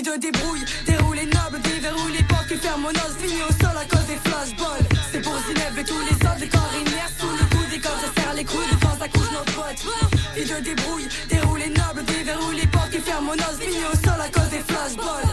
Vie 0.00 0.06
de 0.06 0.16
débrouille, 0.16 0.64
déroule 0.86 1.16
les 1.16 1.26
nobles, 1.26 1.60
déverrouille 1.62 2.16
les 2.16 2.24
portes 2.24 2.48
qui 2.48 2.56
ferment 2.56 2.88
nos 2.88 3.00
os. 3.00 3.16
Fini 3.20 3.42
au 3.42 3.52
sol 3.52 3.76
à 3.76 3.84
cause 3.84 4.06
des 4.06 4.16
flashballs. 4.16 4.88
C'est 5.12 5.20
pour 5.20 5.36
Zineb 5.44 5.76
et 5.78 5.84
tous 5.84 6.00
les 6.08 6.16
autres 6.26 6.40
de 6.40 6.50
corps 6.50 6.72
inertes. 6.80 7.12
Sous 7.18 7.28
le 7.28 7.44
coup 7.52 7.70
des 7.70 7.80
codes, 7.80 8.00
ça 8.00 8.22
serre 8.22 8.34
les 8.34 8.44
coudes 8.44 8.80
quand 8.80 8.96
ça 8.98 9.08
couche 9.08 9.30
nos 9.30 9.44
potes. 9.52 9.84
Vie 10.34 10.48
de 10.48 10.64
débrouille, 10.64 11.08
déroule 11.28 11.58
les 11.58 11.68
nobles, 11.68 12.02
déverrouille 12.06 12.60
les 12.62 12.66
portes 12.68 12.90
qui 12.90 12.98
ferment 12.98 13.34
nos 13.36 13.42
os. 13.42 13.60
Fini 13.60 13.84
au 13.92 13.96
sol 13.96 14.18
à 14.18 14.28
cause 14.30 14.48
des 14.48 14.64
flashballs. 14.64 15.32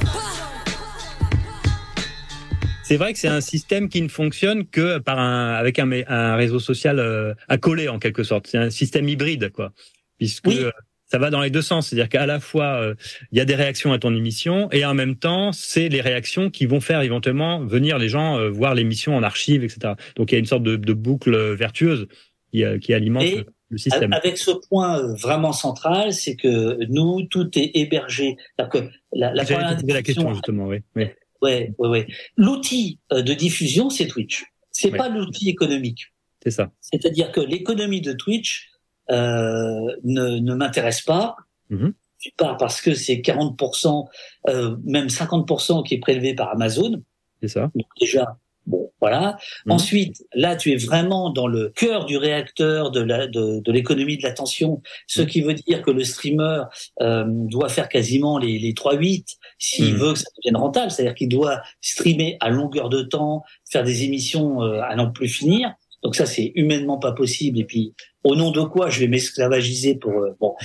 C'est 2.83 2.97
vrai 2.97 3.13
que 3.13 3.19
c'est 3.19 3.29
un 3.29 3.41
système 3.41 3.87
qui 3.87 4.01
ne 4.01 4.09
fonctionne 4.09 4.65
que 4.65 4.97
par 4.97 5.17
un 5.17 5.53
avec 5.53 5.79
un, 5.79 5.89
un 6.09 6.35
réseau 6.35 6.59
social 6.59 6.99
euh, 6.99 7.33
accolé 7.47 7.87
en 7.87 7.99
quelque 7.99 8.23
sorte. 8.23 8.47
C'est 8.47 8.57
un 8.57 8.69
système 8.69 9.07
hybride 9.07 9.49
quoi, 9.53 9.71
puisque 10.17 10.47
euh, 10.49 10.71
ça 11.07 11.17
va 11.17 11.29
dans 11.29 11.41
les 11.41 11.49
deux 11.49 11.61
sens. 11.61 11.87
C'est-à-dire 11.87 12.09
qu'à 12.09 12.25
la 12.25 12.39
fois 12.39 12.81
euh, 12.81 12.95
il 13.31 13.37
y 13.37 13.41
a 13.41 13.45
des 13.45 13.55
réactions 13.55 13.93
à 13.93 13.99
ton 13.99 14.15
émission 14.15 14.69
et 14.71 14.85
en 14.85 14.93
même 14.93 15.15
temps 15.15 15.51
c'est 15.51 15.89
les 15.89 16.01
réactions 16.01 16.49
qui 16.49 16.65
vont 16.65 16.81
faire 16.81 17.01
éventuellement 17.01 17.65
venir 17.65 17.97
les 17.97 18.09
gens 18.09 18.37
euh, 18.37 18.49
voir 18.49 18.75
l'émission 18.75 19.15
en 19.15 19.23
archive, 19.23 19.63
etc. 19.63 19.93
Donc 20.15 20.31
il 20.31 20.35
y 20.35 20.37
a 20.37 20.39
une 20.39 20.45
sorte 20.45 20.63
de, 20.63 20.75
de 20.75 20.93
boucle 20.93 21.35
vertueuse 21.53 22.07
qui, 22.51 22.63
qui 22.81 22.93
alimente. 22.93 23.25
le 23.69 23.77
système. 23.77 24.13
Avec 24.13 24.37
ce 24.37 24.51
point 24.69 25.13
vraiment 25.15 25.51
central, 25.51 26.13
c'est 26.13 26.35
que 26.35 26.77
nous, 26.89 27.23
tout 27.23 27.49
est 27.59 27.71
hébergé. 27.73 28.37
Que 28.71 28.77
la, 29.11 29.33
la, 29.33 29.43
la 29.85 30.01
question 30.01 30.33
justement, 30.33 30.67
oui. 30.67 30.77
oui. 30.95 31.07
Ouais, 31.41 31.73
ouais, 31.77 31.89
ouais. 31.89 32.07
L'outil 32.35 32.99
euh, 33.11 33.21
de 33.21 33.33
diffusion, 33.33 33.89
c'est 33.89 34.07
Twitch. 34.07 34.45
C'est 34.71 34.91
pas 34.91 35.09
l'outil 35.09 35.49
économique. 35.49 36.13
C'est 36.43 36.51
ça. 36.51 36.71
C'est-à-dire 36.81 37.31
que 37.31 37.41
l'économie 37.41 38.01
de 38.01 38.13
Twitch 38.13 38.69
euh, 38.69 38.76
ne, 39.09 40.39
ne 40.39 40.53
m'intéresse 40.55 41.01
pas. 41.01 41.35
Mm 41.69 41.77
-hmm. 41.77 42.57
parce 42.57 42.81
que 42.81 42.93
c'est 42.93 43.21
40%, 43.21 44.07
euh, 44.49 44.77
même 44.83 45.09
50% 45.09 45.83
qui 45.83 45.95
est 45.95 45.99
prélevé 45.99 46.33
par 46.33 46.49
Amazon. 46.49 47.01
C'est 47.41 47.49
ça. 47.49 47.69
Donc 47.75 47.87
déjà, 47.99 48.37
Bon, 48.67 48.91
voilà. 48.99 49.37
Mhm. 49.65 49.71
Ensuite, 49.71 50.23
là, 50.33 50.57
tu 50.57 50.71
es 50.73 50.75
vraiment 50.75 51.29
dans 51.29 51.47
le 51.47 51.69
cœur 51.69 52.05
du 52.05 52.17
réacteur 52.17 52.91
de 52.91 52.99
la 52.99 53.27
de, 53.27 53.61
de 53.61 53.71
l'économie 53.71 54.17
de 54.17 54.23
l'attention, 54.23 54.81
ce 55.07 55.21
mhm. 55.21 55.27
qui 55.27 55.41
veut 55.41 55.53
dire 55.53 55.81
que 55.81 55.89
le 55.89 56.03
streamer 56.03 56.63
euh, 57.01 57.23
doit 57.27 57.69
faire 57.69 57.87
quasiment 57.87 58.37
les, 58.37 58.59
les 58.59 58.73
3-8 58.73 59.37
s'il 59.57 59.93
mhm. 59.93 59.99
veut 59.99 60.13
que 60.13 60.19
ça 60.19 60.29
devienne 60.37 60.57
rentable, 60.57 60.91
c'est-à-dire 60.91 61.15
qu'il 61.15 61.29
doit 61.29 61.61
streamer 61.81 62.37
à 62.41 62.49
longueur 62.49 62.89
de 62.89 63.01
temps, 63.01 63.43
faire 63.71 63.85
des 63.85 64.03
émissions 64.03 64.61
euh, 64.61 64.81
à 64.81 64.95
n'en 64.95 65.09
plus 65.11 65.29
finir. 65.29 65.71
Donc 66.03 66.15
ça, 66.15 66.25
c'est 66.25 66.51
humainement 66.55 66.97
pas 66.97 67.11
possible. 67.11 67.59
Et 67.59 67.63
puis, 67.63 67.93
au 68.23 68.35
nom 68.35 68.51
de 68.51 68.61
quoi 68.61 68.89
je 68.89 68.99
vais 68.99 69.07
m'esclavagiser 69.07 69.95
pour 69.95 70.13
euh, 70.13 70.35
bon. 70.39 70.55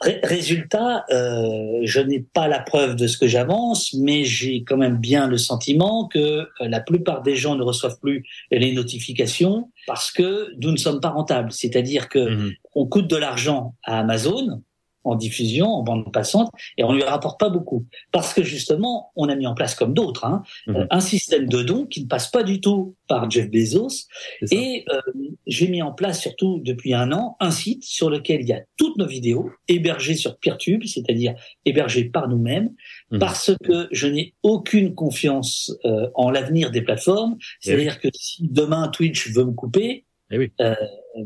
résultat, 0.00 1.04
euh, 1.10 1.80
je 1.82 2.00
n'ai 2.00 2.20
pas 2.20 2.48
la 2.48 2.60
preuve 2.60 2.96
de 2.96 3.06
ce 3.06 3.18
que 3.18 3.26
j'avance, 3.26 3.94
mais 3.94 4.24
j'ai 4.24 4.62
quand 4.64 4.76
même 4.76 4.98
bien 4.98 5.26
le 5.28 5.38
sentiment 5.38 6.06
que 6.08 6.18
euh, 6.18 6.46
la 6.60 6.80
plupart 6.80 7.22
des 7.22 7.36
gens 7.36 7.56
ne 7.56 7.62
reçoivent 7.62 7.98
plus 8.00 8.24
les 8.50 8.72
notifications 8.72 9.70
parce 9.86 10.10
que 10.10 10.54
nous 10.60 10.72
ne 10.72 10.76
sommes 10.76 11.00
pas 11.00 11.10
rentables. 11.10 11.52
C'est-à-dire 11.52 12.08
que 12.08 12.18
mhm. 12.18 12.52
on 12.74 12.86
coûte 12.86 13.08
de 13.08 13.16
l'argent 13.16 13.74
à 13.84 14.00
Amazon, 14.00 14.62
en 15.04 15.14
diffusion, 15.16 15.66
en 15.66 15.82
bande 15.82 16.12
passante, 16.12 16.50
et 16.76 16.84
on 16.84 16.92
lui 16.92 17.02
rapporte 17.02 17.38
pas 17.38 17.48
beaucoup. 17.48 17.86
Parce 18.10 18.32
que 18.34 18.42
justement, 18.42 19.12
on 19.16 19.28
a 19.28 19.34
mis 19.34 19.46
en 19.46 19.54
place, 19.54 19.74
comme 19.74 19.94
d'autres, 19.94 20.24
hein, 20.24 20.42
mhm. 20.66 20.76
euh, 20.76 20.86
un 20.90 21.00
système 21.00 21.48
de 21.48 21.62
dons 21.62 21.86
qui 21.86 22.02
ne 22.02 22.08
passe 22.08 22.30
pas 22.30 22.42
du 22.42 22.60
tout 22.60 22.96
par 23.08 23.30
Jeff 23.30 23.50
Bezos. 23.50 24.06
Et 24.50 24.84
euh, 24.92 25.00
j'ai 25.46 25.68
mis 25.68 25.82
en 25.82 25.92
place, 25.92 26.20
surtout 26.20 26.60
depuis 26.64 26.94
un 26.94 27.12
an, 27.12 27.36
un 27.40 27.50
site 27.50 27.84
sur 27.84 28.10
lequel 28.10 28.42
il 28.42 28.48
y 28.48 28.52
a 28.52 28.62
toutes 28.76 28.96
nos 28.96 29.06
vidéos 29.06 29.50
hébergées 29.68 30.14
sur 30.14 30.36
PeerTube, 30.38 30.84
c'est-à-dire 30.84 31.34
hébergées 31.64 32.04
par 32.04 32.28
nous-mêmes, 32.28 32.70
mhm. 33.10 33.18
parce 33.18 33.52
que 33.64 33.88
je 33.90 34.06
n'ai 34.06 34.34
aucune 34.42 34.94
confiance 34.94 35.72
euh, 35.84 36.08
en 36.14 36.30
l'avenir 36.30 36.70
des 36.70 36.82
plateformes. 36.82 37.36
Eh 37.40 37.44
c'est-à-dire 37.66 38.00
que 38.00 38.08
si 38.14 38.48
demain 38.48 38.88
Twitch 38.88 39.30
veut 39.30 39.44
me 39.44 39.52
couper, 39.52 40.06
eh 40.30 40.38
oui. 40.38 40.52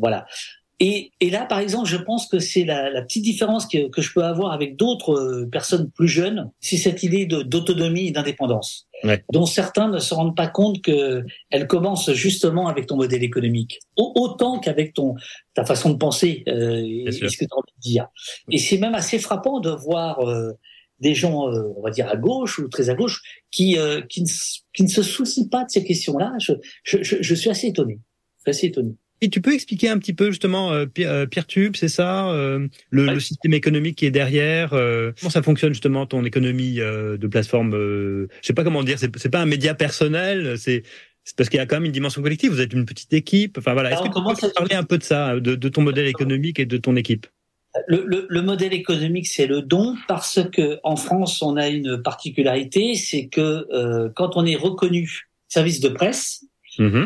voilà. 0.00 0.26
Et, 0.78 1.12
et, 1.20 1.30
là, 1.30 1.46
par 1.46 1.58
exemple, 1.58 1.88
je 1.88 1.96
pense 1.96 2.26
que 2.28 2.38
c'est 2.38 2.64
la, 2.64 2.90
la, 2.90 3.00
petite 3.00 3.24
différence 3.24 3.66
que, 3.66 3.88
que, 3.88 4.02
je 4.02 4.12
peux 4.12 4.22
avoir 4.22 4.52
avec 4.52 4.76
d'autres 4.76 5.14
euh, 5.14 5.48
personnes 5.50 5.90
plus 5.90 6.08
jeunes, 6.08 6.50
c'est 6.60 6.76
cette 6.76 7.02
idée 7.02 7.24
d'autonomie 7.24 8.08
et 8.08 8.10
d'indépendance, 8.10 8.86
ouais. 9.02 9.24
dont 9.32 9.46
certains 9.46 9.88
ne 9.88 9.98
se 9.98 10.12
rendent 10.12 10.36
pas 10.36 10.48
compte 10.48 10.82
que 10.82 11.24
elle 11.50 11.66
commence 11.66 12.12
justement 12.12 12.68
avec 12.68 12.86
ton 12.86 12.96
modèle 12.96 13.22
économique, 13.22 13.78
autant 13.96 14.58
qu'avec 14.58 14.92
ton 14.92 15.14
ta 15.54 15.64
façon 15.64 15.90
de 15.90 15.96
penser 15.96 16.44
euh, 16.46 16.82
et 16.84 17.10
ce 17.10 17.20
que 17.20 17.44
tu 17.44 17.48
as 17.50 17.56
envie 17.56 17.72
de 17.76 17.80
dire. 17.80 18.08
Et 18.50 18.58
c'est 18.58 18.76
même 18.76 18.94
assez 18.94 19.18
frappant 19.18 19.60
de 19.60 19.70
voir 19.70 20.20
euh, 20.28 20.52
des 21.00 21.14
gens, 21.14 21.50
euh, 21.50 21.72
on 21.76 21.82
va 21.82 21.90
dire 21.90 22.08
à 22.08 22.16
gauche 22.16 22.58
ou 22.58 22.68
très 22.68 22.90
à 22.90 22.94
gauche, 22.94 23.22
qui 23.50 23.78
euh, 23.78 24.00
qui 24.02 24.22
ne, 24.22 24.28
qui, 24.74 24.82
ne, 24.82 24.88
se 24.88 25.02
soucient 25.02 25.48
pas 25.48 25.64
de 25.64 25.70
ces 25.70 25.84
questions-là. 25.84 26.34
Je, 26.38 26.52
je, 26.84 27.02
je, 27.02 27.16
je 27.20 27.34
suis 27.34 27.50
assez 27.50 27.68
étonné, 27.68 28.00
assez 28.46 28.66
étonné. 28.66 28.94
Et 29.22 29.30
tu 29.30 29.40
peux 29.40 29.54
expliquer 29.54 29.88
un 29.88 29.98
petit 29.98 30.12
peu 30.12 30.30
justement 30.30 30.72
euh, 30.72 30.86
euh 31.00 31.26
Peertube, 31.26 31.76
c'est 31.76 31.88
ça, 31.88 32.28
euh, 32.30 32.68
le, 32.90 33.06
le, 33.06 33.20
système 33.20 33.54
économique 33.54 33.96
qui 33.96 34.06
est 34.06 34.10
derrière. 34.10 34.74
Euh, 34.74 35.12
comment 35.18 35.30
ça 35.30 35.42
fonctionne 35.42 35.72
justement 35.72 36.04
ton 36.06 36.24
économie 36.24 36.80
euh, 36.80 37.16
de 37.16 37.26
plateforme 37.26 37.72
Je 37.72 38.26
sais 38.42 38.52
pas 38.52 38.64
comment 38.64 38.82
dire. 38.82 38.98
C'est 38.98 39.30
pas 39.30 39.40
un 39.40 39.46
média 39.46 39.74
personnel. 39.74 40.58
C'est 40.58 40.82
parce 41.36 41.48
qu'il 41.48 41.58
y 41.58 41.60
a 41.60 41.66
quand 41.66 41.76
même 41.76 41.86
une 41.86 41.92
dimension 41.92 42.22
collective. 42.22 42.50
Vous 42.50 42.60
êtes 42.60 42.72
une 42.72 42.84
petite 42.84 43.12
équipe. 43.12 43.56
Enfin 43.58 43.72
voilà. 43.72 43.90
Est-ce 43.92 44.02
que 44.02 44.08
tu 44.08 44.46
peux 44.46 44.52
parler 44.52 44.74
un 44.74 44.84
peu 44.84 44.98
de 44.98 45.02
ça, 45.02 45.40
de, 45.40 45.54
de, 45.54 45.68
ton 45.68 45.82
modèle 45.82 46.06
économique 46.06 46.58
et 46.58 46.66
de 46.66 46.76
ton 46.76 46.94
équipe? 46.94 47.26
Le, 47.88 48.04
le, 48.06 48.26
le, 48.28 48.42
modèle 48.42 48.72
économique, 48.72 49.26
c'est 49.26 49.46
le 49.46 49.60
don, 49.60 49.96
parce 50.08 50.40
que 50.50 50.78
en 50.82 50.96
France, 50.96 51.42
on 51.42 51.56
a 51.56 51.68
une 51.68 52.02
particularité, 52.02 52.94
c'est 52.94 53.26
que 53.26 53.66
euh, 53.72 54.08
quand 54.14 54.36
on 54.36 54.46
est 54.46 54.56
reconnu 54.56 55.28
service 55.48 55.80
de 55.80 55.88
presse, 55.88 56.44
mmh. 56.78 57.04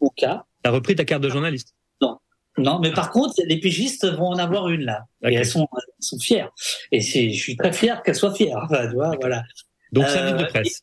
au 0.00 0.10
cas, 0.10 0.44
T'as 0.62 0.70
repris 0.70 0.94
ta 0.94 1.04
carte 1.04 1.22
de 1.22 1.28
journaliste 1.28 1.74
Non. 2.00 2.18
Non, 2.58 2.78
mais 2.80 2.92
par 2.92 3.10
contre, 3.10 3.34
les 3.46 3.58
pigistes 3.58 4.06
vont 4.06 4.28
en 4.28 4.38
avoir 4.38 4.68
une 4.68 4.82
là. 4.82 5.06
Et 5.24 5.34
elles 5.34 5.46
sont, 5.46 5.66
elles 5.74 6.04
sont 6.04 6.18
fières. 6.18 6.50
Et 6.90 7.00
c'est, 7.00 7.30
je 7.30 7.40
suis 7.40 7.56
très 7.56 7.72
fier 7.72 8.02
qu'elles 8.02 8.14
soient 8.14 8.34
fières. 8.34 8.58
Enfin, 8.64 8.88
tu 8.88 8.94
vois, 8.94 9.16
voilà. 9.20 9.42
Donc, 9.90 10.06
service 10.06 10.34
de 10.34 10.44
euh, 10.44 10.46
presse. 10.46 10.82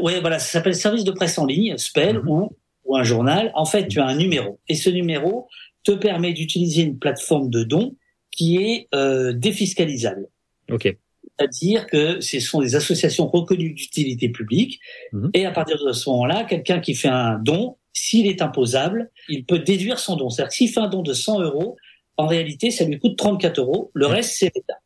Oui, 0.00 0.20
voilà, 0.20 0.38
ça 0.38 0.46
s'appelle 0.46 0.74
service 0.74 1.04
de 1.04 1.10
presse 1.10 1.38
en 1.38 1.46
ligne, 1.46 1.76
SPEL, 1.76 2.20
mhm. 2.20 2.28
ou, 2.28 2.56
ou 2.84 2.96
un 2.96 3.02
journal. 3.02 3.50
En 3.54 3.64
fait, 3.64 3.88
tu 3.88 4.00
as 4.00 4.06
un 4.06 4.16
numéro. 4.16 4.60
Et 4.68 4.74
ce 4.74 4.90
numéro 4.90 5.48
te 5.84 5.92
permet 5.92 6.32
d'utiliser 6.32 6.82
une 6.82 6.98
plateforme 6.98 7.50
de 7.50 7.64
dons 7.64 7.96
qui 8.30 8.56
est 8.56 8.88
euh, 8.94 9.32
défiscalisable. 9.32 10.28
OK 10.70 10.96
c'est-à-dire 11.38 11.86
que 11.86 12.20
ce 12.20 12.40
sont 12.40 12.60
des 12.60 12.76
associations 12.76 13.28
reconnues 13.28 13.74
d'utilité 13.74 14.28
publique, 14.28 14.80
mhm. 15.12 15.30
et 15.34 15.44
à 15.44 15.50
partir 15.50 15.76
de 15.84 15.92
ce 15.92 16.08
moment-là, 16.10 16.44
quelqu'un 16.44 16.80
qui 16.80 16.94
fait 16.94 17.08
un 17.08 17.38
don 17.38 17.76
s'il 17.96 18.26
est 18.26 18.42
imposable, 18.42 19.10
il 19.30 19.46
peut 19.46 19.58
déduire 19.58 19.98
son 19.98 20.16
don. 20.16 20.28
C'est-à-dire 20.28 20.50
que 20.50 20.56
s'il 20.56 20.68
fait 20.68 20.80
un 20.80 20.88
don 20.88 21.00
de 21.00 21.14
100 21.14 21.40
euros, 21.40 21.78
en 22.18 22.26
réalité, 22.26 22.70
ça 22.70 22.84
lui 22.84 22.98
coûte 22.98 23.16
34 23.16 23.58
euros. 23.58 23.90
Le 23.94 24.06
reste, 24.06 24.36
c'est 24.36 24.52
l'État. 24.54 24.78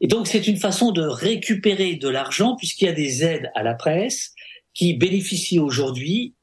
Et 0.00 0.06
donc, 0.06 0.28
c'est 0.28 0.46
une 0.46 0.56
façon 0.56 0.92
de 0.92 1.02
récupérer 1.02 1.96
de 1.96 2.08
l'argent 2.08 2.54
puisqu'il 2.54 2.84
y 2.84 2.88
a 2.88 2.92
des 2.92 3.24
aides 3.24 3.50
à 3.56 3.64
la 3.64 3.74
presse 3.74 4.32
qui 4.74 4.94
bénéficient 4.94 5.58
aujourd'hui 5.58 6.34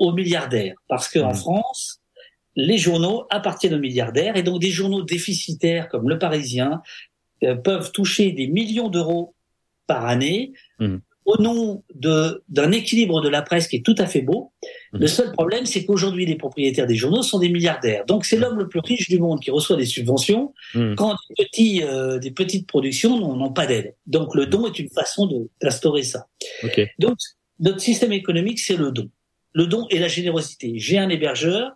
aux 0.00 0.12
milliardaires. 0.12 0.74
Parce 0.88 1.08
qu'en 1.08 1.30
mmh. 1.30 1.36
France, 1.36 2.00
les 2.56 2.76
journaux 2.76 3.26
appartiennent 3.30 3.74
aux 3.74 3.80
milliardaires 3.80 4.36
et 4.36 4.42
donc 4.42 4.60
des 4.60 4.70
journaux 4.70 5.02
déficitaires 5.02 5.88
comme 5.88 6.08
Le 6.08 6.18
Parisien 6.18 6.82
euh, 7.44 7.54
peuvent 7.54 7.92
toucher 7.92 8.32
des 8.32 8.48
millions 8.48 8.88
d'euros 8.88 9.36
par 9.86 10.06
année 10.06 10.54
mmh 10.80 10.96
au 11.24 11.40
nom 11.40 11.82
d'un 11.94 12.72
équilibre 12.72 13.20
de 13.20 13.28
la 13.28 13.42
presse 13.42 13.68
qui 13.68 13.76
est 13.76 13.84
tout 13.84 13.94
à 13.98 14.06
fait 14.06 14.22
beau. 14.22 14.52
Le 14.92 15.00
mhm. 15.00 15.06
seul 15.06 15.32
problème, 15.32 15.66
c'est 15.66 15.84
qu'aujourd'hui, 15.84 16.26
les 16.26 16.36
propriétaires 16.36 16.86
des 16.86 16.94
journaux 16.94 17.22
sont 17.22 17.38
des 17.38 17.48
milliardaires. 17.48 18.04
Donc, 18.06 18.24
c'est 18.24 18.36
l'homme 18.36 18.58
le 18.58 18.68
plus 18.68 18.80
riche 18.80 19.08
du 19.08 19.18
monde 19.18 19.40
qui 19.40 19.50
reçoit 19.50 19.76
des 19.76 19.86
subventions 19.86 20.54
mhm. 20.74 20.94
quand 20.96 21.16
des, 21.38 21.44
petits, 21.44 21.82
euh, 21.82 22.18
des 22.18 22.30
petites 22.30 22.66
productions 22.66 23.18
n'ont 23.18 23.52
pas 23.52 23.66
d'aide. 23.66 23.94
Donc, 24.06 24.34
le 24.34 24.46
don 24.46 24.66
est 24.66 24.78
une 24.78 24.90
façon 24.90 25.30
d'instaurer 25.60 26.02
ça. 26.02 26.26
Donc, 26.98 27.16
notre 27.58 27.80
système 27.80 28.12
économique, 28.12 28.58
c'est 28.58 28.76
le 28.76 28.90
don. 28.90 29.10
Le 29.52 29.66
don 29.66 29.86
et 29.90 29.98
la 29.98 30.08
générosité. 30.08 30.74
J'ai 30.76 30.98
un 30.98 31.10
hébergeur 31.10 31.72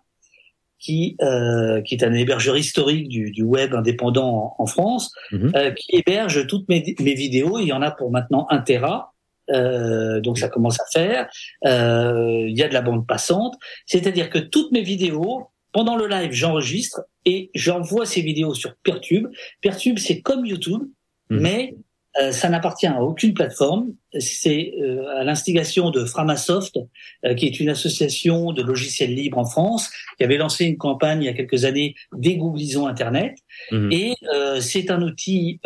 qui, 0.79 1.15
euh, 1.21 1.81
qui 1.81 1.95
est 1.95 2.03
un 2.03 2.13
hébergeur 2.13 2.57
historique 2.57 3.07
du, 3.07 3.31
du 3.31 3.43
web 3.43 3.73
indépendant 3.73 4.55
en, 4.57 4.65
France, 4.65 5.13
mhm. 5.31 5.51
euh, 5.55 5.71
qui 5.71 5.95
héberge 5.95 6.47
toutes 6.47 6.67
mes, 6.67 6.95
mes 6.99 7.13
vidéos. 7.13 7.59
Il 7.59 7.67
y 7.67 7.73
en 7.73 7.81
a 7.81 7.91
pour 7.91 8.11
maintenant 8.11 8.47
un 8.49 8.59
Tera. 8.59 9.14
Euh, 9.51 10.19
donc 10.21 10.39
ça 10.39 10.49
commence 10.49 10.79
à 10.79 10.85
faire. 10.91 11.29
Euh, 11.65 12.45
il 12.47 12.57
y 12.57 12.63
a 12.63 12.67
de 12.67 12.73
la 12.73 12.81
bande 12.81 13.07
passante, 13.07 13.55
c'est-à-dire 13.85 14.29
que 14.29 14.39
toutes 14.39 14.71
mes 14.71 14.81
vidéos, 14.81 15.47
pendant 15.71 15.95
le 15.95 16.07
live, 16.07 16.31
j'enregistre 16.31 17.01
et 17.25 17.49
j'envoie 17.53 18.05
ces 18.05 18.21
vidéos 18.21 18.53
sur 18.53 18.75
Pertube. 18.83 19.27
Pertube, 19.61 19.99
c'est 19.99 20.21
comme 20.21 20.45
YouTube, 20.45 20.83
mmh. 21.29 21.39
mais 21.39 21.75
euh, 22.21 22.31
ça 22.31 22.49
n'appartient 22.49 22.87
à 22.87 23.01
aucune 23.01 23.33
plateforme. 23.33 23.93
C'est 24.17 24.73
euh, 24.81 25.05
à 25.17 25.23
l'instigation 25.25 25.91
de 25.91 26.05
Framasoft, 26.05 26.79
euh, 27.25 27.33
qui 27.33 27.45
est 27.45 27.59
une 27.59 27.67
association 27.69 28.53
de 28.53 28.61
logiciels 28.61 29.13
libres 29.13 29.37
en 29.37 29.45
France, 29.45 29.89
qui 30.17 30.23
avait 30.23 30.37
lancé 30.37 30.65
une 30.65 30.77
campagne 30.77 31.23
il 31.23 31.25
y 31.25 31.29
a 31.29 31.33
quelques 31.33 31.65
années 31.65 31.95
dégooglisons 32.15 32.87
Internet. 32.87 33.35
Mhm. 33.71 33.91
Et 33.91 34.15
c'est 34.59 34.89
un 34.89 35.01
outil 35.01 35.59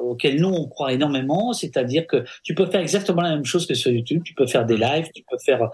auquel 0.00 0.40
nous 0.40 0.48
on 0.48 0.68
croit 0.68 0.92
énormément, 0.92 1.52
c'est-à-dire 1.52 2.06
que 2.06 2.24
tu 2.42 2.54
peux 2.54 2.66
faire 2.66 2.80
exactement 2.80 3.22
la 3.22 3.30
même 3.30 3.44
chose 3.44 3.66
que 3.66 3.74
sur 3.74 3.90
YouTube. 3.90 4.22
Tu 4.24 4.34
peux 4.34 4.46
faire 4.46 4.66
des 4.66 4.76
lives, 4.76 5.08
tu 5.14 5.22
peux 5.30 5.38
faire, 5.38 5.70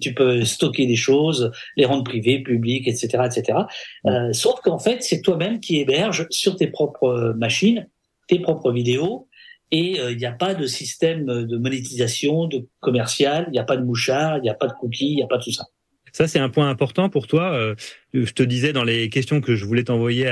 tu 0.00 0.14
peux 0.14 0.44
stocker 0.44 0.86
des 0.86 0.96
choses, 0.96 1.50
les 1.76 1.84
rendre 1.84 2.04
privées, 2.04 2.42
publiques, 2.42 2.88
etc., 2.88 3.24
etc. 3.26 3.58
Mhm. 4.04 4.32
sauf 4.32 4.60
qu'en 4.60 4.78
fait, 4.78 5.02
c'est 5.02 5.20
toi-même 5.20 5.60
qui 5.60 5.78
héberges 5.80 6.26
sur 6.30 6.56
tes 6.56 6.68
propres 6.68 7.34
machines 7.36 7.86
tes 8.32 8.40
propres 8.40 8.72
vidéos 8.72 9.28
et 9.70 10.00
euh, 10.00 10.12
il 10.12 10.18
n'y 10.18 10.26
a 10.26 10.32
pas 10.32 10.54
de 10.54 10.66
système 10.66 11.26
de 11.26 11.56
monétisation, 11.56 12.46
de 12.46 12.66
commercial, 12.80 13.44
il 13.48 13.52
n'y 13.52 13.58
a 13.58 13.64
pas 13.64 13.76
de 13.76 13.84
mouchard, 13.84 14.38
il 14.38 14.42
n'y 14.42 14.50
a 14.50 14.54
pas 14.54 14.68
de 14.68 14.72
cookies, 14.72 15.12
il 15.12 15.16
n'y 15.16 15.22
a 15.22 15.26
pas 15.26 15.38
tout 15.38 15.52
ça. 15.52 15.64
Ça, 16.12 16.28
c'est 16.28 16.38
un 16.38 16.50
point 16.50 16.68
important 16.68 17.08
pour 17.08 17.26
toi. 17.26 17.54
Euh, 17.54 17.74
je 18.12 18.32
te 18.32 18.42
disais 18.42 18.74
dans 18.74 18.84
les 18.84 19.08
questions 19.08 19.40
que 19.40 19.54
je 19.54 19.64
voulais 19.64 19.84
t'envoyer 19.84 20.28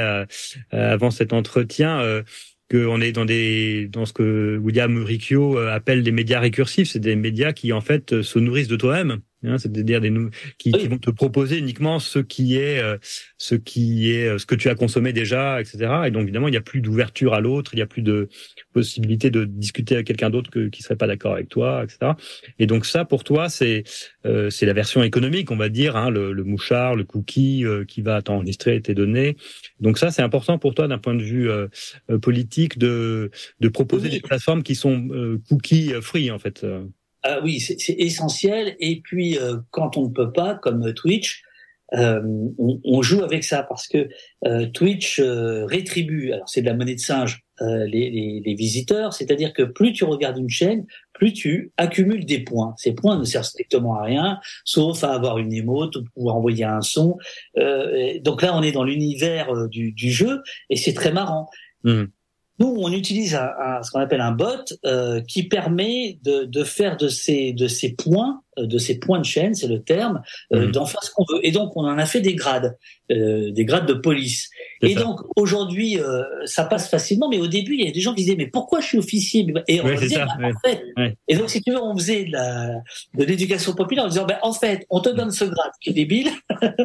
avant 0.71 1.11
cet 1.11 1.33
entretien 1.33 2.01
euh, 2.01 2.23
qu'on 2.71 3.01
est 3.01 3.13
dans 3.13 3.25
des 3.25 3.89
dans 3.89 4.05
ce 4.05 4.13
que 4.13 4.59
William 4.63 5.03
Riccio 5.03 5.57
appelle 5.57 6.03
des 6.03 6.13
médias 6.13 6.39
récursifs. 6.39 6.91
C'est 6.91 7.01
des 7.01 7.17
médias 7.17 7.53
qui 7.53 7.73
en 7.73 7.81
fait 7.81 8.21
se 8.21 8.39
nourrissent 8.39 8.69
de 8.69 8.77
toi-même. 8.77 9.21
Hein, 9.43 9.57
c'est-à-dire 9.57 10.03
des 10.03 10.12
qui, 10.59 10.70
qui, 10.70 10.86
vont 10.86 10.99
te 10.99 11.09
proposer 11.09 11.57
uniquement 11.57 11.99
ce 11.99 12.18
qui 12.18 12.57
est 12.57 12.78
euh, 12.78 12.99
ce 13.38 13.55
qui 13.55 14.11
est 14.11 14.26
euh, 14.26 14.38
ce 14.38 14.45
que 14.45 14.55
tu 14.55 14.68
as 14.68 14.74
consommé 14.74 15.14
déjà, 15.14 15.62
etc. 15.62 16.03
Et 16.05 16.11
donc 16.11 16.24
évidemment 16.24 16.49
il 16.49 16.51
n'y 16.51 16.59
a 16.59 16.62
plus 16.62 16.82
d'ouverture 16.82 17.32
à 17.32 17.41
l'autre, 17.41 17.72
il 17.72 17.76
n'y 17.76 17.82
a 17.82 17.86
plus 17.86 18.03
de 18.03 18.28
possibilité 18.74 19.30
de 19.30 19.47
discuter 19.47 19.95
avec 19.95 20.07
quelqu'un 20.07 20.28
d'autre 20.28 20.51
que, 20.51 20.68
qui 20.68 20.82
serait 20.82 20.97
pas 20.97 21.07
d'accord 21.07 21.32
avec 21.32 21.49
toi, 21.49 21.82
etc. 21.82 22.12
Et 22.59 22.66
donc 22.66 22.84
ça 22.84 23.07
pour 23.07 23.24
toi 23.24 23.49
c'est 23.49 23.84
euh, 24.26 24.51
c'est 24.51 24.66
la 24.66 24.74
version 24.74 25.03
économique, 25.03 25.51
on 25.51 25.57
va 25.57 25.70
dire, 25.70 25.97
hein, 25.97 26.11
le, 26.11 26.34
le, 26.34 26.45
mouchard, 26.45 26.95
le 26.95 27.05
cookie 27.05 27.64
qui 27.88 28.03
va 28.03 28.20
t'enregistrer 28.20 28.82
tes 28.82 28.95
données. 28.95 29.38
Donc 29.80 29.97
ça 29.97 30.11
c'est 30.11 30.22
important 30.22 30.59
pour 30.59 30.74
toi 30.74 30.86
d'un 30.86 30.99
point 30.99 31.14
de 31.14 31.22
vue 31.22 31.49
politique 32.20 32.76
de 32.76 33.30
de 33.61 33.68
proposer 33.68 34.11
des 34.11 34.20
plateformes 34.20 34.62
qui 34.62 34.74
sont 34.74 35.09
cookie 35.49 35.95
free 36.03 36.30
en 36.30 36.38
fait. 36.38 36.66
Ah 37.23 37.41
oui, 37.43 37.61
c'est 37.61 37.77
essentiel. 37.99 38.77
Et 38.81 39.01
puis, 39.03 39.39
euh, 39.39 39.57
quand 39.71 39.97
on 39.97 40.09
ne 40.09 40.12
peut 40.12 40.33
pas, 40.33 40.55
comme 40.55 40.93
Twitch, 40.95 41.43
euh, 41.95 42.21
on, 42.59 42.81
on, 42.85 43.03
joue 43.03 43.23
avec 43.23 43.43
ça 43.43 43.64
parce 43.64 43.89
que 43.89 44.09
euh, 44.47 44.66
Twitch 44.66 45.18
euh, 45.18 45.64
rétribue. 45.66 46.33
Alors, 46.33 46.49
c'est 46.49 46.61
de 46.61 46.66
la 46.66 46.75
monnaie 46.75 46.95
de 46.95 47.01
singe 47.01 47.43
euh, 47.62 47.85
les, 47.87 48.11
les, 48.11 48.43
les, 48.45 48.55
visiteurs. 48.55 49.12
C'est-à-dire 49.12 49.53
que 49.53 49.62
plus 49.62 49.93
tu 49.93 50.05
regardes 50.05 50.39
une 50.39 50.49
chaîne, 50.49 50.87
plus 51.12 51.33
tu 51.33 51.73
accumules 51.77 52.25
des 52.25 52.41
points. 52.41 52.75
Ces 52.79 52.93
points 52.93 53.18
ne 53.18 53.25
servent 53.25 53.45
strictement 53.45 53.97
à 53.97 54.05
rien, 54.05 54.39
sauf 54.64 55.03
à 55.05 55.12
avoir 55.12 55.39
une 55.39 55.53
émote 55.53 55.97
ou 55.97 56.05
pouvoir 56.14 56.37
envoyer 56.37 56.64
un 56.64 56.81
son. 56.81 57.18
Euh, 57.59 58.18
donc 58.21 58.43
là, 58.43 58.57
on 58.57 58.62
est 58.62 58.73
dans 58.73 58.85
l'univers 58.85 59.51
euh, 59.51 59.68
du, 59.68 59.93
du, 59.93 60.11
jeu 60.11 60.43
et 60.71 60.77
c'est 60.77 60.95
très 60.95 61.12
marrant. 61.12 61.49
Mmh. 61.85 62.05
Nous, 62.61 62.75
on 62.79 62.93
utilise 62.93 63.35
un, 63.35 63.51
un, 63.59 63.83
ce 63.83 63.91
qu'on 63.91 64.01
appelle 64.01 64.21
un 64.21 64.33
bot 64.33 64.47
euh, 64.85 65.21
qui 65.23 65.45
permet 65.45 66.19
de, 66.23 66.45
de, 66.45 66.65
faire 66.65 66.97
de 66.99 67.09
ces, 67.09 67.53
de 67.53 67.67
ces 67.67 67.95
points, 67.95 68.43
euh, 68.59 68.67
de 68.67 68.77
ces 68.79 68.99
points 68.99 69.19
de 69.19 69.25
chaîne, 69.25 69.55
c'est 69.55 69.67
le 69.67 69.83
terme, 69.83 70.23
euh, 70.53 70.67
mmh. 70.69 70.73
d'en 70.73 70.85
faire 70.85 71.03
ce 71.03 71.11
qu'on 71.11 71.25
veut. 71.29 71.41
Et 71.43 71.53
donc, 71.53 71.77
on 71.77 71.85
en 71.85 71.97
a 71.99 72.05
fait 72.07 72.21
des 72.21 72.35
grades, 72.35 72.77
euh, 73.11 73.51
des 73.51 73.65
grades 73.65 73.87
de 73.87 73.95
police. 73.95 74.51
Et 74.83 74.95
ça. 74.95 75.01
donc, 75.01 75.21
aujourd'hui, 75.37 75.99
ça 76.47 76.65
passe 76.65 76.89
facilement, 76.89 77.29
mais 77.29 77.39
au 77.39 77.47
début, 77.47 77.75
il 77.75 77.85
y 77.85 77.89
a 77.89 77.93
des 77.93 78.01
gens 78.01 78.15
qui 78.15 78.23
disaient, 78.25 78.37
mais 78.37 78.47
pourquoi 78.47 78.81
je 78.81 78.87
suis 78.87 78.99
officier? 78.99 79.47
Et 79.69 79.81
on 79.81 79.85
ouais, 79.85 79.97
disait, 79.97 80.17
ça, 80.17 80.27
bah, 80.27 80.33
ouais. 80.41 80.53
en 80.53 80.69
fait, 80.69 80.83
Ouais. 80.97 81.17
et 81.29 81.37
donc, 81.37 81.51
si 81.51 81.63
tu 81.63 81.71
veux, 81.71 81.83
on 81.83 81.97
faisait 81.97 82.25
de 82.25 83.25
l'éducation 83.25 83.75
populaire 83.75 84.05
en 84.05 84.09
disant, 84.09 84.27
ben, 84.27 84.39
en 84.43 84.53
fait, 84.53 84.87
on 84.91 85.01
te 85.01 85.09
donne 85.11 85.31
ce 85.31 85.45
grade 85.45 85.73
qui 85.83 85.91
est 85.91 85.95
débile, 85.95 86.31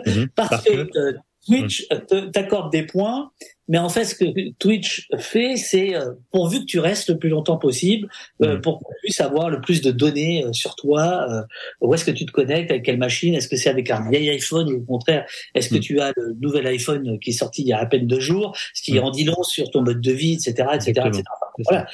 Mhm. 0.05 0.27
parce, 0.35 0.49
Parce 0.49 0.63
que, 0.63 1.15
Twitch 1.45 1.87
te- 2.07 2.25
t'accorde 2.27 2.71
des 2.71 2.83
points, 2.83 3.31
mais 3.67 3.77
en 3.77 3.89
fait, 3.89 4.05
ce 4.05 4.15
que 4.15 4.25
Twitch 4.59 5.07
fait, 5.17 5.55
c'est 5.57 5.95
euh, 5.95 6.11
pourvu 6.31 6.59
que 6.61 6.65
tu 6.65 6.79
restes 6.79 7.09
le 7.09 7.17
plus 7.17 7.29
longtemps 7.29 7.57
possible, 7.57 8.07
euh, 8.41 8.55
Mhm. 8.55 8.61
pour 8.61 8.79
qu'on 8.79 8.93
puisse 9.03 9.19
avoir 9.21 9.49
le 9.49 9.61
plus 9.61 9.81
de 9.81 9.91
données 9.91 10.43
euh, 10.45 10.53
sur 10.53 10.75
toi. 10.75 11.25
euh, 11.29 11.41
où 11.81 11.93
est-ce 11.93 12.05
que 12.05 12.11
tu 12.11 12.25
te 12.25 12.31
connectes, 12.31 12.71
avec 12.71 12.83
quelle 12.83 12.97
machine 12.97 13.33
Est-ce 13.35 13.47
que 13.47 13.55
c'est 13.57 13.69
avec 13.69 13.89
un 13.91 14.09
vieil 14.09 14.29
iPhone 14.29 14.71
ou 14.71 14.77
au 14.77 14.85
contraire, 14.85 15.25
est-ce 15.55 15.69
que 15.69 15.75
Mhm. 15.75 15.81
tu 15.81 15.99
as 15.99 16.13
le 16.15 16.35
nouvel 16.41 16.65
iPhone 16.67 17.19
qui 17.19 17.29
est 17.31 17.33
sorti 17.33 17.61
il 17.63 17.67
y 17.67 17.73
a 17.73 17.79
à 17.79 17.85
peine 17.85 18.07
deux 18.07 18.19
jours, 18.19 18.55
ce 18.73 18.81
qui 18.83 18.93
Mhm. 18.93 19.03
en 19.03 19.11
dit 19.11 19.23
long 19.23 19.43
sur 19.43 19.69
ton 19.71 19.81
mode 19.81 20.01
de 20.01 20.11
vie, 20.11 20.33
etc., 20.33 20.49
etc., 20.73 20.89
Exactement. 20.89 21.07
etc. 21.07 21.23
Voilà. 21.69 21.87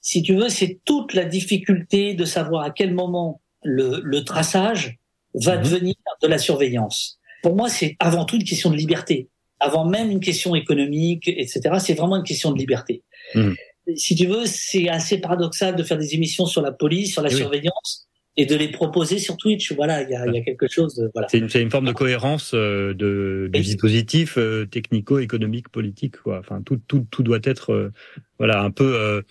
Si 0.00 0.22
tu 0.22 0.34
veux, 0.34 0.48
c'est 0.50 0.80
toute 0.84 1.14
la 1.14 1.24
difficulté 1.24 2.14
de 2.14 2.24
savoir 2.24 2.62
à 2.64 2.70
quel 2.70 2.92
moment 2.92 3.40
le, 3.62 4.00
le 4.02 4.24
traçage 4.24 4.98
va 5.34 5.56
Mhm. 5.56 5.62
devenir 5.64 5.94
de 6.22 6.28
la 6.28 6.38
surveillance. 6.38 7.18
Pour 7.44 7.54
moi, 7.54 7.68
c'est 7.68 7.94
avant 7.98 8.24
tout 8.24 8.36
une 8.36 8.44
question 8.44 8.70
de 8.70 8.76
liberté. 8.76 9.28
Avant 9.60 9.84
même 9.84 10.10
une 10.10 10.20
question 10.20 10.54
économique, 10.54 11.28
etc., 11.28 11.60
c'est 11.78 11.92
vraiment 11.92 12.16
une 12.16 12.22
question 12.22 12.50
de 12.52 12.58
liberté. 12.58 13.02
Mhm. 13.34 13.54
Si 13.96 14.14
tu 14.14 14.24
veux, 14.24 14.46
c'est 14.46 14.88
assez 14.88 15.18
paradoxal 15.18 15.76
de 15.76 15.82
faire 15.82 15.98
des 15.98 16.14
émissions 16.14 16.46
sur 16.46 16.62
la 16.62 16.72
police, 16.72 17.12
sur 17.12 17.20
la 17.20 17.28
Oui. 17.28 17.36
surveillance, 17.36 18.08
et 18.38 18.46
de 18.46 18.56
les 18.56 18.68
proposer 18.68 19.18
sur 19.18 19.36
Twitch. 19.36 19.74
Voilà, 19.74 20.02
il 20.04 20.08
y 20.08 20.14
a, 20.14 20.26
il 20.26 20.34
y 20.34 20.38
a 20.38 20.40
quelque 20.40 20.68
chose 20.68 20.94
de... 20.94 21.10
Voilà. 21.12 21.28
C'est 21.28 21.38
une, 21.38 21.70
forme 21.70 21.84
de 21.84 21.92
cohérence 21.92 22.52
euh, 22.54 22.94
de, 22.94 23.50
du 23.52 23.60
dispositif 23.60 24.38
euh, 24.38 24.64
technico-économique, 24.64 25.68
politique. 25.68 26.16
Quoi. 26.16 26.38
Enfin, 26.38 26.62
tout, 26.62 26.80
tout, 26.88 27.06
tout 27.10 27.22
doit 27.22 27.40
être 27.44 27.74
euh, 27.74 27.92
voilà, 28.38 28.62
un 28.62 28.70
peu... 28.70 29.22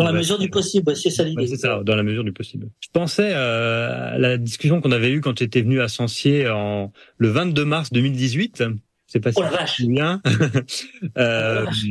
euh, 0.00 0.04
Dans 0.04 0.12
la 0.12 0.18
mesure 0.18 0.38
du 0.38 0.50
possible, 0.50 0.96
c'est 0.96 1.10
ça 1.10 1.22
l'idée. 1.24 1.46
C'est 1.46 1.56
ça, 1.56 1.82
dans 1.84 1.96
la 1.96 2.02
mesure 2.02 2.24
du 2.24 2.32
possible. 2.32 2.68
Je 2.80 2.88
pensais 2.92 3.32
euh, 3.34 4.14
à 4.14 4.18
la 4.18 4.36
discussion 4.38 4.80
qu'on 4.80 4.92
avait 4.92 5.10
eue 5.10 5.20
quand 5.20 5.34
tu 5.34 5.44
étais 5.44 5.62
venu 5.62 5.80
à 5.80 5.88
Sancier 5.88 6.48
en, 6.48 6.92
le 7.18 7.28
22 7.28 7.64
mars 7.64 7.90
2018. 7.92 8.64
Je 8.66 9.12
sais 9.12 9.20
pas 9.20 9.32
si 9.32 9.40
Oh. 9.40 9.42
Euh, 11.18 11.62
Oh 11.62 11.64
vache. 11.66 11.84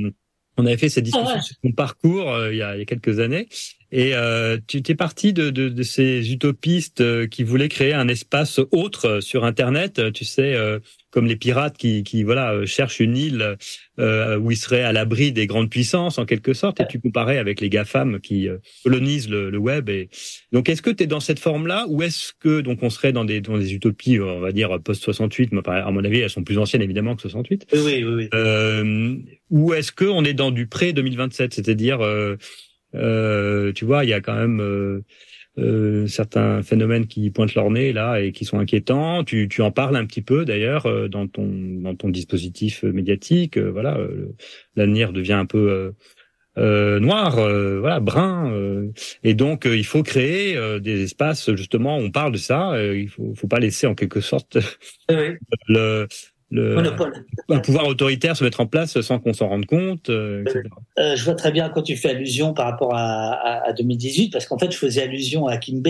on 0.57 0.65
avait 0.65 0.77
fait 0.77 0.89
cette 0.89 1.03
discussion 1.05 1.27
Oh 1.29 1.35
vache. 1.35 1.45
sur 1.45 1.55
ton 1.63 1.71
parcours 1.71 2.31
euh, 2.31 2.51
il, 2.53 2.57
y 2.57 2.61
a, 2.61 2.75
il 2.75 2.79
y 2.79 2.81
a 2.81 2.85
quelques 2.85 3.19
années. 3.19 3.47
Et 3.91 4.13
euh, 4.13 4.57
tu 4.67 4.77
étais 4.77 4.93
parti 4.95 5.33
de, 5.33 5.49
de, 5.49 5.67
de 5.69 5.83
ces 5.83 6.31
utopistes 6.31 7.01
euh, 7.01 7.27
qui 7.27 7.43
voulaient 7.43 7.69
créer 7.69 7.93
un 7.93 8.07
espace 8.07 8.59
autre 8.71 9.05
euh, 9.05 9.21
sur 9.21 9.45
Internet, 9.45 9.97
euh, 9.99 10.11
tu 10.11 10.25
sais, 10.25 10.53
euh, 10.53 10.79
comme 11.11 11.25
les 11.25 11.35
pirates 11.35 11.77
qui, 11.77 12.03
qui 12.03 12.23
voilà 12.23 12.53
euh, 12.53 12.65
cherchent 12.65 12.99
une 12.99 13.17
île 13.17 13.57
euh, 13.99 14.37
où 14.37 14.51
ils 14.51 14.57
seraient 14.57 14.83
à 14.83 14.93
l'abri 14.93 15.31
des 15.31 15.47
grandes 15.47 15.69
puissances 15.69 16.17
en 16.17 16.25
quelque 16.25 16.53
sorte. 16.53 16.79
Et 16.79 16.87
tu 16.87 16.99
comparais 16.99 17.37
avec 17.37 17.61
les 17.61 17.69
GAFAM 17.69 18.19
qui 18.19 18.47
euh, 18.47 18.57
colonisent 18.83 19.29
le, 19.29 19.49
le 19.49 19.57
web. 19.57 19.89
Et 19.89 20.09
donc, 20.51 20.69
est-ce 20.69 20.81
que 20.81 20.89
tu 20.89 21.03
es 21.03 21.07
dans 21.07 21.19
cette 21.19 21.39
forme-là 21.39 21.85
ou 21.89 22.01
est-ce 22.03 22.33
que 22.39 22.61
donc 22.61 22.83
on 22.83 22.89
serait 22.89 23.11
dans 23.11 23.25
des 23.25 23.41
dans 23.41 23.57
des 23.57 23.73
utopies, 23.73 24.19
on 24.19 24.39
va 24.39 24.51
dire 24.51 24.79
post 24.81 25.03
68, 25.03 25.51
mais 25.51 25.61
à 25.67 25.91
mon 25.91 26.03
avis 26.03 26.19
elles 26.19 26.29
sont 26.29 26.43
plus 26.43 26.57
anciennes 26.57 26.81
évidemment 26.81 27.15
que 27.15 27.21
68. 27.21 27.67
Oui, 27.73 27.79
oui, 27.79 28.03
oui. 28.03 28.13
oui. 28.13 28.29
Euh, 28.33 29.15
ou 29.49 29.73
est-ce 29.73 29.91
que 29.91 30.05
on 30.05 30.23
est 30.23 30.33
dans 30.33 30.51
du 30.51 30.67
pré 30.67 30.93
2027, 30.93 31.53
c'est-à-dire, 31.53 32.01
euh, 32.01 32.35
euh, 32.95 33.71
tu 33.73 33.85
vois, 33.85 34.03
il 34.03 34.09
y 34.09 34.13
a 34.13 34.21
quand 34.21 34.35
même 34.35 35.03
euh, 35.57 36.07
certains 36.07 36.61
phénomènes 36.61 37.07
qui 37.07 37.29
pointent 37.31 37.55
leur 37.55 37.69
nez 37.71 37.91
là 37.91 38.21
et 38.21 38.31
qui 38.31 38.45
sont 38.45 38.59
inquiétants. 38.59 39.23
Tu, 39.23 39.47
tu 39.49 39.61
en 39.61 39.71
parles 39.71 39.95
un 39.97 40.05
petit 40.05 40.21
peu 40.21 40.45
d'ailleurs 40.45 40.85
euh, 40.85 41.07
dans 41.07 41.27
ton 41.27 41.47
dans 41.81 41.95
ton 41.95 42.09
dispositif 42.09 42.83
médiatique. 42.83 43.57
Euh, 43.57 43.71
voilà, 43.71 43.97
l'avenir 44.75 45.11
devient 45.11 45.33
un 45.33 45.45
peu 45.45 45.93
euh, 46.57 46.99
noir, 46.99 47.37
euh, 47.37 47.79
voilà, 47.79 47.99
brun, 47.99 48.51
euh, 48.51 48.91
et 49.23 49.33
donc 49.33 49.65
il 49.65 49.85
faut 49.85 50.03
créer 50.03 50.57
euh, 50.57 50.79
des 50.79 51.03
espaces 51.03 51.53
justement. 51.55 51.97
On 51.97 52.11
parle 52.11 52.33
de 52.33 52.37
ça. 52.37 52.73
il 52.93 53.07
faut, 53.09 53.33
faut 53.35 53.47
pas 53.47 53.59
laisser 53.59 53.87
en 53.87 53.95
quelque 53.95 54.19
sorte 54.19 54.57
Oui, 55.09 55.15
oui. 55.15 55.37
le 55.67 56.07
le, 56.51 56.73
Monopole. 56.75 57.25
un 57.49 57.59
pouvoir 57.59 57.87
autoritaire 57.87 58.35
se 58.35 58.43
mettre 58.43 58.59
en 58.59 58.65
place 58.65 58.99
sans 59.01 59.19
qu'on 59.19 59.33
s'en 59.33 59.49
rende 59.49 59.65
compte, 59.67 60.09
euh, 60.09 60.41
etc. 60.41 60.63
Euh, 60.97 61.15
je 61.15 61.23
vois 61.23 61.35
très 61.35 61.51
bien 61.51 61.69
quand 61.69 61.83
tu 61.83 61.95
fais 61.95 62.09
allusion 62.09 62.53
par 62.53 62.65
rapport 62.65 62.95
à, 62.95 63.33
à, 63.33 63.67
à 63.69 63.73
2018, 63.73 64.31
parce 64.31 64.45
qu'en 64.47 64.57
fait, 64.57 64.71
je 64.71 64.77
faisais 64.77 65.03
allusion 65.03 65.45
à 65.47 65.57
Kimbe, 65.57 65.87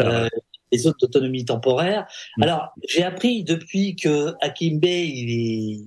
euh, 0.00 0.28
les 0.72 0.78
zones 0.78 0.94
d'autonomie 1.00 1.44
temporaire. 1.44 2.06
Mm. 2.36 2.42
Alors, 2.44 2.72
j'ai 2.88 3.02
appris 3.02 3.42
depuis 3.42 3.96
que 3.96 4.34
Akimbe, 4.40 4.84
il 4.84 5.30
est, 5.30 5.84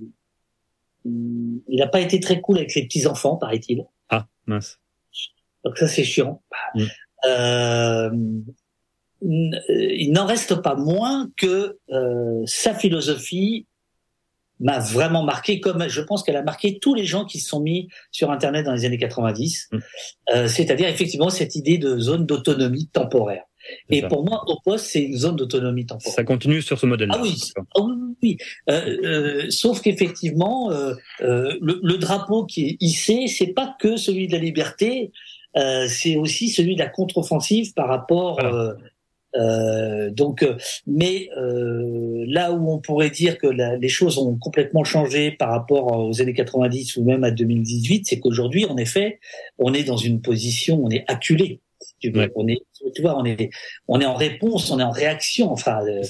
il 1.06 1.76
n'a 1.78 1.86
pas 1.86 2.00
été 2.00 2.20
très 2.20 2.40
cool 2.40 2.58
avec 2.58 2.74
les 2.74 2.84
petits 2.84 3.06
enfants, 3.06 3.36
paraît-il. 3.36 3.84
Ah, 4.10 4.26
mince. 4.46 4.78
Donc 5.64 5.78
ça, 5.78 5.88
c'est 5.88 6.04
chiant. 6.04 6.42
Mm. 6.74 6.82
Euh, 7.26 8.10
n- 9.22 9.60
il 9.70 10.12
n'en 10.12 10.26
reste 10.26 10.56
pas 10.56 10.74
moins 10.74 11.30
que 11.38 11.78
euh, 11.90 12.42
sa 12.44 12.74
philosophie 12.74 13.66
m'a 14.60 14.78
vraiment 14.78 15.22
marqué, 15.22 15.60
comme 15.60 15.88
je 15.88 16.00
pense 16.00 16.22
qu'elle 16.22 16.36
a 16.36 16.42
marqué 16.42 16.78
tous 16.78 16.94
les 16.94 17.04
gens 17.04 17.24
qui 17.24 17.40
se 17.40 17.48
sont 17.48 17.60
mis 17.60 17.88
sur 18.10 18.30
Internet 18.30 18.64
dans 18.66 18.72
les 18.72 18.84
années 18.84 18.98
90. 18.98 19.68
Mm. 19.72 19.78
Euh, 20.34 20.48
C'est-à-dire 20.48 20.88
effectivement 20.88 21.30
cette 21.30 21.56
idée 21.56 21.78
de 21.78 21.98
zone 21.98 22.26
d'autonomie 22.26 22.88
temporaire. 22.92 23.44
Et 23.90 24.02
ça. 24.02 24.08
pour 24.08 24.24
moi, 24.24 24.44
au 24.46 24.58
poste, 24.62 24.86
c'est 24.86 25.02
une 25.02 25.16
zone 25.16 25.36
d'autonomie 25.36 25.86
temporaire. 25.86 26.14
Ça 26.14 26.24
continue 26.24 26.62
sur 26.62 26.78
ce 26.78 26.86
modèle-là. 26.86 27.14
Ah 27.18 27.22
oui, 27.22 27.34
ah 27.56 27.80
oui. 28.22 28.36
Euh, 28.70 28.96
euh, 29.04 29.46
sauf 29.50 29.80
qu'effectivement, 29.80 30.70
euh, 30.70 30.94
euh, 31.22 31.56
le, 31.60 31.80
le 31.82 31.98
drapeau 31.98 32.44
qui 32.44 32.66
est 32.66 32.76
hissé, 32.80 33.26
c'est 33.26 33.54
pas 33.54 33.74
que 33.80 33.96
celui 33.96 34.26
de 34.26 34.32
la 34.32 34.38
liberté, 34.38 35.12
euh, 35.56 35.86
c'est 35.88 36.16
aussi 36.16 36.48
celui 36.48 36.74
de 36.74 36.80
la 36.80 36.88
contre-offensive 36.88 37.72
par 37.74 37.88
rapport. 37.88 38.40
Voilà. 38.40 38.74
Euh, 39.36 40.10
donc, 40.10 40.42
euh, 40.42 40.56
mais 40.86 41.28
euh, 41.36 42.24
là 42.28 42.52
où 42.52 42.70
on 42.70 42.78
pourrait 42.78 43.10
dire 43.10 43.38
que 43.38 43.46
la- 43.46 43.76
les 43.76 43.88
choses 43.88 44.18
ont 44.18 44.36
complètement 44.36 44.84
changé 44.84 45.32
par 45.32 45.50
rapport 45.50 45.86
aux 46.06 46.20
années 46.20 46.34
90 46.34 46.96
ou 46.96 47.04
même 47.04 47.24
à 47.24 47.30
2018, 47.30 48.06
c'est 48.06 48.20
qu'aujourd'hui, 48.20 48.64
en 48.66 48.76
effet, 48.76 49.18
on 49.58 49.74
est 49.74 49.84
dans 49.84 49.96
une 49.96 50.20
position, 50.22 50.80
on 50.84 50.90
est 50.90 51.04
acculé. 51.08 51.60
tu. 52.00 52.10
Ouais. 52.16 52.30
On 52.34 52.46
est, 52.48 52.58
tu 52.94 53.02
vois, 53.02 53.18
on 53.18 53.24
est, 53.24 53.50
on 53.88 54.00
est 54.00 54.04
en 54.06 54.14
réponse, 54.14 54.70
on 54.70 54.78
est 54.78 54.82
en 54.84 54.90
réaction. 54.90 55.50
Enfin, 55.50 55.80
euh, 55.86 56.02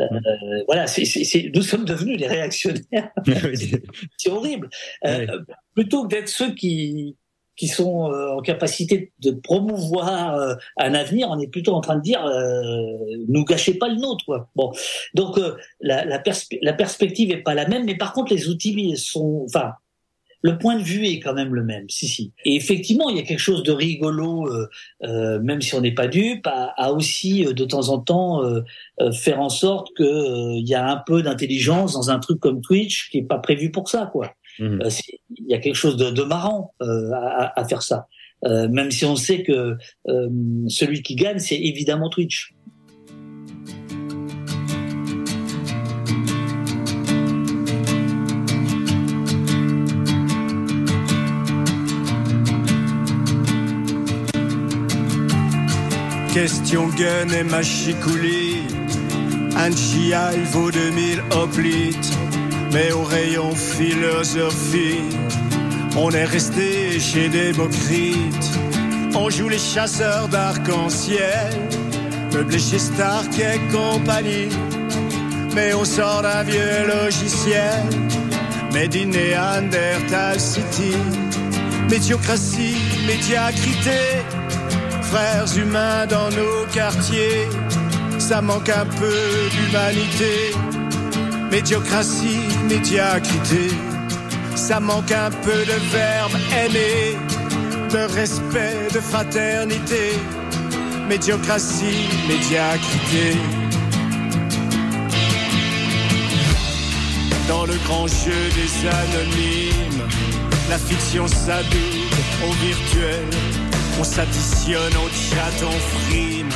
euh, 0.00 0.62
voilà, 0.66 0.86
c'est, 0.86 1.04
c'est, 1.04 1.50
nous 1.54 1.62
sommes 1.62 1.84
devenus 1.84 2.18
les 2.18 2.26
réactionnaires. 2.26 3.10
c'est 4.16 4.30
horrible. 4.30 4.68
Euh. 5.06 5.26
Plutôt 5.74 6.04
que 6.04 6.08
d'être 6.08 6.28
ceux 6.28 6.54
qui 6.54 7.16
qui 7.56 7.68
sont 7.68 8.10
euh, 8.10 8.30
en 8.30 8.40
capacité 8.40 9.12
de 9.20 9.30
promouvoir 9.30 10.34
euh, 10.34 10.54
un 10.78 10.94
avenir, 10.94 11.28
on 11.30 11.38
est 11.38 11.48
plutôt 11.48 11.74
en 11.74 11.80
train 11.80 11.96
de 11.96 12.02
dire 12.02 12.24
euh, 12.24 12.62
nous 13.28 13.44
gâchez 13.44 13.74
pas 13.74 13.88
le 13.88 13.96
nôtre. 13.96 14.24
Quoi. 14.24 14.48
Bon, 14.56 14.72
donc 15.14 15.38
euh, 15.38 15.56
la, 15.80 16.04
la, 16.04 16.18
perspe- 16.18 16.58
la 16.62 16.72
perspective 16.72 17.30
est 17.30 17.42
pas 17.42 17.54
la 17.54 17.68
même, 17.68 17.84
mais 17.84 17.96
par 17.96 18.12
contre 18.12 18.32
les 18.32 18.48
outils 18.48 18.96
sont, 18.96 19.44
enfin. 19.46 19.72
Le 20.44 20.58
point 20.58 20.76
de 20.76 20.82
vue 20.82 21.06
est 21.06 21.20
quand 21.20 21.34
même 21.34 21.54
le 21.54 21.62
même, 21.62 21.88
si 21.88 22.08
si. 22.08 22.32
Et 22.44 22.56
effectivement, 22.56 23.08
il 23.08 23.16
y 23.16 23.20
a 23.20 23.22
quelque 23.22 23.38
chose 23.38 23.62
de 23.62 23.70
rigolo, 23.70 24.48
euh, 24.48 24.68
euh, 25.04 25.38
même 25.38 25.62
si 25.62 25.72
on 25.76 25.80
n'est 25.80 25.94
pas 25.94 26.08
dupe, 26.08 26.48
à, 26.48 26.74
à 26.76 26.90
aussi 26.90 27.44
de 27.44 27.64
temps 27.64 27.90
en 27.90 27.98
temps 28.00 28.42
faire 29.12 29.40
en 29.40 29.50
sorte 29.50 29.90
que 29.94 30.58
il 30.58 30.68
y 30.68 30.74
a 30.74 30.84
un 30.90 30.96
peu 30.96 31.22
d'intelligence 31.22 31.92
dans 31.92 32.10
un 32.10 32.18
truc 32.18 32.40
comme 32.40 32.60
Twitch 32.60 33.08
qui 33.10 33.18
est 33.18 33.22
pas 33.22 33.38
prévu 33.38 33.70
pour 33.70 33.88
ça, 33.88 34.10
quoi. 34.10 34.34
Mhm. 34.58 34.80
Euh, 34.82 34.88
Il 35.36 35.46
y 35.48 35.54
a 35.54 35.58
quelque 35.58 35.74
chose 35.76 35.96
de, 35.96 36.10
de 36.10 36.22
marrant 36.22 36.74
euh, 36.82 37.10
à, 37.12 37.58
à 37.60 37.64
faire 37.64 37.82
ça, 37.82 38.06
Euh, 38.44 38.68
même 38.68 38.90
si 38.90 39.04
on 39.04 39.14
sait 39.14 39.42
que 39.44 39.76
euh, 40.08 40.28
celui 40.68 41.02
qui 41.02 41.14
gagne, 41.14 41.38
c'est 41.38 41.60
évidemment 41.60 42.08
Twitch. 42.10 42.54
Question 56.32 56.88
gun 56.96 57.28
et 57.28 57.42
machicoulis 57.44 58.56
Un 59.56 59.70
chial 59.76 60.34
vaut 60.52 60.70
2000 60.70 61.22
hoplites 61.30 62.18
Mais 62.72 62.90
au 62.92 63.02
rayon 63.02 63.54
philosophie 63.54 65.02
On 65.94 66.10
est 66.10 66.24
resté 66.24 66.98
chez 66.98 67.28
des 67.28 67.52
Démocrite. 67.52 68.50
On 69.14 69.28
joue 69.28 69.48
les 69.48 69.58
chasseurs 69.58 70.28
d'arc-en-ciel. 70.28 71.52
Meublé 72.32 72.58
chez 72.58 72.78
Stark 72.78 73.28
et 73.38 73.60
compagnie. 73.70 74.48
Mais 75.54 75.74
on 75.74 75.84
sort 75.84 76.22
d'un 76.22 76.42
vieux 76.44 76.86
logiciel. 76.86 77.84
Made 78.72 78.96
in 78.96 79.08
Neanderthal 79.08 80.40
City. 80.40 80.96
Médiocratie, 81.90 82.78
médiacrité. 83.06 84.00
Frères 85.02 85.58
humains 85.58 86.06
dans 86.06 86.30
nos 86.30 86.64
quartiers. 86.72 87.48
Ça 88.18 88.40
manque 88.40 88.70
un 88.70 88.86
peu 88.86 89.14
d'humanité. 89.50 90.54
Médiocratie, 91.52 92.48
médiacrité. 92.66 93.68
Ça 94.54 94.80
manque 94.80 95.12
un 95.12 95.30
peu 95.30 95.66
de 95.66 95.78
verbe 95.92 96.32
aimer, 96.64 97.14
de 97.90 97.98
respect, 98.14 98.88
de 98.94 99.00
fraternité. 99.00 100.14
Médiocratie, 101.10 102.08
médiacrité. 102.26 103.36
Dans 107.48 107.66
le 107.66 107.74
grand 107.84 108.06
jeu 108.06 108.42
des 108.56 108.88
anonymes, 108.88 110.08
la 110.70 110.78
fiction 110.78 111.28
s'adoube 111.28 112.16
au 112.48 112.52
virtuel. 112.64 113.26
On 114.00 114.04
s'additionne 114.04 114.96
au 114.96 115.08
chat, 115.10 115.66
on 115.66 115.78
frime. 115.98 116.48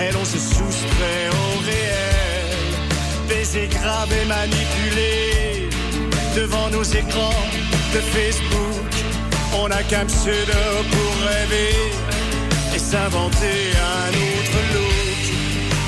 Et 0.00 0.10
l'on 0.10 0.24
se 0.24 0.38
soustrait 0.38 1.28
au 1.28 1.58
réel. 1.66 2.21
Baiser 3.32 3.68
devant 6.36 6.68
nos 6.70 6.82
écrans 6.82 7.40
de 7.94 8.00
Facebook. 8.14 8.92
On 9.58 9.68
n'a 9.68 9.82
qu'un 9.84 10.04
pseudo 10.06 10.62
pour 10.90 11.12
rêver 11.28 11.74
et 12.74 12.78
s'inventer 12.78 13.58
un 13.96 14.10
autre 14.28 14.58
look. 14.74 15.22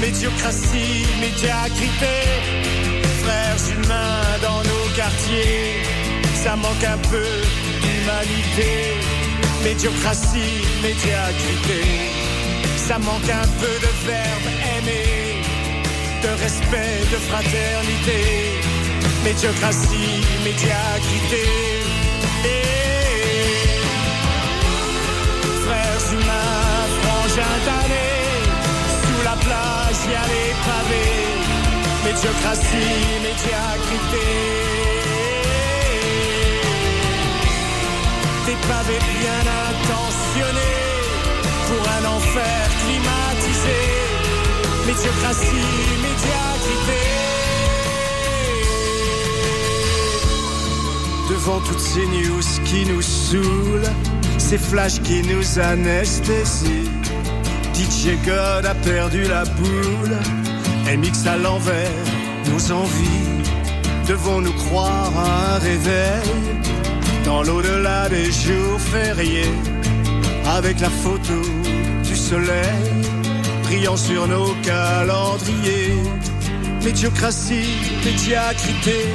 Médiocratie, 0.00 1.06
médiacrité, 1.20 2.16
frères 3.22 3.62
humains 3.72 4.38
dans 4.42 4.62
nos 4.70 4.86
quartiers. 4.96 5.82
Ça 6.42 6.56
manque 6.56 6.84
un 6.84 6.98
peu 7.10 7.30
d'humanité. 7.82 8.72
Médiocratie, 9.62 10.60
médiacrité. 10.82 11.80
Ça 12.76 12.98
manque 12.98 13.30
un 13.30 13.48
peu 13.60 13.74
de 13.84 13.90
verbe 14.06 14.48
aimer, 14.76 15.23
de 16.24 16.42
respect, 16.42 17.00
de 17.12 17.18
fraternité 17.28 18.54
médiocratie, 19.24 20.20
médiacrité. 20.44 21.44
frères 25.64 26.06
humains, 26.12 26.84
frangins 27.00 27.60
d'années, 27.66 28.28
sous 29.02 29.22
la 29.28 29.36
plage, 29.44 30.00
y 30.12 30.16
a 30.22 30.26
les 30.32 30.52
pavés. 30.66 31.32
Médiocratie, 32.06 33.02
médiacrité. 33.28 34.26
Des 38.46 38.58
pavés 38.68 39.02
bien 39.14 39.42
intentionnés 39.68 40.80
pour 41.66 41.82
un 41.96 42.04
enfer 42.16 42.62
climatisé. 42.82 43.23
Médiocratie, 44.86 45.46
médiacrité. 46.02 47.14
devant 51.44 51.60
toutes 51.60 51.80
ces 51.80 52.06
news 52.06 52.42
qui 52.64 52.86
nous 52.86 53.02
saoulent, 53.02 53.92
ces 54.38 54.58
flashs 54.58 55.00
qui 55.00 55.22
nous 55.22 55.58
anesthésient. 55.58 56.90
DJ 57.74 58.16
God 58.24 58.66
a 58.66 58.74
perdu 58.74 59.24
la 59.24 59.44
boule, 59.44 60.16
elle 60.88 60.98
mixe 60.98 61.26
à 61.26 61.36
l'envers 61.36 61.90
nos 62.50 62.72
envies. 62.72 63.42
Devons-nous 64.08 64.52
croire 64.52 65.12
à 65.18 65.54
un 65.54 65.58
réveil? 65.58 66.30
Dans 67.24 67.42
l'au-delà 67.42 68.08
des 68.08 68.30
jours 68.30 68.80
fériés, 68.80 69.54
avec 70.46 70.80
la 70.80 70.90
photo 70.90 71.40
du 72.04 72.16
soleil 72.16 73.03
sur 73.96 74.26
nos 74.28 74.54
calendriers. 74.62 76.02
Médiocratie, 76.82 77.78
médiacrité 78.04 79.06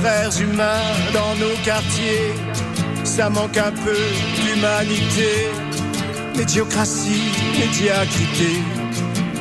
frères 0.00 0.40
humains 0.40 0.94
dans 1.12 1.34
nos 1.36 1.56
quartiers. 1.64 2.34
Ça 3.04 3.30
manque 3.30 3.56
un 3.56 3.72
peu 3.72 4.02
d'humanité, 4.36 5.48
médiocratie, 6.36 7.30
médiacrité. 7.58 8.62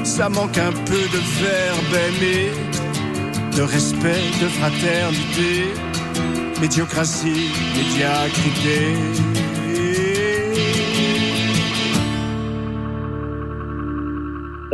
Ça 0.03 0.29
manque 0.29 0.57
un 0.57 0.71
peu 0.71 1.03
de 1.15 1.21
verbe 1.41 1.95
aimer, 2.07 2.51
de 3.57 3.63
respect, 3.63 4.25
de 4.41 4.47
fraternité. 4.57 5.73
Médiocratie, 6.61 7.51
médiacrité. 7.75 8.95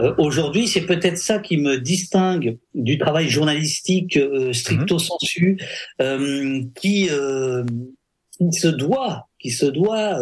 Euh, 0.02 0.14
aujourd'hui, 0.18 0.68
c'est 0.68 0.86
peut-être 0.86 1.18
ça 1.18 1.40
qui 1.40 1.58
me 1.58 1.78
distingue 1.78 2.58
du 2.74 2.98
travail 2.98 3.30
journalistique 3.30 4.18
euh, 4.18 4.54
stricto 4.54 4.96
mhm. 4.96 5.00
sensu, 5.00 5.58
euh, 6.02 6.64
qui, 6.76 7.10
se 8.52 8.68
doit, 8.68 9.28
qui 9.40 9.52
se 9.52 9.66
doit 9.66 10.18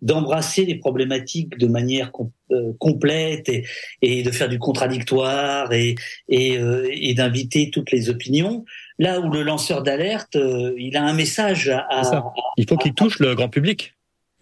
d'embrasser 0.00 0.64
les 0.64 0.76
problématiques 0.76 1.58
de 1.58 1.66
manière 1.66 2.12
complète 2.78 3.50
et, 4.00 4.22
de 4.22 4.30
faire 4.30 4.48
du 4.48 4.60
contradictoire 4.60 5.72
et, 5.72 5.96
et, 6.28 7.14
d'inviter 7.14 7.70
toutes 7.70 7.90
les 7.90 8.10
opinions. 8.10 8.64
Là 9.00 9.20
où 9.20 9.28
le 9.28 9.42
lanceur 9.42 9.82
d'alerte, 9.82 10.38
il 10.78 10.96
a 10.96 11.02
un 11.02 11.14
message 11.14 11.68
à 11.68 12.22
il 12.56 12.68
faut 12.68 12.76
qu'il 12.76 12.94
touche 12.94 13.18
le 13.18 13.34
grand 13.34 13.48
public 13.48 13.94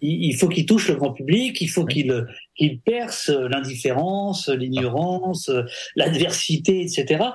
il 0.03 0.35
faut 0.35 0.49
qu'il 0.49 0.65
touche 0.65 0.89
le 0.89 0.95
grand 0.95 1.13
public, 1.13 1.59
il 1.61 1.69
faut 1.69 1.85
qu'il 1.85 2.25
qu'il 2.55 2.79
perce 2.79 3.29
l'indifférence, 3.29 4.49
l'ignorance, 4.49 5.49
l'adversité, 5.95 6.81
etc. 6.81 7.25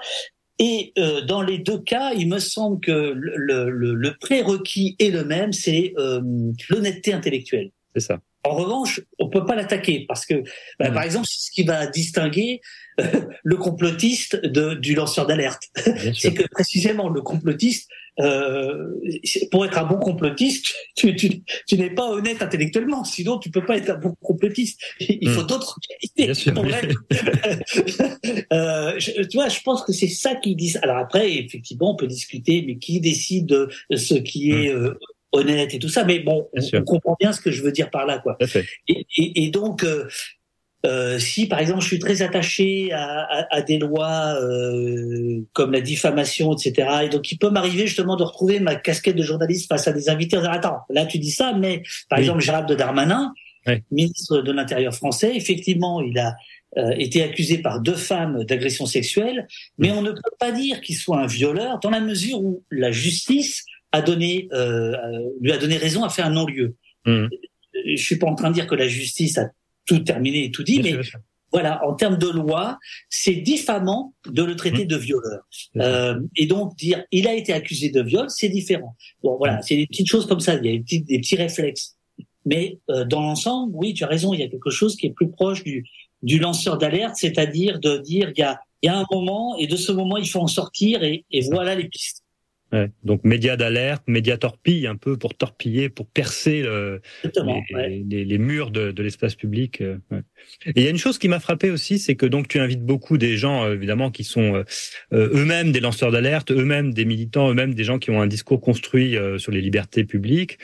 Et 0.58 0.92
euh, 0.98 1.20
dans 1.20 1.42
les 1.42 1.58
deux 1.58 1.78
cas, 1.78 2.12
il 2.14 2.28
me 2.28 2.40
semble 2.40 2.80
que 2.80 2.90
le, 2.90 3.70
le, 3.70 3.94
le 3.94 4.16
prérequis 4.20 4.96
est 4.98 5.10
le 5.10 5.24
même, 5.24 5.52
c'est 5.52 5.92
euh, 5.98 6.20
l'honnêteté 6.68 7.12
intellectuelle. 7.12 7.70
C'est 7.94 8.00
ça. 8.00 8.20
En 8.44 8.54
revanche, 8.54 9.00
on 9.18 9.28
peut 9.28 9.44
pas 9.44 9.54
l'attaquer 9.54 10.04
parce 10.08 10.24
que, 10.24 10.42
bah, 10.78 10.90
par 10.90 11.02
exemple, 11.02 11.26
c'est 11.28 11.46
ce 11.46 11.50
qui 11.50 11.64
va 11.64 11.86
distinguer 11.86 12.60
euh, 13.00 13.04
le 13.44 13.56
complotiste 13.56 14.36
de, 14.44 14.74
du 14.74 14.94
lanceur 14.94 15.26
d'alerte. 15.26 15.64
c'est 16.14 16.34
que 16.34 16.46
précisément 16.48 17.08
le 17.08 17.20
complotiste, 17.20 17.88
euh, 18.20 18.94
pour 19.50 19.64
être 19.64 19.78
un 19.78 19.84
bon 19.84 19.98
complotiste, 19.98 20.74
tu, 20.96 21.14
tu, 21.14 21.42
tu 21.66 21.76
n'es 21.76 21.90
pas 21.90 22.08
honnête 22.08 22.42
intellectuellement, 22.42 23.04
sinon 23.04 23.38
tu 23.38 23.50
peux 23.50 23.64
pas 23.64 23.76
être 23.76 23.90
un 23.90 23.98
bon 23.98 24.14
complotiste. 24.20 24.80
Il 25.00 25.30
faut 25.30 25.42
hmm. 25.42 25.46
d'autres 25.46 25.78
qualités. 25.88 26.28
euh, 28.52 28.94
je, 28.98 29.22
tu 29.22 29.36
vois, 29.36 29.48
je 29.48 29.60
pense 29.60 29.84
que 29.84 29.92
c'est 29.92 30.08
ça 30.08 30.34
qu'ils 30.34 30.56
disent. 30.56 30.78
Alors 30.82 30.96
après, 30.96 31.32
effectivement, 31.32 31.92
on 31.92 31.96
peut 31.96 32.06
discuter, 32.06 32.64
mais 32.66 32.78
qui 32.78 33.00
décide 33.00 33.46
de 33.46 33.68
ce 33.96 34.14
qui 34.14 34.50
est 34.50 34.72
hmm. 34.72 34.76
euh, 34.76 34.98
honnête 35.32 35.74
et 35.74 35.78
tout 35.78 35.88
ça. 35.88 36.04
Mais 36.04 36.20
bon, 36.20 36.48
on, 36.72 36.82
comprend 36.82 37.16
bien 37.20 37.32
ce 37.32 37.40
que 37.40 37.50
je 37.50 37.62
veux 37.62 37.72
dire 37.72 37.90
par 37.90 38.06
là, 38.06 38.18
quoi. 38.18 38.38
Et, 38.88 39.06
et, 39.16 39.44
et, 39.44 39.50
donc, 39.50 39.84
euh, 39.84 40.08
euh, 40.86 41.18
si 41.18 41.46
par 41.46 41.58
exemple 41.58 41.80
je 41.80 41.88
suis 41.88 41.98
très 41.98 42.22
attaché 42.22 42.92
à, 42.92 43.22
à, 43.22 43.56
à 43.56 43.62
des 43.62 43.78
lois 43.78 44.36
euh, 44.40 45.40
comme 45.52 45.72
la 45.72 45.80
diffamation, 45.80 46.54
etc. 46.54 46.88
Et 47.04 47.08
donc 47.08 47.32
il 47.32 47.38
peut 47.38 47.50
m'arriver 47.50 47.86
justement 47.86 48.14
de 48.14 48.22
retrouver 48.22 48.60
ma 48.60 48.76
casquette 48.76 49.16
de 49.16 49.22
journaliste 49.22 49.68
face 49.68 49.88
à 49.88 49.92
des 49.92 50.08
invités 50.08 50.36
en 50.36 50.40
disant 50.40 50.52
attends 50.52 50.78
là 50.88 51.04
tu 51.04 51.18
dis 51.18 51.32
ça, 51.32 51.52
mais 51.52 51.82
par 52.08 52.20
exemple 52.20 52.40
Gérald 52.40 52.68
de 52.68 52.76
Darmanin, 52.76 53.32
ministre 53.90 54.40
de 54.40 54.52
l'Intérieur 54.52 54.94
français, 54.94 55.34
effectivement 55.34 56.00
il 56.00 56.16
a 56.18 56.36
euh, 56.76 56.90
été 56.96 57.22
accusé 57.22 57.58
par 57.58 57.80
deux 57.80 57.96
femmes 57.96 58.44
d'agression 58.44 58.86
sexuelle, 58.86 59.48
mais 59.78 59.90
on 59.90 60.02
ne 60.02 60.12
peut 60.12 60.36
pas 60.38 60.52
dire 60.52 60.80
qu'il 60.80 60.96
soit 60.96 61.18
un 61.18 61.26
violeur 61.26 61.80
dans 61.80 61.90
la 61.90 62.00
mesure 62.00 62.40
où 62.40 62.62
la 62.70 62.92
justice 62.92 63.64
a 63.90 64.00
donné 64.00 64.48
euh, 64.52 64.94
lui 65.40 65.50
a 65.50 65.58
donné 65.58 65.76
raison 65.76 66.04
à 66.04 66.08
faire 66.08 66.26
un 66.26 66.30
non-lieu. 66.30 66.76
Mmh. 67.04 67.26
Je 67.84 68.02
suis 68.02 68.16
pas 68.16 68.28
en 68.28 68.36
train 68.36 68.50
de 68.50 68.54
dire 68.54 68.68
que 68.68 68.74
la 68.76 68.86
justice 68.86 69.38
a 69.38 69.48
tout 69.88 69.98
terminé 70.00 70.44
et 70.44 70.50
tout 70.52 70.62
dit, 70.62 70.80
mais 70.82 70.94
voilà, 71.50 71.80
en 71.86 71.94
termes 71.94 72.18
de 72.18 72.28
loi, 72.28 72.78
c'est 73.08 73.36
diffamant 73.36 74.14
de 74.30 74.42
le 74.42 74.54
traiter 74.54 74.84
mmh. 74.84 74.88
de 74.88 74.96
violeur. 74.96 75.48
Euh, 75.76 76.20
et 76.36 76.46
donc 76.46 76.76
dire 76.76 77.02
il 77.10 77.26
a 77.26 77.34
été 77.34 77.52
accusé 77.54 77.88
de 77.88 78.02
viol, 78.02 78.26
c'est 78.28 78.50
différent. 78.50 78.94
Bon, 79.22 79.36
voilà, 79.38 79.56
mmh. 79.56 79.62
c'est 79.62 79.76
des 79.76 79.86
petites 79.86 80.08
choses 80.08 80.26
comme 80.26 80.40
ça, 80.40 80.54
il 80.54 80.66
y 80.66 80.68
a 80.68 80.72
des 80.72 80.80
petits, 80.80 81.00
des 81.00 81.18
petits 81.18 81.36
réflexes. 81.36 81.96
Mais 82.44 82.78
euh, 82.90 83.04
dans 83.04 83.22
l'ensemble, 83.22 83.72
oui, 83.74 83.94
tu 83.94 84.04
as 84.04 84.06
raison, 84.06 84.34
il 84.34 84.40
y 84.40 84.42
a 84.42 84.48
quelque 84.48 84.70
chose 84.70 84.94
qui 84.96 85.06
est 85.06 85.10
plus 85.10 85.30
proche 85.30 85.64
du, 85.64 85.86
du 86.22 86.38
lanceur 86.38 86.76
d'alerte, 86.76 87.16
c'est-à-dire 87.16 87.80
de 87.80 87.96
dire 87.96 88.30
il 88.36 88.40
y 88.40 88.42
a, 88.42 88.60
il 88.82 88.86
y 88.86 88.90
a 88.90 88.98
un 88.98 89.06
moment 89.10 89.56
et 89.56 89.66
de 89.66 89.76
ce 89.76 89.90
moment 89.90 90.18
il 90.18 90.28
faut 90.28 90.40
en 90.40 90.46
sortir 90.46 91.02
et, 91.02 91.24
et 91.30 91.40
voilà 91.50 91.74
les 91.74 91.88
pistes. 91.88 92.24
Ouais. 92.70 92.90
Donc 93.02 93.24
médias 93.24 93.56
d'alerte, 93.56 94.02
médias 94.06 94.36
torpille, 94.36 94.86
un 94.86 94.96
peu 94.96 95.16
pour 95.16 95.34
torpiller, 95.34 95.88
pour 95.88 96.06
percer 96.06 96.60
le, 96.62 97.00
les, 97.24 97.74
ouais. 97.74 98.04
les- 98.06 98.24
les 98.26 98.38
murs 98.38 98.70
de, 98.70 98.90
de 98.90 99.02
l'espace 99.02 99.34
public. 99.36 99.80
euh, 99.80 99.96
ouais. 100.10 100.20
Et 100.66 100.72
il 100.76 100.82
y 100.82 100.86
a 100.86 100.90
une 100.90 100.98
chose 100.98 101.16
qui 101.18 101.28
m'a 101.28 101.40
frappé 101.40 101.70
aussi, 101.70 101.98
c'est 101.98 102.14
que 102.14 102.26
donc 102.26 102.46
tu 102.46 102.58
invites 102.58 102.84
beaucoup 102.84 103.16
des 103.16 103.38
gens 103.38 103.64
euh, 103.64 103.74
évidemment 103.74 104.10
qui 104.10 104.22
sont 104.22 104.54
euh, 104.56 104.64
eux-mêmes 105.12 105.72
des 105.72 105.80
lanceurs 105.80 106.10
d'alerte, 106.12 106.50
eux-mêmes 106.50 106.92
des 106.92 107.06
militants, 107.06 107.50
eux-mêmes 107.50 107.74
des 107.74 107.84
gens 107.84 107.98
qui 107.98 108.10
ont 108.10 108.20
un 108.20 108.26
discours 108.26 108.60
construit 108.60 109.16
euh, 109.16 109.38
sur 109.38 109.50
les 109.50 109.62
libertés 109.62 110.04
publiques. 110.04 110.58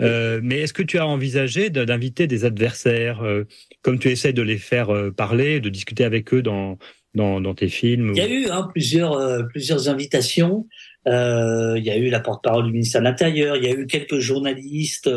Euh, 0.00 0.40
mais 0.42 0.60
est-ce 0.60 0.72
que 0.72 0.82
tu 0.82 0.96
as 0.98 1.06
envisagé 1.06 1.68
d'inviter 1.68 2.26
des 2.26 2.46
adversaires, 2.46 3.20
euh, 3.22 3.44
comme 3.82 3.98
tu 3.98 4.08
essaies 4.08 4.32
de 4.32 4.40
les 4.40 4.56
faire 4.56 4.88
parler, 5.14 5.60
de 5.60 5.68
discuter 5.68 6.04
avec 6.04 6.32
eux 6.32 6.40
dans 6.40 6.78
dans, 7.12 7.40
dans 7.40 7.54
tes 7.54 7.68
films 7.68 8.12
Il 8.14 8.18
y 8.18 8.20
a 8.20 8.28
eu 8.28 8.46
hein, 8.46 8.68
plusieurs 8.72 9.14
euh, 9.14 9.42
plusieurs 9.42 9.88
invitations. 9.88 10.68
Euh, 11.08 11.78
il 11.78 11.84
y 11.84 11.90
a 11.90 11.96
eu 11.96 12.10
la 12.10 12.20
porte-parole 12.20 12.66
du 12.66 12.72
ministère 12.72 13.00
de 13.00 13.06
l'Intérieur. 13.06 13.56
Il 13.56 13.64
y 13.64 13.68
a 13.68 13.72
eu 13.72 13.86
quelques 13.86 14.18
journalistes 14.18 15.10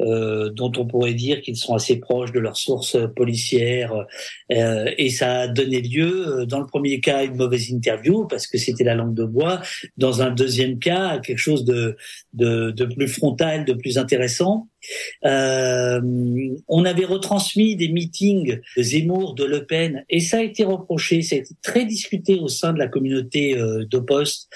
euh, 0.00 0.50
dont 0.50 0.72
on 0.76 0.86
pourrait 0.86 1.14
dire 1.14 1.40
qu'ils 1.40 1.56
sont 1.56 1.74
assez 1.74 2.00
proches 2.00 2.32
de 2.32 2.40
leurs 2.40 2.56
sources 2.56 2.96
policières. 3.14 3.94
Euh, 4.52 4.90
et 4.98 5.08
ça 5.08 5.42
a 5.42 5.48
donné 5.48 5.80
lieu, 5.80 6.40
euh, 6.40 6.46
dans 6.46 6.58
le 6.58 6.66
premier 6.66 7.00
cas, 7.00 7.18
à 7.18 7.22
une 7.22 7.36
mauvaise 7.36 7.70
interview 7.70 8.26
parce 8.26 8.48
que 8.48 8.58
c'était 8.58 8.84
la 8.84 8.94
langue 8.94 9.14
de 9.14 9.24
bois. 9.24 9.60
Dans 9.96 10.20
un 10.20 10.30
deuxième 10.30 10.78
cas, 10.78 11.08
à 11.08 11.18
quelque 11.20 11.38
chose 11.38 11.64
de 11.64 11.96
de, 12.32 12.72
de 12.72 12.84
plus 12.84 13.08
frontal, 13.08 13.64
de 13.64 13.72
plus 13.72 13.98
intéressant. 13.98 14.68
Euh, 15.24 16.00
on 16.68 16.84
avait 16.84 17.04
retransmis 17.04 17.76
des 17.76 17.88
meetings 17.88 18.60
de 18.76 18.82
Zemmour, 18.82 19.34
de 19.34 19.44
Le 19.44 19.64
Pen, 19.64 20.04
et 20.10 20.20
ça 20.20 20.38
a 20.38 20.42
été 20.42 20.64
reproché, 20.64 21.22
ça 21.22 21.36
a 21.36 21.38
été 21.38 21.54
très 21.62 21.84
discuté 21.86 22.38
au 22.38 22.48
sein 22.48 22.72
de 22.72 22.78
la 22.78 22.88
communauté 22.88 23.56
euh, 23.56 23.84
de 23.90 23.98
Poste, 23.98 24.50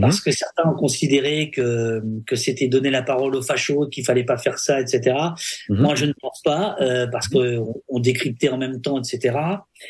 parce 0.00 0.20
que 0.20 0.30
certains 0.30 0.70
ont 0.70 0.74
considéré 0.74 1.50
que 1.50 2.02
que 2.26 2.36
c'était 2.36 2.68
donner 2.68 2.90
la 2.90 3.02
parole 3.02 3.34
aux 3.36 3.42
fachos, 3.42 3.88
qu'il 3.88 4.04
fallait 4.04 4.24
pas 4.24 4.38
faire 4.38 4.58
ça, 4.58 4.82
etc. 4.84 5.16
Mhm. 5.68 5.80
Moi, 5.80 5.94
je 5.94 6.06
ne 6.06 6.12
pense 6.12 6.40
pas, 6.42 6.76
euh, 6.80 7.06
parce 7.06 7.28
que 7.28 7.58
on, 7.58 7.74
on 7.88 7.98
décryptait 8.00 8.48
en 8.48 8.58
même 8.58 8.80
temps, 8.80 8.98
etc. 8.98 9.36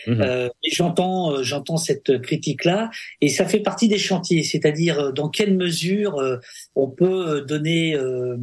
Mhm. 0.07 0.20
Euh, 0.22 0.49
j'entends, 0.70 1.32
euh, 1.32 1.42
j'entends 1.42 1.76
cette 1.76 2.20
critique-là, 2.20 2.90
et 3.20 3.28
ça 3.28 3.47
fait 3.47 3.61
partie 3.61 3.88
des 3.88 3.99
chantiers, 3.99 4.42
c'est-à-dire 4.42 4.99
euh, 5.01 5.12
dans 5.12 5.28
quelle 5.28 5.57
mesure 5.57 6.18
euh, 6.18 6.36
on 6.74 6.88
peut 6.88 7.28
euh, 7.28 7.40
donner 7.45 7.95
euh, 7.95 8.36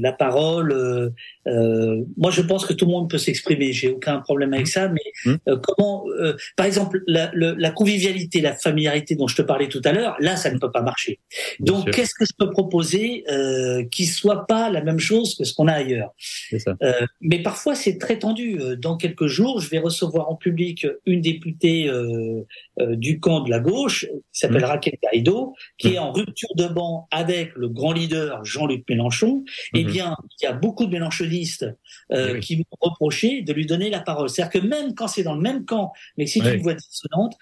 la 0.00 0.12
parole. 0.12 0.72
euh, 0.72 1.10
euh, 1.46 2.04
moi, 2.16 2.30
je 2.30 2.42
pense 2.42 2.66
que 2.66 2.72
tout 2.72 2.84
le 2.86 2.92
monde 2.92 3.10
peut 3.10 3.18
s'exprimer. 3.18 3.72
J'ai 3.72 3.88
aucun 3.88 4.18
problème 4.20 4.52
avec 4.54 4.68
ça, 4.68 4.88
mais 4.88 5.36
euh, 5.48 5.56
comment, 5.62 6.04
euh, 6.18 6.34
par 6.56 6.66
exemple, 6.66 7.02
la, 7.06 7.30
la 7.34 7.70
convivialité, 7.70 8.40
la 8.40 8.54
familiarité 8.54 9.14
dont 9.16 9.26
je 9.26 9.36
te 9.36 9.42
parlais 9.42 9.68
tout 9.68 9.80
à 9.84 9.92
l'heure, 9.92 10.16
là, 10.20 10.36
ça 10.36 10.50
ne 10.52 10.58
peut 10.58 10.70
pas 10.70 10.82
marcher. 10.82 11.18
Bien 11.60 11.74
Donc, 11.74 11.90
qu'est-ce 11.90 12.14
que 12.14 12.24
je 12.24 12.32
peux 12.38 12.50
proposer 12.50 13.24
euh, 13.30 13.84
qui 13.90 14.06
soit 14.06 14.46
pas 14.46 14.70
la 14.70 14.82
même 14.82 14.98
chose 14.98 15.34
que 15.36 15.44
ce 15.44 15.54
qu'on 15.54 15.68
a 15.68 15.72
ailleurs? 15.72 16.10
C'est 16.50 16.58
ça. 16.58 16.76
euh, 16.82 16.92
mais 17.20 17.42
parfois 17.42 17.74
c'est 17.74 17.98
très 17.98 18.18
tendu. 18.18 18.58
Dans 18.78 18.96
quelques 18.96 19.26
jours, 19.26 19.60
je 19.60 19.68
vais 19.70 19.78
recevoir 19.78 20.30
en 20.30 20.36
public 20.36 20.86
une 21.06 21.20
députée 21.20 21.88
euh, 21.88 22.42
euh, 22.80 22.96
du 22.96 23.20
camp 23.20 23.40
de 23.40 23.50
la 23.50 23.60
gauche 23.60 24.06
qui 24.32 24.38
s'appelle 24.40 24.62
Mmh. 24.62 24.64
Raquel 24.64 24.94
Garrido, 25.02 25.54
qui 25.78 25.88
Mmh. 25.88 25.92
est 25.94 25.98
en 25.98 26.12
rupture 26.12 26.54
de 26.56 26.66
banc 26.66 27.08
avec 27.10 27.52
le 27.54 27.68
grand 27.68 27.92
leader 27.92 28.44
Jean-Luc 28.44 28.84
Mélenchon. 28.88 29.44
Eh 29.74 29.84
Mhm. 29.84 29.90
bien, 29.92 30.16
il 30.40 30.44
y 30.44 30.46
a 30.46 30.52
beaucoup 30.52 30.86
de 30.86 30.90
mélenchonistes 30.92 31.66
euh, 32.12 32.28
Eh 32.30 32.32
oui. 32.34 32.40
qui 32.40 32.56
m'ont 32.56 32.64
reproché 32.80 33.42
de 33.42 33.52
lui 33.52 33.66
donner 33.66 33.90
la 33.90 34.00
parole. 34.00 34.28
C'est-à-dire 34.30 34.60
que 34.60 34.66
même 34.66 34.94
quand 34.94 35.08
c'est 35.08 35.22
dans 35.22 35.34
le 35.34 35.42
même 35.42 35.64
camp, 35.64 35.92
mais 36.16 36.24
que 36.24 36.30
c'est 36.30 36.40
Ouais. 36.42 36.54
une 36.56 36.62
voix 36.62 36.74
dissonante, 36.74 37.34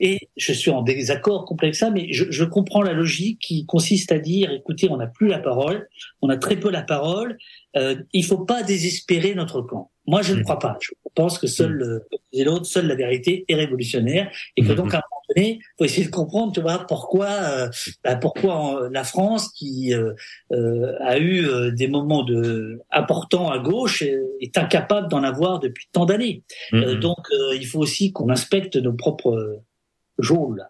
et 0.00 0.18
je 0.36 0.52
suis 0.52 0.70
en 0.70 0.82
désaccord 0.82 1.44
complet 1.44 1.68
avec 1.68 1.76
ça, 1.76 1.90
mais 1.90 2.12
je, 2.12 2.24
je 2.30 2.44
comprends 2.44 2.82
la 2.82 2.92
logique 2.92 3.38
qui 3.40 3.64
consiste 3.66 4.10
à 4.10 4.18
dire, 4.18 4.50
écoutez, 4.50 4.90
on 4.90 4.96
n'a 4.96 5.06
plus 5.06 5.28
la 5.28 5.38
parole, 5.38 5.88
on 6.22 6.28
a 6.28 6.36
très 6.36 6.56
peu 6.56 6.70
la 6.70 6.82
parole, 6.82 7.38
euh, 7.76 7.94
il 8.12 8.24
faut 8.24 8.44
pas 8.44 8.62
désespérer 8.64 9.34
notre 9.34 9.62
camp. 9.62 9.90
Moi, 10.06 10.22
je 10.22 10.32
ne 10.32 10.38
Mhm. 10.38 10.44
crois 10.44 10.58
pas. 10.58 10.78
Je 10.80 10.90
pense 11.14 11.38
que 11.38 11.46
seul, 11.46 11.80
euh, 11.82 11.98
comme 12.10 12.18
disait 12.32 12.44
l'autre, 12.44 12.66
seule 12.66 12.86
la 12.88 12.94
vérité 12.96 13.44
est 13.48 13.54
révolutionnaire, 13.54 14.30
et 14.56 14.62
que 14.62 14.70
Mhm. 14.70 14.76
donc 14.76 14.94
à 14.94 14.98
un 14.98 15.02
moment 15.10 15.22
donné, 15.36 15.60
faut 15.78 15.84
essayer 15.84 16.06
de 16.06 16.10
comprendre, 16.10 16.52
tu 16.52 16.60
vois, 16.60 16.78
pourquoi, 16.88 17.26
euh, 17.28 17.68
bah, 18.02 18.16
pourquoi 18.16 18.82
euh, 18.82 18.88
la 18.92 19.04
France, 19.04 19.52
qui 19.52 19.94
euh, 19.94 20.12
euh, 20.52 20.96
a 21.00 21.18
eu 21.18 21.46
euh, 21.46 21.70
des 21.70 21.86
moments 21.86 22.24
de 22.24 22.80
importants 22.90 23.50
à 23.50 23.58
gauche, 23.58 24.02
euh, 24.02 24.26
est 24.40 24.58
incapable 24.58 25.08
d'en 25.08 25.22
avoir 25.22 25.60
depuis 25.60 25.86
tant 25.92 26.04
d'années. 26.06 26.42
Euh, 26.74 26.94
Mhm. 26.94 27.00
donc, 27.00 27.18
euh, 27.32 27.54
il 27.54 27.66
faut 27.66 27.78
aussi 27.78 28.12
qu'on 28.12 28.28
inspecte 28.30 28.74
nos 28.76 28.92
propres 28.94 29.32
euh, 29.36 29.62
geôles. 30.18 30.64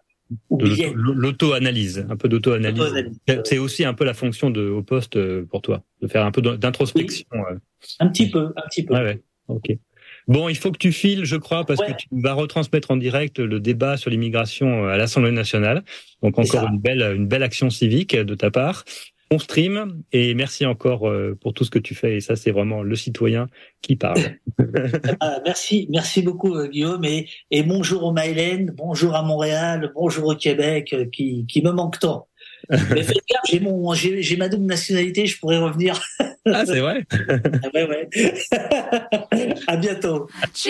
De 0.51 0.93
L'auto-analyse, 0.95 2.05
un 2.09 2.15
peu 2.17 2.29
d'auto-analyse. 2.29 2.79
Auto-analyse. 2.81 3.19
C'est 3.45 3.57
aussi 3.57 3.85
un 3.85 3.93
peu 3.93 4.05
la 4.05 4.13
fonction 4.13 4.49
de 4.49 4.67
au 4.69 4.81
poste 4.83 5.15
euh, 5.17 5.45
pour 5.49 5.61
toi, 5.61 5.83
de 6.01 6.07
faire 6.07 6.25
un 6.25 6.31
peu 6.31 6.41
d'introspection. 6.41 7.25
euh. 7.33 7.55
Un 7.99 8.07
petit 8.07 8.29
peu, 8.29 8.53
un 8.55 8.67
petit 8.69 8.83
peu. 8.83 8.93
Ouais, 8.93 9.03
ouais. 9.03 9.21
Ok. 9.47 9.75
Bon, 10.27 10.47
il 10.47 10.55
faut 10.55 10.71
que 10.71 10.77
tu 10.77 10.93
files, 10.93 11.25
je 11.25 11.35
crois, 11.35 11.65
parce 11.65 11.81
Ouais. 11.81 11.87
que 11.87 11.97
tu 11.97 12.07
vas 12.11 12.31
retransmettre 12.33 12.91
en 12.91 12.95
direct 12.97 13.39
le 13.39 13.59
débat 13.59 13.97
sur 13.97 14.09
l'immigration 14.09 14.85
euh, 14.85 14.89
à 14.89 14.97
l'Assemblée 14.97 15.31
nationale. 15.31 15.83
Donc 16.21 16.39
encore 16.39 16.65
une 16.67 16.79
belle, 16.79 17.01
une 17.15 17.27
belle 17.27 17.43
action 17.43 17.69
civique 17.69 18.15
de 18.15 18.33
ta 18.35 18.49
part. 18.49 18.85
On 19.33 19.39
stream 19.39 20.03
et 20.11 20.35
merci 20.35 20.63
encore 20.63 21.09
euh, 21.09 21.35
pour 21.41 21.55
tout 21.55 21.63
ce 21.63 21.71
que 21.71 21.79
tu 21.79 21.95
fais. 21.95 22.17
Et 22.17 22.21
ça, 22.21 22.35
c'est 22.35 22.51
vraiment 22.51 22.83
le 22.83 22.95
citoyen 22.95 23.47
qui 23.81 23.95
parle. 23.95 24.19
Ah, 25.19 25.39
merci, 25.43 25.87
merci 25.89 26.21
beaucoup 26.21 26.55
euh, 26.55 26.67
Guillaume 26.67 27.03
et, 27.03 27.27
et 27.49 27.63
bonjour 27.63 28.03
au 28.03 28.13
Mylène, 28.13 28.71
bonjour 28.75 29.15
à 29.15 29.23
Montréal, 29.23 29.91
bonjour 29.95 30.27
au 30.27 30.35
Québec 30.35 30.93
euh, 30.93 31.05
qui, 31.11 31.45
qui 31.47 31.63
me 31.63 31.71
manque 31.71 31.99
tant. 31.99 32.27
Mais 32.69 33.01
faites 33.01 33.25
gaffe, 33.27 33.41
j'ai 33.49 33.59
mon, 33.59 33.93
j'ai, 33.93 34.21
j'ai 34.21 34.37
ma 34.37 34.49
double 34.49 34.65
nationalité, 34.65 35.25
je 35.25 35.39
pourrais 35.39 35.57
revenir. 35.57 35.99
ah, 36.45 36.63
c'est 36.65 36.79
vrai. 36.79 37.03
Ah 37.11 37.69
ouais, 37.73 37.87
ouais. 37.87 38.09
à 39.67 39.77
bientôt. 39.77 40.27
지 40.53 40.69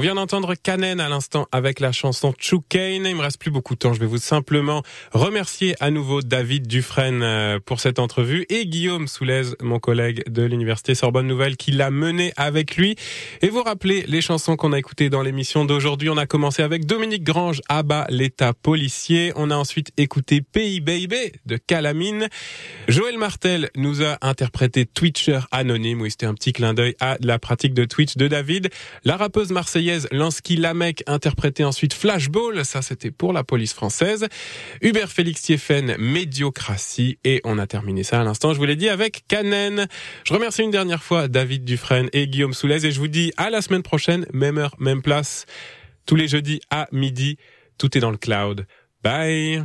On 0.00 0.02
vient 0.02 0.14
d'entendre 0.14 0.54
Kanen 0.54 0.98
à 0.98 1.10
l'instant 1.10 1.46
avec 1.52 1.78
la 1.78 1.92
chanson 1.92 2.32
Chukane. 2.38 3.04
Il 3.04 3.16
me 3.16 3.20
reste 3.20 3.38
plus 3.38 3.50
beaucoup 3.50 3.74
de 3.74 3.80
temps. 3.80 3.92
Je 3.92 4.00
vais 4.00 4.06
vous 4.06 4.16
simplement 4.16 4.82
remercier 5.12 5.74
à 5.78 5.90
nouveau 5.90 6.22
David 6.22 6.66
Dufresne 6.66 7.22
euh, 7.22 7.58
pour 7.62 7.80
cette 7.80 7.98
entrevue 7.98 8.46
et 8.48 8.64
Guillaume 8.64 9.08
Soulez, 9.08 9.50
mon 9.60 9.78
collègue 9.78 10.26
de 10.26 10.42
l'université 10.42 10.94
Sorbonne 10.94 11.26
Nouvelle, 11.26 11.58
qui 11.58 11.72
l'a 11.72 11.90
mené 11.90 12.32
avec 12.38 12.78
lui. 12.78 12.96
Et 13.42 13.50
vous 13.50 13.62
rappeler 13.62 14.06
les 14.08 14.22
chansons 14.22 14.56
qu'on 14.56 14.72
a 14.72 14.78
écoutées 14.78 15.10
dans 15.10 15.20
l'émission 15.20 15.66
d'aujourd'hui. 15.66 16.08
On 16.08 16.16
a 16.16 16.24
commencé 16.24 16.62
avec 16.62 16.86
Dominique 16.86 17.22
Grange, 17.22 17.60
Abba, 17.68 18.06
l'état 18.08 18.54
policier. 18.54 19.34
On 19.36 19.50
a 19.50 19.56
ensuite 19.56 19.92
écouté 19.98 20.40
Pays 20.40 20.80
Baby 20.80 21.32
de 21.44 21.58
Calamine. 21.58 22.30
Joël 22.88 23.18
Martel 23.18 23.68
nous 23.76 24.02
a 24.02 24.16
interprété 24.22 24.86
Twitcher 24.86 25.40
anonyme. 25.52 26.00
Oui, 26.00 26.10
c'était 26.10 26.24
un 26.24 26.32
petit 26.32 26.54
clin 26.54 26.72
d'œil 26.72 26.96
à 27.00 27.18
la 27.20 27.38
pratique 27.38 27.74
de 27.74 27.84
Twitch 27.84 28.16
de 28.16 28.28
David. 28.28 28.70
La 29.04 29.18
rappeuse 29.18 29.50
marseillaise 29.50 29.89
Lansky 30.12 30.56
Lamec 30.56 31.02
interprétait 31.06 31.64
ensuite 31.64 31.94
Flashball, 31.94 32.64
ça 32.64 32.82
c'était 32.82 33.10
pour 33.10 33.32
la 33.32 33.44
police 33.44 33.72
française. 33.72 34.26
Hubert 34.82 35.10
Félix 35.10 35.42
Thieffen, 35.42 35.96
Médiocratie. 35.98 37.18
Et 37.24 37.40
on 37.44 37.58
a 37.58 37.66
terminé 37.66 38.02
ça 38.02 38.20
à 38.20 38.24
l'instant, 38.24 38.52
je 38.52 38.58
vous 38.58 38.64
l'ai 38.64 38.76
dit, 38.76 38.88
avec 38.88 39.24
Canen. 39.28 39.86
Je 40.24 40.34
remercie 40.34 40.62
une 40.62 40.70
dernière 40.70 41.02
fois 41.02 41.28
David 41.28 41.64
Dufresne 41.64 42.08
et 42.12 42.26
Guillaume 42.26 42.54
Soulez 42.54 42.86
et 42.86 42.90
je 42.90 42.98
vous 42.98 43.08
dis 43.08 43.32
à 43.36 43.50
la 43.50 43.62
semaine 43.62 43.82
prochaine, 43.82 44.26
même 44.32 44.58
heure, 44.58 44.74
même 44.78 45.02
place, 45.02 45.46
tous 46.06 46.16
les 46.16 46.28
jeudis 46.28 46.60
à 46.70 46.88
midi. 46.92 47.36
Tout 47.78 47.96
est 47.96 48.00
dans 48.00 48.10
le 48.10 48.18
cloud. 48.18 48.66
Bye 49.02 49.64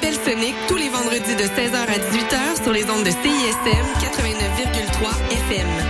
Rebelles 0.00 0.14
Soniques 0.24 0.56
tous 0.66 0.76
les 0.76 0.88
vendredis 0.88 1.36
de 1.36 1.42
16h 1.42 1.76
à 1.76 1.98
18h 1.98 2.62
sur 2.62 2.72
les 2.72 2.84
ondes 2.84 3.04
de 3.04 3.10
CISM 3.10 3.86
89,3 4.00 5.10
FM. 5.30 5.89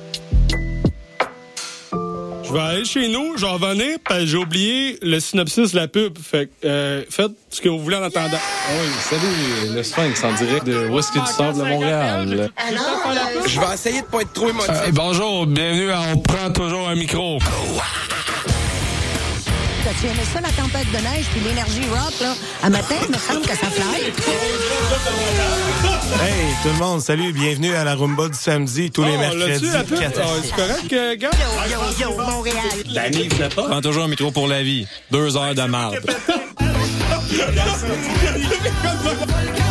Je 2.51 2.57
vais 2.57 2.63
aller 2.63 2.83
chez 2.83 3.07
nous, 3.07 3.37
je 3.37 3.45
vais 3.45 3.51
revenir, 3.51 3.97
parce 4.03 4.19
que 4.19 4.25
j'ai 4.25 4.35
oublié 4.35 4.99
le 5.01 5.21
synopsis 5.21 5.71
de 5.71 5.77
la 5.77 5.87
pub. 5.87 6.17
Fait 6.17 6.47
que, 6.47 6.67
euh, 6.67 7.03
faites 7.09 7.31
ce 7.49 7.61
que 7.61 7.69
vous 7.69 7.79
voulez 7.79 7.95
en 7.95 8.03
attendant. 8.03 8.39
Oui, 8.71 8.87
salut, 9.09 9.73
le 9.73 9.81
Sphinx 9.81 10.21
en 10.21 10.33
direct 10.33 10.65
de 10.65 10.89
Whisky 10.89 11.21
du 11.21 11.27
Sable 11.27 11.59
de 11.59 11.63
Montréal? 11.63 12.51
Je 13.47 13.57
vais 13.57 13.73
essayer 13.73 14.01
de 14.01 14.05
pas 14.07 14.19
être 14.23 14.33
trop 14.33 14.49
émotif. 14.49 14.69
Euh, 14.69 14.91
bonjour, 14.91 15.45
bienvenue 15.45 15.91
à 15.91 16.01
On 16.13 16.17
prend 16.17 16.51
toujours 16.51 16.89
un 16.89 16.95
micro. 16.95 17.39
Tu 19.99 20.07
aimais 20.07 20.23
ça, 20.33 20.39
la 20.41 20.49
tempête 20.49 20.87
de 20.91 20.97
neige 20.97 21.25
puis 21.31 21.41
l'énergie 21.41 21.87
rock, 21.89 22.13
là? 22.21 22.33
À 22.63 22.69
matin, 22.69 22.95
il 23.03 23.09
me 23.11 23.17
semble 23.17 23.41
que 23.41 23.49
ça 23.55 23.67
fly. 23.67 24.05
Hey, 26.23 26.55
tout 26.63 26.69
le 26.69 26.79
monde, 26.79 27.01
salut, 27.01 27.33
bienvenue 27.33 27.75
à 27.75 27.83
la 27.83 27.95
Rumba 27.95 28.29
du 28.29 28.37
samedi, 28.37 28.89
tous 28.89 29.03
les 29.03 29.15
Oh, 29.15 29.19
mercredis. 29.19 29.69
la 29.71 29.83
six. 29.83 29.89
c'est 30.43 30.55
correct, 30.55 30.93
euh, 30.93 31.15
gars? 31.17 31.29
Yo, 31.69 31.79
yo, 31.99 32.17
Montréal. 32.17 32.55
Danny, 32.93 33.27
venait 33.27 33.49
pas? 33.49 33.63
Prends 33.67 33.81
toujours 33.81 34.03
un 34.03 34.07
micro 34.07 34.31
pour 34.31 34.47
la 34.47 34.63
vie. 34.63 34.87
Deux 35.11 35.35
heures 35.35 35.55
de 35.55 35.63
marde. 35.63 35.99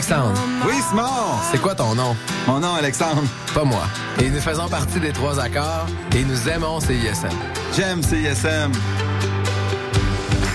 Alexandre. 0.00 0.40
Oui, 0.66 0.76
Simon. 0.88 1.02
C'est 1.52 1.60
quoi 1.60 1.74
ton 1.74 1.94
nom? 1.94 2.16
Mon 2.46 2.58
nom, 2.58 2.74
Alexandre. 2.74 3.22
Pas 3.52 3.64
moi. 3.64 3.82
Et 4.18 4.30
nous 4.30 4.40
faisons 4.40 4.66
partie 4.66 4.98
des 4.98 5.12
trois 5.12 5.38
accords 5.38 5.84
et 6.16 6.24
nous 6.24 6.48
aimons 6.48 6.80
CISM. 6.80 7.28
J'aime 7.76 8.02
CISM. 8.02 8.72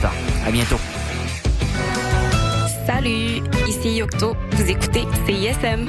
Benstar. 0.00 0.12
À 0.46 0.50
bientôt. 0.50 0.78
Salut, 2.86 3.42
ici 3.68 3.96
Yocto. 3.96 4.34
Vous 4.52 4.70
écoutez 4.70 5.04
CISM. 5.26 5.88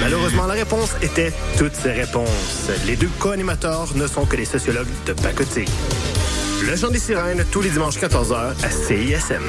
Malheureusement, 0.00 0.46
la 0.46 0.54
réponse 0.54 0.94
était 1.02 1.32
toutes 1.56 1.74
ces 1.74 1.92
réponses. 1.92 2.70
Les 2.86 2.96
deux 2.96 3.10
co-animateurs 3.18 3.88
ne 3.94 4.06
sont 4.06 4.24
que 4.26 4.36
des 4.36 4.44
sociologues 4.44 4.88
de 5.06 5.12
pacotille. 5.12 5.68
Le 6.64 6.76
Chant 6.76 6.88
des 6.88 6.98
Sirènes, 6.98 7.44
tous 7.50 7.62
les 7.62 7.70
dimanches 7.70 7.98
14h 7.98 8.52
à 8.62 8.70
CISM. 8.70 9.42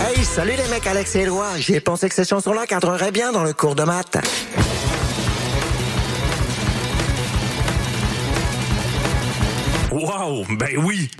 Hey, 0.00 0.24
salut 0.24 0.52
les 0.56 0.68
mecs, 0.68 0.86
Alex 0.86 1.16
et 1.16 1.20
Éloi. 1.20 1.46
J'ai 1.58 1.80
pensé 1.80 2.08
que 2.08 2.14
cette 2.14 2.28
chanson-là 2.28 2.66
cadrerait 2.66 3.12
bien 3.12 3.32
dans 3.32 3.44
le 3.44 3.52
cours 3.52 3.74
de 3.74 3.84
maths. 3.84 4.18
Wow, 9.90 10.44
ben 10.58 10.76
oui. 10.84 11.10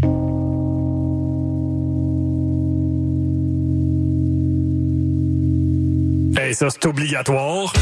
ça 6.54 6.70
c'est 6.70 6.86
obligatoire. 6.86 7.72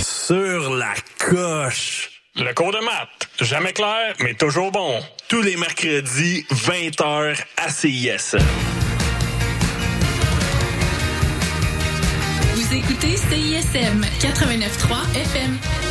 Sur 0.00 0.74
la 0.74 0.94
coche. 1.18 2.10
Le 2.36 2.52
cours 2.54 2.72
de 2.72 2.78
maths, 2.78 3.28
jamais 3.40 3.72
clair, 3.72 4.14
mais 4.20 4.34
toujours 4.34 4.70
bon. 4.70 5.00
Tous 5.28 5.42
les 5.42 5.56
mercredis, 5.56 6.46
20h 6.52 7.36
à 7.56 7.68
CIS. 7.68 8.36
Vous 12.54 12.74
écoutez 12.74 13.16
CISM 13.16 14.04
89.3 14.20 15.20
FM. 15.20 15.87